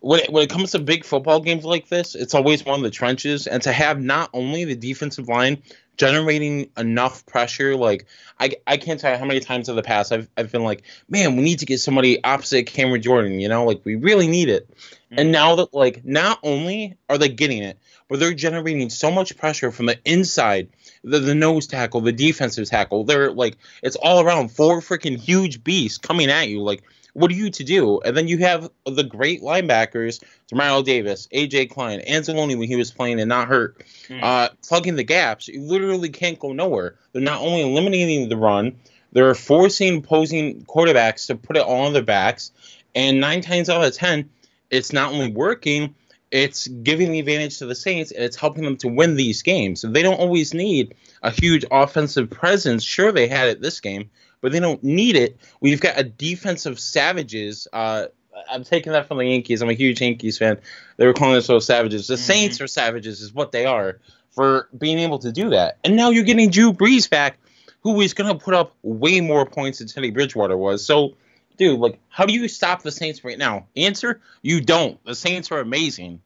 when 0.00 0.20
it, 0.20 0.30
when 0.30 0.42
it 0.42 0.50
comes 0.50 0.72
to 0.72 0.78
big 0.78 1.04
football 1.04 1.40
games 1.40 1.64
like 1.64 1.88
this, 1.88 2.14
it's 2.14 2.34
always 2.34 2.64
one 2.64 2.78
of 2.78 2.82
the 2.82 2.90
trenches, 2.90 3.46
and 3.46 3.62
to 3.62 3.72
have 3.72 4.00
not 4.00 4.30
only 4.32 4.64
the 4.64 4.76
defensive 4.76 5.28
line 5.28 5.62
generating 5.96 6.70
enough 6.76 7.24
pressure, 7.24 7.74
like 7.74 8.06
I, 8.38 8.52
I 8.66 8.76
can't 8.76 9.00
tell 9.00 9.12
you 9.12 9.18
how 9.18 9.24
many 9.24 9.40
times 9.40 9.68
in 9.68 9.76
the 9.76 9.82
past 9.82 10.12
I've 10.12 10.28
I've 10.36 10.52
been 10.52 10.62
like, 10.62 10.82
man, 11.08 11.36
we 11.36 11.42
need 11.42 11.60
to 11.60 11.66
get 11.66 11.80
somebody 11.80 12.22
opposite 12.22 12.66
Cameron 12.66 13.00
Jordan, 13.02 13.40
you 13.40 13.48
know, 13.48 13.64
like 13.64 13.80
we 13.84 13.94
really 13.94 14.28
need 14.28 14.50
it. 14.50 14.68
Mm-hmm. 14.70 15.18
And 15.18 15.32
now 15.32 15.56
that 15.56 15.72
like 15.72 16.04
not 16.04 16.38
only 16.42 16.96
are 17.08 17.16
they 17.16 17.28
getting 17.28 17.62
it, 17.62 17.78
but 18.08 18.20
they're 18.20 18.34
generating 18.34 18.90
so 18.90 19.10
much 19.10 19.36
pressure 19.36 19.70
from 19.70 19.86
the 19.86 19.98
inside 20.04 20.68
the, 21.04 21.18
the 21.20 21.34
nose 21.34 21.66
tackle, 21.66 22.00
the 22.00 22.12
defensive 22.12 22.68
tackle. 22.68 23.04
They're 23.04 23.30
like 23.30 23.56
it's 23.82 23.96
all 23.96 24.20
around 24.20 24.50
four 24.50 24.80
freaking 24.80 25.18
huge 25.18 25.62
beasts 25.62 25.98
coming 25.98 26.30
at 26.30 26.48
you. 26.48 26.62
Like, 26.62 26.82
what 27.12 27.30
are 27.30 27.34
you 27.34 27.50
to 27.50 27.64
do? 27.64 28.00
And 28.00 28.16
then 28.16 28.26
you 28.26 28.38
have 28.38 28.70
the 28.84 29.04
great 29.04 29.42
linebackers, 29.42 30.22
Demario 30.52 30.84
Davis, 30.84 31.28
AJ 31.32 31.70
Klein, 31.70 32.00
Anzalone 32.00 32.58
when 32.58 32.68
he 32.68 32.76
was 32.76 32.90
playing 32.90 33.20
and 33.20 33.28
not 33.28 33.48
hurt, 33.48 33.84
mm. 34.08 34.20
uh, 34.22 34.48
plugging 34.66 34.96
the 34.96 35.04
gaps. 35.04 35.46
You 35.46 35.60
literally 35.60 36.08
can't 36.08 36.38
go 36.38 36.52
nowhere. 36.52 36.96
They're 37.12 37.22
not 37.22 37.40
only 37.40 37.62
eliminating 37.62 38.28
the 38.28 38.36
run, 38.36 38.76
they're 39.12 39.34
forcing 39.34 39.98
opposing 39.98 40.64
quarterbacks 40.64 41.28
to 41.28 41.36
put 41.36 41.56
it 41.56 41.62
all 41.62 41.86
on 41.86 41.92
their 41.92 42.02
backs. 42.02 42.50
And 42.96 43.20
nine 43.20 43.42
times 43.42 43.70
out 43.70 43.84
of 43.84 43.94
ten, 43.94 44.30
it's 44.70 44.92
not 44.92 45.12
only 45.12 45.30
working, 45.30 45.94
it's 46.34 46.66
giving 46.66 47.12
the 47.12 47.20
advantage 47.20 47.58
to 47.58 47.66
the 47.66 47.76
Saints 47.76 48.10
and 48.10 48.24
it's 48.24 48.34
helping 48.34 48.64
them 48.64 48.76
to 48.78 48.88
win 48.88 49.14
these 49.14 49.40
games. 49.40 49.80
So 49.80 49.88
they 49.88 50.02
don't 50.02 50.18
always 50.18 50.52
need 50.52 50.96
a 51.22 51.30
huge 51.30 51.64
offensive 51.70 52.28
presence. 52.28 52.82
Sure, 52.82 53.12
they 53.12 53.28
had 53.28 53.46
it 53.46 53.60
this 53.62 53.78
game, 53.78 54.10
but 54.40 54.50
they 54.50 54.58
don't 54.58 54.82
need 54.82 55.14
it. 55.14 55.36
We've 55.60 55.80
got 55.80 55.96
a 55.96 56.02
defensive 56.02 56.80
savages. 56.80 57.68
Uh, 57.72 58.06
I'm 58.50 58.64
taking 58.64 58.90
that 58.94 59.06
from 59.06 59.18
the 59.18 59.26
Yankees. 59.26 59.62
I'm 59.62 59.70
a 59.70 59.74
huge 59.74 60.00
Yankees 60.00 60.36
fan. 60.36 60.58
They 60.96 61.06
were 61.06 61.12
calling 61.12 61.34
themselves 61.34 61.66
savages. 61.66 62.08
The 62.08 62.14
mm-hmm. 62.14 62.24
Saints 62.24 62.60
are 62.60 62.66
savages, 62.66 63.20
is 63.20 63.32
what 63.32 63.52
they 63.52 63.64
are 63.64 64.00
for 64.32 64.68
being 64.76 64.98
able 64.98 65.20
to 65.20 65.30
do 65.30 65.50
that. 65.50 65.78
And 65.84 65.94
now 65.94 66.10
you're 66.10 66.24
getting 66.24 66.50
Drew 66.50 66.72
Brees 66.72 67.08
back, 67.08 67.38
who 67.82 68.00
is 68.00 68.12
going 68.12 68.36
to 68.36 68.44
put 68.44 68.54
up 68.54 68.74
way 68.82 69.20
more 69.20 69.46
points 69.46 69.78
than 69.78 69.86
Teddy 69.86 70.10
Bridgewater 70.10 70.56
was. 70.56 70.84
So 70.84 71.14
dude, 71.56 71.80
like, 71.80 71.98
how 72.08 72.26
do 72.26 72.32
you 72.32 72.48
stop 72.48 72.82
the 72.82 72.90
Saints 72.90 73.24
right 73.24 73.38
now? 73.38 73.66
Answer: 73.76 74.20
You 74.42 74.60
don't. 74.60 75.02
The 75.04 75.14
Saints 75.14 75.50
are 75.52 75.60
amazing. 75.60 76.20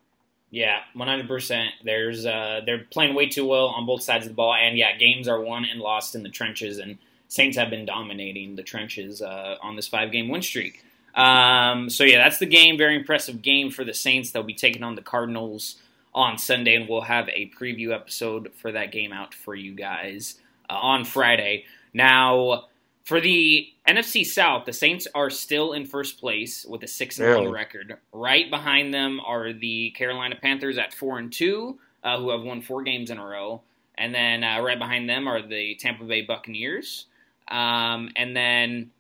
Yeah, 0.51 0.79
one 0.95 1.09
hundred 1.09 1.29
percent. 1.29 1.71
There's 1.85 2.25
uh, 2.25 2.63
they're 2.65 2.85
playing 2.91 3.15
way 3.15 3.29
too 3.29 3.47
well 3.47 3.67
on 3.67 3.87
both 3.87 4.03
sides 4.03 4.25
of 4.25 4.31
the 4.31 4.37
ball, 4.37 4.55
and 4.55 4.79
yeah, 4.79 4.97
games 4.97 5.29
are 5.29 5.41
won 5.41 5.65
and 5.65 5.81
lost 5.81 6.15
in 6.15 6.23
the 6.23 6.31
trenches, 6.31 6.79
and 6.79 6.99
Saints 7.29 7.59
have 7.59 7.69
been 7.69 7.85
dominating 7.85 8.57
the 8.57 8.63
trenches 8.63 9.21
uh, 9.21 9.57
on 9.61 9.77
this 9.77 9.87
five 9.87 10.11
game 10.11 10.29
win 10.29 10.41
streak. 10.41 10.83
Um, 11.15 11.91
so 11.91 12.05
yeah, 12.05 12.23
that's 12.23 12.39
the 12.39 12.47
game. 12.47 12.79
Very 12.79 12.97
impressive 12.97 13.43
game 13.43 13.71
for 13.71 13.85
the 13.85 13.93
Saints. 13.93 14.31
They'll 14.31 14.43
be 14.43 14.55
taking 14.55 14.83
on 14.83 14.95
the 14.95 15.03
Cardinals 15.03 15.77
on 16.15 16.39
Sunday, 16.39 16.75
and 16.75 16.89
we'll 16.89 17.03
have 17.03 17.29
a 17.29 17.51
preview 17.59 17.95
episode 17.95 18.53
for 18.55 18.73
that 18.73 18.91
game 18.91 19.13
out 19.13 19.35
for 19.35 19.55
you 19.55 19.73
guys 19.73 20.39
uh, 20.71 20.75
on 20.75 21.05
Friday. 21.05 21.65
Now 21.93 22.68
for 23.09 23.23
the 23.23 23.73
NFC 23.89 24.23
South, 24.23 24.67
the 24.67 24.73
Saints 24.75 25.09
are 25.15 25.31
still 25.31 25.73
in 25.73 25.87
first 25.87 26.21
place 26.21 26.67
with 26.67 26.83
a 26.83 26.87
six 26.87 27.19
and 27.19 27.45
one 27.45 27.51
record. 27.51 27.97
Right 28.13 28.51
behind 28.51 28.93
them 28.93 29.19
are 29.25 29.55
the 29.55 29.93
Carolina 29.93 30.37
Panthers 30.37 30.77
at 30.77 30.93
four 30.93 31.19
and 31.19 31.33
two, 31.33 31.79
uh, 32.05 32.19
who 32.19 32.29
have 32.29 32.43
won 32.43 32.61
four 32.61 32.83
games 32.83 33.09
in 33.09 33.17
a 33.17 33.25
row, 33.25 33.63
and 33.97 34.15
then 34.15 34.45
uh, 34.45 34.61
right 34.61 34.79
behind 34.79 35.09
them 35.09 35.27
are 35.27 35.41
the 35.41 35.77
Tampa 35.77 36.05
Bay 36.05 36.21
Buccaneers, 36.21 37.07
um, 37.51 38.11
and 38.15 38.37
then 38.37 38.91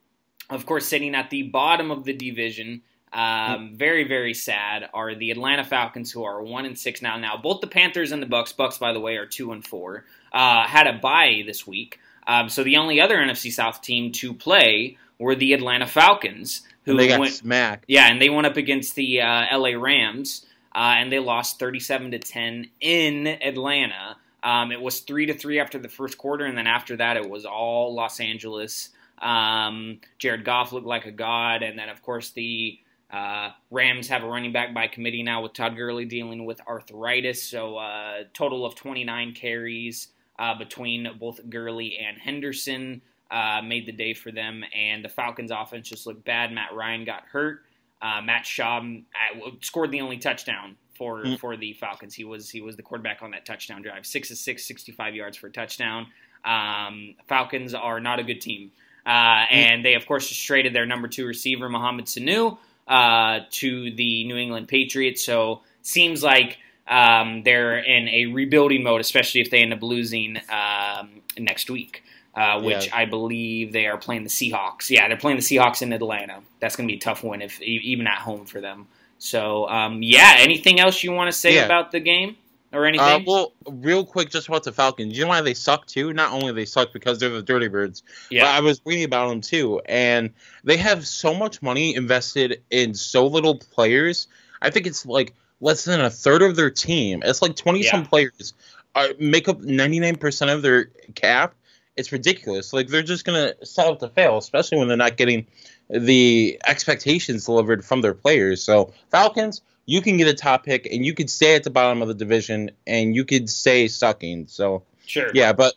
of 0.48 0.64
course 0.64 0.86
sitting 0.86 1.14
at 1.14 1.28
the 1.28 1.42
bottom 1.42 1.90
of 1.90 2.04
the 2.04 2.14
division. 2.14 2.80
Um, 3.12 3.74
very 3.74 4.08
very 4.08 4.32
sad 4.32 4.88
are 4.94 5.14
the 5.14 5.32
Atlanta 5.32 5.64
Falcons 5.64 6.10
who 6.10 6.24
are 6.24 6.42
one 6.42 6.64
and 6.64 6.78
six 6.78 7.02
now. 7.02 7.18
Now 7.18 7.36
both 7.36 7.60
the 7.60 7.66
Panthers 7.66 8.10
and 8.10 8.22
the 8.22 8.26
Bucks. 8.26 8.54
Bucks 8.54 8.78
by 8.78 8.94
the 8.94 9.00
way 9.00 9.16
are 9.16 9.26
two 9.26 9.52
and 9.52 9.62
four. 9.62 10.06
Uh, 10.32 10.66
had 10.66 10.86
a 10.86 10.94
bye 10.94 11.42
this 11.44 11.66
week. 11.66 12.00
Um, 12.28 12.50
so 12.50 12.62
the 12.62 12.76
only 12.76 13.00
other 13.00 13.16
NFC 13.16 13.50
South 13.50 13.80
team 13.80 14.12
to 14.12 14.34
play 14.34 14.98
were 15.18 15.34
the 15.34 15.54
Atlanta 15.54 15.86
Falcons, 15.86 16.62
who 16.84 16.92
and 16.92 17.00
they 17.00 17.08
got 17.08 17.20
went, 17.20 17.32
smacked. 17.32 17.86
Yeah, 17.88 18.06
and 18.06 18.20
they 18.20 18.28
went 18.28 18.46
up 18.46 18.58
against 18.58 18.94
the 18.94 19.22
uh, 19.22 19.58
LA 19.58 19.70
Rams, 19.70 20.46
uh, 20.74 20.96
and 20.98 21.10
they 21.10 21.18
lost 21.18 21.58
thirty-seven 21.58 22.12
to 22.12 22.18
ten 22.18 22.68
in 22.80 23.26
Atlanta. 23.26 24.18
Um, 24.42 24.70
it 24.70 24.80
was 24.80 25.00
three 25.00 25.26
to 25.26 25.34
three 25.34 25.58
after 25.58 25.78
the 25.78 25.88
first 25.88 26.18
quarter, 26.18 26.44
and 26.44 26.56
then 26.56 26.66
after 26.66 26.96
that, 26.98 27.16
it 27.16 27.28
was 27.28 27.46
all 27.46 27.94
Los 27.94 28.20
Angeles. 28.20 28.90
Um, 29.20 29.98
Jared 30.18 30.44
Goff 30.44 30.72
looked 30.72 30.86
like 30.86 31.06
a 31.06 31.10
god, 31.10 31.62
and 31.62 31.78
then 31.78 31.88
of 31.88 32.02
course 32.02 32.30
the 32.30 32.78
uh, 33.10 33.50
Rams 33.70 34.08
have 34.08 34.22
a 34.22 34.28
running 34.28 34.52
back 34.52 34.74
by 34.74 34.86
committee 34.86 35.22
now 35.22 35.42
with 35.42 35.54
Todd 35.54 35.76
Gurley 35.76 36.04
dealing 36.04 36.44
with 36.44 36.60
arthritis, 36.68 37.42
so 37.42 37.78
uh, 37.78 38.24
total 38.34 38.66
of 38.66 38.74
29 38.74 39.32
carries 39.32 40.08
uh, 40.38 40.56
between 40.56 41.08
both 41.18 41.40
Gurley 41.48 41.98
and 41.98 42.18
Henderson 42.18 43.02
uh, 43.30 43.60
made 43.62 43.86
the 43.86 43.92
day 43.92 44.14
for 44.14 44.30
them. 44.30 44.64
And 44.74 45.04
the 45.04 45.08
Falcons' 45.08 45.50
offense 45.50 45.88
just 45.88 46.06
looked 46.06 46.24
bad. 46.24 46.52
Matt 46.52 46.74
Ryan 46.74 47.04
got 47.04 47.24
hurt. 47.30 47.62
Uh, 48.00 48.20
Matt 48.22 48.44
Schaub 48.44 49.02
uh, 49.02 49.50
scored 49.60 49.90
the 49.90 50.00
only 50.00 50.18
touchdown 50.18 50.76
for 50.94 51.24
mm. 51.24 51.38
for 51.38 51.56
the 51.56 51.72
Falcons. 51.74 52.14
He 52.14 52.24
was 52.24 52.48
he 52.48 52.60
was 52.60 52.76
the 52.76 52.82
quarterback 52.82 53.22
on 53.22 53.32
that 53.32 53.44
touchdown 53.44 53.82
drive. 53.82 54.06
Six 54.06 54.30
of 54.30 54.36
six, 54.36 54.64
65 54.66 55.14
yards 55.14 55.36
for 55.36 55.48
a 55.48 55.50
touchdown. 55.50 56.06
Um, 56.44 57.14
Falcons 57.26 57.74
are 57.74 58.00
not 58.00 58.20
a 58.20 58.22
good 58.22 58.40
team. 58.40 58.70
Uh, 59.04 59.10
mm. 59.10 59.46
and 59.50 59.84
they, 59.84 59.94
of 59.94 60.06
course, 60.06 60.28
just 60.28 60.44
traded 60.44 60.74
their 60.74 60.86
number 60.86 61.08
two 61.08 61.26
receiver, 61.26 61.68
Mohamed 61.68 62.06
Sanu, 62.06 62.58
uh, 62.86 63.40
to 63.50 63.90
the 63.92 64.24
New 64.24 64.36
England 64.36 64.68
Patriots. 64.68 65.24
So 65.24 65.62
seems 65.82 66.22
like 66.22 66.58
um, 66.88 67.42
they're 67.42 67.78
in 67.78 68.08
a 68.08 68.26
rebuilding 68.26 68.82
mode, 68.82 69.00
especially 69.00 69.40
if 69.40 69.50
they 69.50 69.58
end 69.58 69.72
up 69.72 69.82
losing 69.82 70.38
um, 70.48 71.22
next 71.38 71.70
week. 71.70 72.02
Uh, 72.34 72.60
which 72.60 72.86
yeah. 72.86 72.96
I 72.96 73.04
believe 73.04 73.72
they 73.72 73.86
are 73.86 73.96
playing 73.96 74.22
the 74.22 74.28
Seahawks. 74.28 74.90
Yeah, 74.90 75.08
they're 75.08 75.16
playing 75.16 75.38
the 75.38 75.42
Seahawks 75.42 75.82
in 75.82 75.92
Atlanta. 75.92 76.40
That's 76.60 76.76
going 76.76 76.86
to 76.86 76.92
be 76.92 76.96
a 76.96 77.00
tough 77.00 77.24
win 77.24 77.42
if 77.42 77.60
even 77.60 78.06
at 78.06 78.18
home 78.18 78.44
for 78.44 78.60
them. 78.60 78.86
So, 79.18 79.68
um, 79.68 80.04
yeah. 80.04 80.36
Anything 80.38 80.78
else 80.78 81.02
you 81.02 81.10
want 81.10 81.32
to 81.32 81.36
say 81.36 81.56
yeah. 81.56 81.64
about 81.64 81.90
the 81.90 81.98
game? 81.98 82.36
or 82.72 82.84
anything? 82.84 83.06
Uh, 83.06 83.20
well, 83.26 83.52
real 83.66 84.04
quick, 84.04 84.30
just 84.30 84.48
about 84.48 84.64
the 84.64 84.72
Falcons. 84.72 85.16
You 85.16 85.24
know 85.24 85.28
why 85.28 85.40
they 85.40 85.54
suck 85.54 85.86
too? 85.86 86.12
Not 86.12 86.32
only 86.32 86.52
they 86.52 86.64
suck 86.64 86.92
because 86.92 87.18
they're 87.18 87.30
the 87.30 87.42
Dirty 87.42 87.68
Birds, 87.68 88.02
yeah, 88.30 88.44
but 88.44 88.48
I 88.50 88.60
was 88.60 88.80
reading 88.84 89.04
about 89.04 89.28
them 89.28 89.40
too, 89.40 89.80
and 89.86 90.30
they 90.64 90.76
have 90.76 91.06
so 91.06 91.34
much 91.34 91.62
money 91.62 91.94
invested 91.94 92.62
in 92.70 92.94
so 92.94 93.26
little 93.26 93.56
players. 93.56 94.28
I 94.60 94.70
think 94.70 94.86
it's 94.86 95.06
like 95.06 95.34
less 95.60 95.84
than 95.84 96.00
a 96.00 96.10
third 96.10 96.42
of 96.42 96.56
their 96.56 96.70
team. 96.70 97.22
It's 97.24 97.42
like 97.42 97.56
twenty 97.56 97.82
some 97.82 98.02
Yeah. 98.02 98.08
players 98.08 98.54
uh, 98.94 99.08
make 99.18 99.48
up 99.48 99.60
ninety 99.60 100.00
nine 100.00 100.16
percent 100.16 100.50
of 100.50 100.62
their 100.62 100.86
cap. 101.14 101.54
It's 101.96 102.12
ridiculous. 102.12 102.72
Like 102.72 102.88
they're 102.88 103.02
just 103.02 103.24
gonna 103.24 103.54
set 103.64 103.86
up 103.86 103.98
to 104.00 104.08
fail, 104.08 104.38
especially 104.38 104.78
when 104.78 104.88
they're 104.88 104.96
not 104.96 105.16
getting 105.16 105.46
the 105.90 106.60
expectations 106.66 107.46
delivered 107.46 107.84
from 107.84 108.02
their 108.02 108.14
players. 108.14 108.62
So 108.62 108.92
Falcons, 109.10 109.62
you 109.86 110.00
can 110.00 110.16
get 110.16 110.28
a 110.28 110.34
top 110.34 110.64
pick, 110.64 110.86
and 110.86 111.04
you 111.04 111.14
could 111.14 111.30
stay 111.30 111.54
at 111.54 111.64
the 111.64 111.70
bottom 111.70 112.02
of 112.02 112.08
the 112.08 112.14
division, 112.14 112.70
and 112.86 113.16
you 113.16 113.24
could 113.24 113.48
stay 113.50 113.88
sucking. 113.88 114.46
So 114.48 114.82
sure. 115.06 115.30
yeah, 115.34 115.52
but 115.52 115.74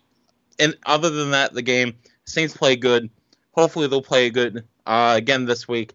and 0.59 0.77
other 0.85 1.09
than 1.09 1.31
that, 1.31 1.53
the 1.53 1.61
game 1.61 1.95
Saints 2.25 2.55
play 2.55 2.75
good. 2.75 3.09
Hopefully 3.53 3.87
they'll 3.87 4.01
play 4.03 4.29
good 4.29 4.63
uh, 4.85 5.13
again 5.17 5.45
this 5.45 5.67
week. 5.67 5.93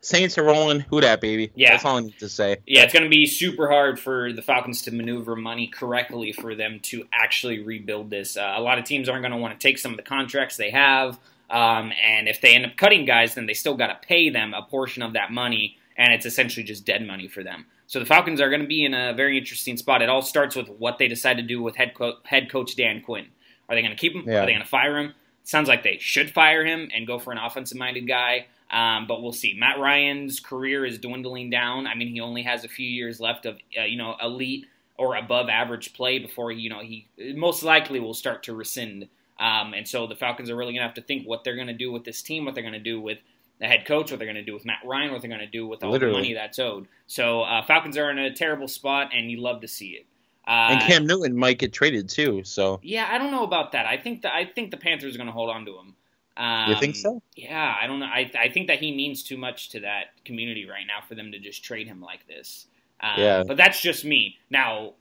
Saints 0.00 0.38
are 0.38 0.44
rolling. 0.44 0.80
Who 0.80 1.00
Dat 1.00 1.20
baby? 1.20 1.50
Yeah. 1.54 1.72
that's 1.72 1.84
all 1.84 1.96
I 1.96 2.00
need 2.00 2.18
to 2.20 2.28
say. 2.28 2.58
Yeah, 2.66 2.82
it's 2.82 2.92
going 2.92 3.02
to 3.02 3.08
be 3.08 3.26
super 3.26 3.68
hard 3.68 3.98
for 3.98 4.32
the 4.32 4.42
Falcons 4.42 4.82
to 4.82 4.92
maneuver 4.92 5.34
money 5.34 5.66
correctly 5.66 6.32
for 6.32 6.54
them 6.54 6.78
to 6.84 7.04
actually 7.12 7.62
rebuild 7.62 8.10
this. 8.10 8.36
Uh, 8.36 8.54
a 8.56 8.60
lot 8.60 8.78
of 8.78 8.84
teams 8.84 9.08
aren't 9.08 9.22
going 9.22 9.32
to 9.32 9.38
want 9.38 9.58
to 9.58 9.68
take 9.68 9.78
some 9.78 9.90
of 9.90 9.96
the 9.96 10.04
contracts 10.04 10.56
they 10.56 10.70
have, 10.70 11.18
um, 11.50 11.92
and 12.04 12.28
if 12.28 12.40
they 12.40 12.54
end 12.54 12.66
up 12.66 12.76
cutting 12.76 13.04
guys, 13.04 13.34
then 13.34 13.46
they 13.46 13.54
still 13.54 13.76
got 13.76 13.88
to 13.88 14.06
pay 14.06 14.30
them 14.30 14.54
a 14.54 14.62
portion 14.62 15.02
of 15.02 15.14
that 15.14 15.32
money, 15.32 15.76
and 15.96 16.12
it's 16.12 16.26
essentially 16.26 16.64
just 16.64 16.84
dead 16.84 17.04
money 17.06 17.26
for 17.26 17.42
them. 17.42 17.66
So 17.88 17.98
the 17.98 18.06
Falcons 18.06 18.40
are 18.40 18.48
going 18.50 18.62
to 18.62 18.66
be 18.66 18.84
in 18.84 18.94
a 18.94 19.12
very 19.14 19.38
interesting 19.38 19.76
spot. 19.76 20.02
It 20.02 20.08
all 20.08 20.22
starts 20.22 20.56
with 20.56 20.68
what 20.68 20.98
they 20.98 21.08
decide 21.08 21.36
to 21.36 21.42
do 21.42 21.62
with 21.62 21.76
head, 21.76 21.94
co- 21.94 22.18
head 22.24 22.50
coach 22.50 22.74
Dan 22.76 23.00
Quinn. 23.00 23.26
Are 23.68 23.74
they 23.74 23.82
going 23.82 23.94
to 23.94 24.00
keep 24.00 24.12
him? 24.12 24.24
Yeah. 24.26 24.42
Are 24.42 24.46
they 24.46 24.52
going 24.52 24.62
to 24.62 24.68
fire 24.68 24.98
him? 24.98 25.14
Sounds 25.44 25.68
like 25.68 25.84
they 25.84 25.98
should 25.98 26.30
fire 26.30 26.64
him 26.64 26.88
and 26.94 27.06
go 27.06 27.18
for 27.20 27.32
an 27.32 27.38
offensive 27.38 27.78
minded 27.78 28.08
guy. 28.08 28.46
Um, 28.70 29.06
but 29.06 29.22
we'll 29.22 29.32
see. 29.32 29.54
Matt 29.56 29.78
Ryan's 29.78 30.40
career 30.40 30.84
is 30.84 30.98
dwindling 30.98 31.50
down. 31.50 31.86
I 31.86 31.94
mean, 31.94 32.08
he 32.08 32.20
only 32.20 32.42
has 32.42 32.64
a 32.64 32.68
few 32.68 32.88
years 32.88 33.20
left 33.20 33.46
of 33.46 33.58
uh, 33.78 33.84
you 33.84 33.96
know 33.96 34.16
elite 34.20 34.66
or 34.98 35.16
above 35.16 35.48
average 35.48 35.92
play 35.92 36.18
before 36.18 36.50
you 36.50 36.70
know 36.70 36.80
he 36.80 37.06
most 37.34 37.62
likely 37.62 38.00
will 38.00 38.14
start 38.14 38.42
to 38.44 38.54
rescind. 38.54 39.08
Um, 39.38 39.74
and 39.74 39.86
so 39.86 40.06
the 40.06 40.16
Falcons 40.16 40.50
are 40.50 40.56
really 40.56 40.72
going 40.72 40.80
to 40.80 40.86
have 40.86 40.94
to 40.94 41.02
think 41.02 41.26
what 41.26 41.44
they're 41.44 41.56
going 41.56 41.66
to 41.66 41.74
do 41.74 41.92
with 41.92 42.04
this 42.04 42.22
team, 42.22 42.44
what 42.44 42.54
they're 42.54 42.62
going 42.62 42.72
to 42.72 42.78
do 42.80 43.00
with 43.00 43.18
the 43.58 43.66
head 43.66 43.86
coach, 43.86 44.10
what 44.10 44.18
they're 44.18 44.26
going 44.26 44.36
to 44.36 44.44
do 44.44 44.54
with 44.54 44.64
Matt 44.64 44.80
Ryan, 44.84 45.12
what 45.12 45.20
they're 45.20 45.30
going 45.30 45.40
to 45.40 45.46
do 45.46 45.66
with 45.66 45.82
all 45.82 45.90
Literally. 45.90 46.14
the 46.14 46.18
money 46.18 46.34
that's 46.34 46.58
owed. 46.58 46.88
So 47.06 47.42
uh, 47.42 47.62
Falcons 47.62 47.96
are 47.96 48.10
in 48.10 48.18
a 48.18 48.32
terrible 48.34 48.68
spot, 48.68 49.10
and 49.14 49.30
you 49.30 49.40
love 49.40 49.60
to 49.60 49.68
see 49.68 49.90
it. 49.90 50.06
Uh, 50.46 50.68
and 50.72 50.80
Cam 50.82 51.06
Newton 51.06 51.36
might 51.36 51.58
get 51.58 51.72
traded 51.72 52.08
too. 52.08 52.44
So 52.44 52.78
yeah, 52.82 53.08
I 53.10 53.18
don't 53.18 53.32
know 53.32 53.42
about 53.42 53.72
that. 53.72 53.84
I 53.86 53.96
think 53.96 54.22
the, 54.22 54.32
I 54.32 54.44
think 54.44 54.70
the 54.70 54.76
Panthers 54.76 55.14
are 55.14 55.18
going 55.18 55.26
to 55.26 55.32
hold 55.32 55.50
on 55.50 55.66
to 55.66 55.72
him. 55.72 55.94
Um, 56.36 56.70
you 56.70 56.76
think 56.78 56.96
so? 56.96 57.22
Yeah, 57.34 57.74
I 57.80 57.86
don't 57.86 57.98
know. 58.00 58.06
I 58.06 58.30
I 58.38 58.48
think 58.50 58.66
that 58.66 58.78
he 58.78 58.94
means 58.94 59.22
too 59.22 59.36
much 59.38 59.70
to 59.70 59.80
that 59.80 60.22
community 60.24 60.66
right 60.68 60.86
now 60.86 61.00
for 61.08 61.14
them 61.14 61.32
to 61.32 61.38
just 61.38 61.64
trade 61.64 61.86
him 61.86 62.00
like 62.00 62.26
this. 62.26 62.66
Um, 63.00 63.18
Yeah. 63.18 63.42
but 63.46 63.56
that's 63.56 63.80
just 63.80 64.04
me. 64.04 64.36
Now, 64.50 64.94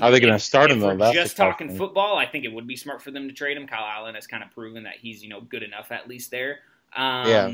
Are 0.00 0.10
they 0.10 0.20
gonna 0.20 0.38
start 0.38 0.70
him, 0.70 0.80
though? 0.80 0.96
That's 0.96 1.14
just 1.14 1.36
talking 1.36 1.68
question. 1.68 1.78
football. 1.78 2.16
I 2.16 2.26
think 2.26 2.44
it 2.44 2.52
would 2.52 2.66
be 2.66 2.76
smart 2.76 3.00
for 3.00 3.10
them 3.10 3.28
to 3.28 3.34
trade 3.34 3.56
him. 3.56 3.66
Kyle 3.66 3.84
Allen 3.86 4.14
has 4.16 4.26
kind 4.26 4.42
of 4.42 4.50
proven 4.50 4.82
that 4.84 4.96
he's 5.00 5.22
you 5.22 5.28
know 5.28 5.40
good 5.40 5.62
enough 5.62 5.90
at 5.92 6.08
least 6.08 6.30
there. 6.30 6.58
Um, 6.96 7.28
Yeah. 7.28 7.52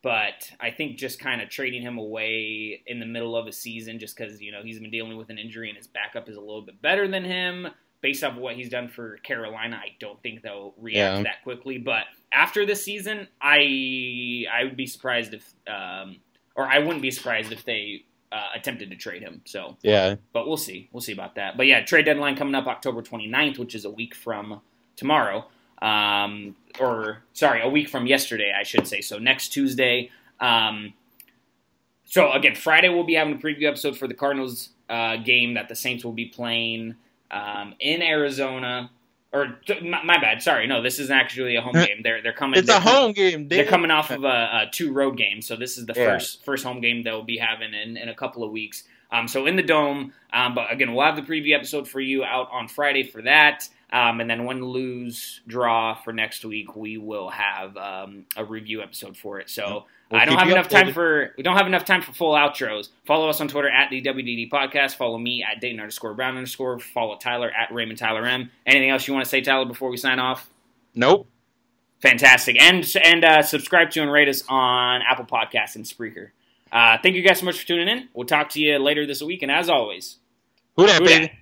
But 0.00 0.52
I 0.60 0.70
think 0.70 0.96
just 0.96 1.18
kind 1.18 1.42
of 1.42 1.48
trading 1.48 1.82
him 1.82 1.98
away 1.98 2.82
in 2.86 3.00
the 3.00 3.06
middle 3.06 3.36
of 3.36 3.48
a 3.48 3.52
season, 3.52 3.98
just 3.98 4.16
because 4.16 4.40
you 4.40 4.52
know 4.52 4.62
he's 4.62 4.78
been 4.78 4.90
dealing 4.90 5.16
with 5.16 5.28
an 5.30 5.38
injury 5.38 5.68
and 5.68 5.76
his 5.76 5.88
backup 5.88 6.28
is 6.28 6.36
a 6.36 6.40
little 6.40 6.62
bit 6.62 6.80
better 6.80 7.08
than 7.08 7.24
him, 7.24 7.66
based 8.00 8.22
off 8.22 8.32
of 8.34 8.38
what 8.38 8.54
he's 8.56 8.68
done 8.68 8.88
for 8.88 9.16
Carolina, 9.18 9.76
I 9.82 9.96
don't 9.98 10.22
think 10.22 10.42
they'll 10.42 10.74
react 10.78 11.16
Yeah. 11.18 11.22
that 11.24 11.42
quickly. 11.42 11.78
But 11.78 12.04
after 12.32 12.64
this 12.66 12.84
season, 12.84 13.28
I 13.40 14.44
I 14.52 14.64
would 14.64 14.76
be 14.76 14.86
surprised 14.86 15.34
if, 15.34 15.52
um, 15.66 16.16
or 16.54 16.64
I 16.66 16.78
wouldn't 16.78 17.02
be 17.02 17.10
surprised 17.10 17.52
if 17.52 17.64
they 17.64 18.04
uh, 18.30 18.50
attempted 18.54 18.90
to 18.90 18.96
trade 18.96 19.22
him. 19.22 19.40
So, 19.46 19.78
Yeah. 19.82 20.16
but 20.34 20.46
we'll 20.46 20.58
see. 20.58 20.90
We'll 20.92 21.00
see 21.00 21.12
about 21.12 21.36
that. 21.36 21.56
But 21.56 21.66
yeah, 21.66 21.80
trade 21.82 22.04
deadline 22.04 22.36
coming 22.36 22.54
up 22.54 22.66
October 22.66 23.00
29th, 23.02 23.58
which 23.58 23.74
is 23.74 23.86
a 23.86 23.90
week 23.90 24.14
from 24.14 24.60
tomorrow. 24.96 25.48
Um, 25.80 26.54
or 26.78 27.22
sorry, 27.32 27.62
a 27.62 27.68
week 27.70 27.88
from 27.88 28.06
yesterday, 28.06 28.52
I 28.54 28.64
should 28.64 28.86
say. 28.86 29.00
So 29.00 29.18
next 29.18 29.48
Tuesday. 29.48 30.10
Um, 30.40 30.92
so 32.04 32.30
again, 32.32 32.54
Friday 32.54 32.88
we'll 32.90 33.04
be 33.04 33.14
having 33.14 33.34
a 33.34 33.38
preview 33.38 33.64
episode 33.64 33.96
for 33.96 34.06
the 34.06 34.14
Cardinals 34.14 34.70
uh, 34.90 35.16
game 35.16 35.54
that 35.54 35.68
the 35.68 35.74
Saints 35.76 36.04
will 36.04 36.12
be 36.12 36.26
playing 36.26 36.96
um, 37.30 37.74
in 37.80 38.02
Arizona. 38.02 38.90
Or 39.30 39.58
my, 39.82 40.02
my 40.04 40.18
bad, 40.18 40.40
sorry, 40.42 40.66
no, 40.66 40.80
this 40.80 40.98
isn't 40.98 41.14
actually 41.14 41.56
a 41.56 41.60
home 41.60 41.74
game. 41.74 42.00
They're 42.02 42.22
they're 42.22 42.32
coming. 42.32 42.58
It's 42.58 42.66
they're 42.66 42.78
a 42.78 42.80
home 42.80 43.12
game, 43.12 43.40
dude. 43.46 43.50
they're 43.50 43.66
coming 43.66 43.90
off 43.90 44.10
of 44.10 44.24
a, 44.24 44.26
a 44.26 44.70
two 44.72 44.90
road 44.90 45.18
game, 45.18 45.42
so 45.42 45.54
this 45.54 45.76
is 45.76 45.84
the 45.84 45.92
Yeah. 45.94 46.04
first 46.14 46.44
first 46.46 46.64
home 46.64 46.80
game 46.80 47.02
they'll 47.02 47.22
be 47.22 47.36
having 47.36 47.74
in, 47.74 47.98
in 47.98 48.08
a 48.08 48.14
couple 48.14 48.42
of 48.42 48.50
weeks. 48.50 48.84
Um, 49.12 49.28
so 49.28 49.44
in 49.44 49.56
the 49.56 49.62
dome, 49.62 50.14
um, 50.32 50.54
but 50.54 50.72
again, 50.72 50.94
we'll 50.94 51.04
have 51.04 51.16
the 51.16 51.22
preview 51.22 51.54
episode 51.54 51.86
for 51.86 52.00
you 52.00 52.24
out 52.24 52.48
on 52.50 52.68
Friday 52.68 53.02
for 53.02 53.20
that, 53.22 53.68
um, 53.92 54.20
and 54.22 54.30
then 54.30 54.44
one 54.44 54.62
lose, 54.64 55.42
draw 55.46 55.94
for 55.94 56.14
next 56.14 56.42
week, 56.46 56.74
we 56.74 56.96
will 56.96 57.28
have 57.28 57.76
um, 57.76 58.24
a 58.34 58.44
review 58.46 58.80
episode 58.82 59.14
for 59.14 59.38
it. 59.40 59.50
So 59.50 59.84
We'll 60.10 60.20
I 60.20 60.24
don't 60.24 60.38
have 60.38 60.48
enough 60.48 60.68
time 60.68 60.92
for 60.94 61.34
we 61.36 61.42
don't 61.42 61.56
have 61.56 61.66
enough 61.66 61.84
time 61.84 62.00
for 62.00 62.12
full 62.12 62.34
outros. 62.34 62.88
Follow 63.04 63.28
us 63.28 63.40
on 63.40 63.48
Twitter 63.48 63.68
at 63.68 63.90
the 63.90 64.00
WDD 64.00 64.50
Podcast. 64.50 64.96
Follow 64.96 65.18
me 65.18 65.44
at 65.44 65.60
Dayton 65.60 65.80
underscore 65.80 66.14
Brown 66.14 66.36
underscore. 66.36 66.78
Follow 66.78 67.16
Tyler 67.16 67.50
at 67.50 67.72
Raymond 67.72 67.98
Tyler 67.98 68.24
M. 68.24 68.50
Anything 68.64 68.90
else 68.90 69.06
you 69.06 69.12
want 69.12 69.24
to 69.26 69.28
say, 69.28 69.42
Tyler, 69.42 69.66
before 69.66 69.90
we 69.90 69.98
sign 69.98 70.18
off? 70.18 70.48
Nope. 70.94 71.26
Fantastic. 72.00 72.60
And 72.60 72.90
and 73.04 73.24
uh, 73.24 73.42
subscribe 73.42 73.90
to 73.92 74.02
and 74.02 74.10
rate 74.10 74.28
us 74.28 74.44
on 74.48 75.02
Apple 75.08 75.26
Podcasts 75.26 75.76
and 75.76 75.84
Spreaker. 75.84 76.30
Uh, 76.72 76.96
thank 77.02 77.14
you 77.14 77.22
guys 77.22 77.40
so 77.40 77.46
much 77.46 77.60
for 77.60 77.66
tuning 77.66 77.88
in. 77.88 78.08
We'll 78.14 78.26
talk 78.26 78.50
to 78.50 78.60
you 78.60 78.78
later 78.78 79.06
this 79.06 79.22
week. 79.22 79.42
And 79.42 79.50
as 79.50 79.68
always, 79.68 80.16
Who 80.76 80.86
Dat, 80.86 81.02
baby? 81.02 81.32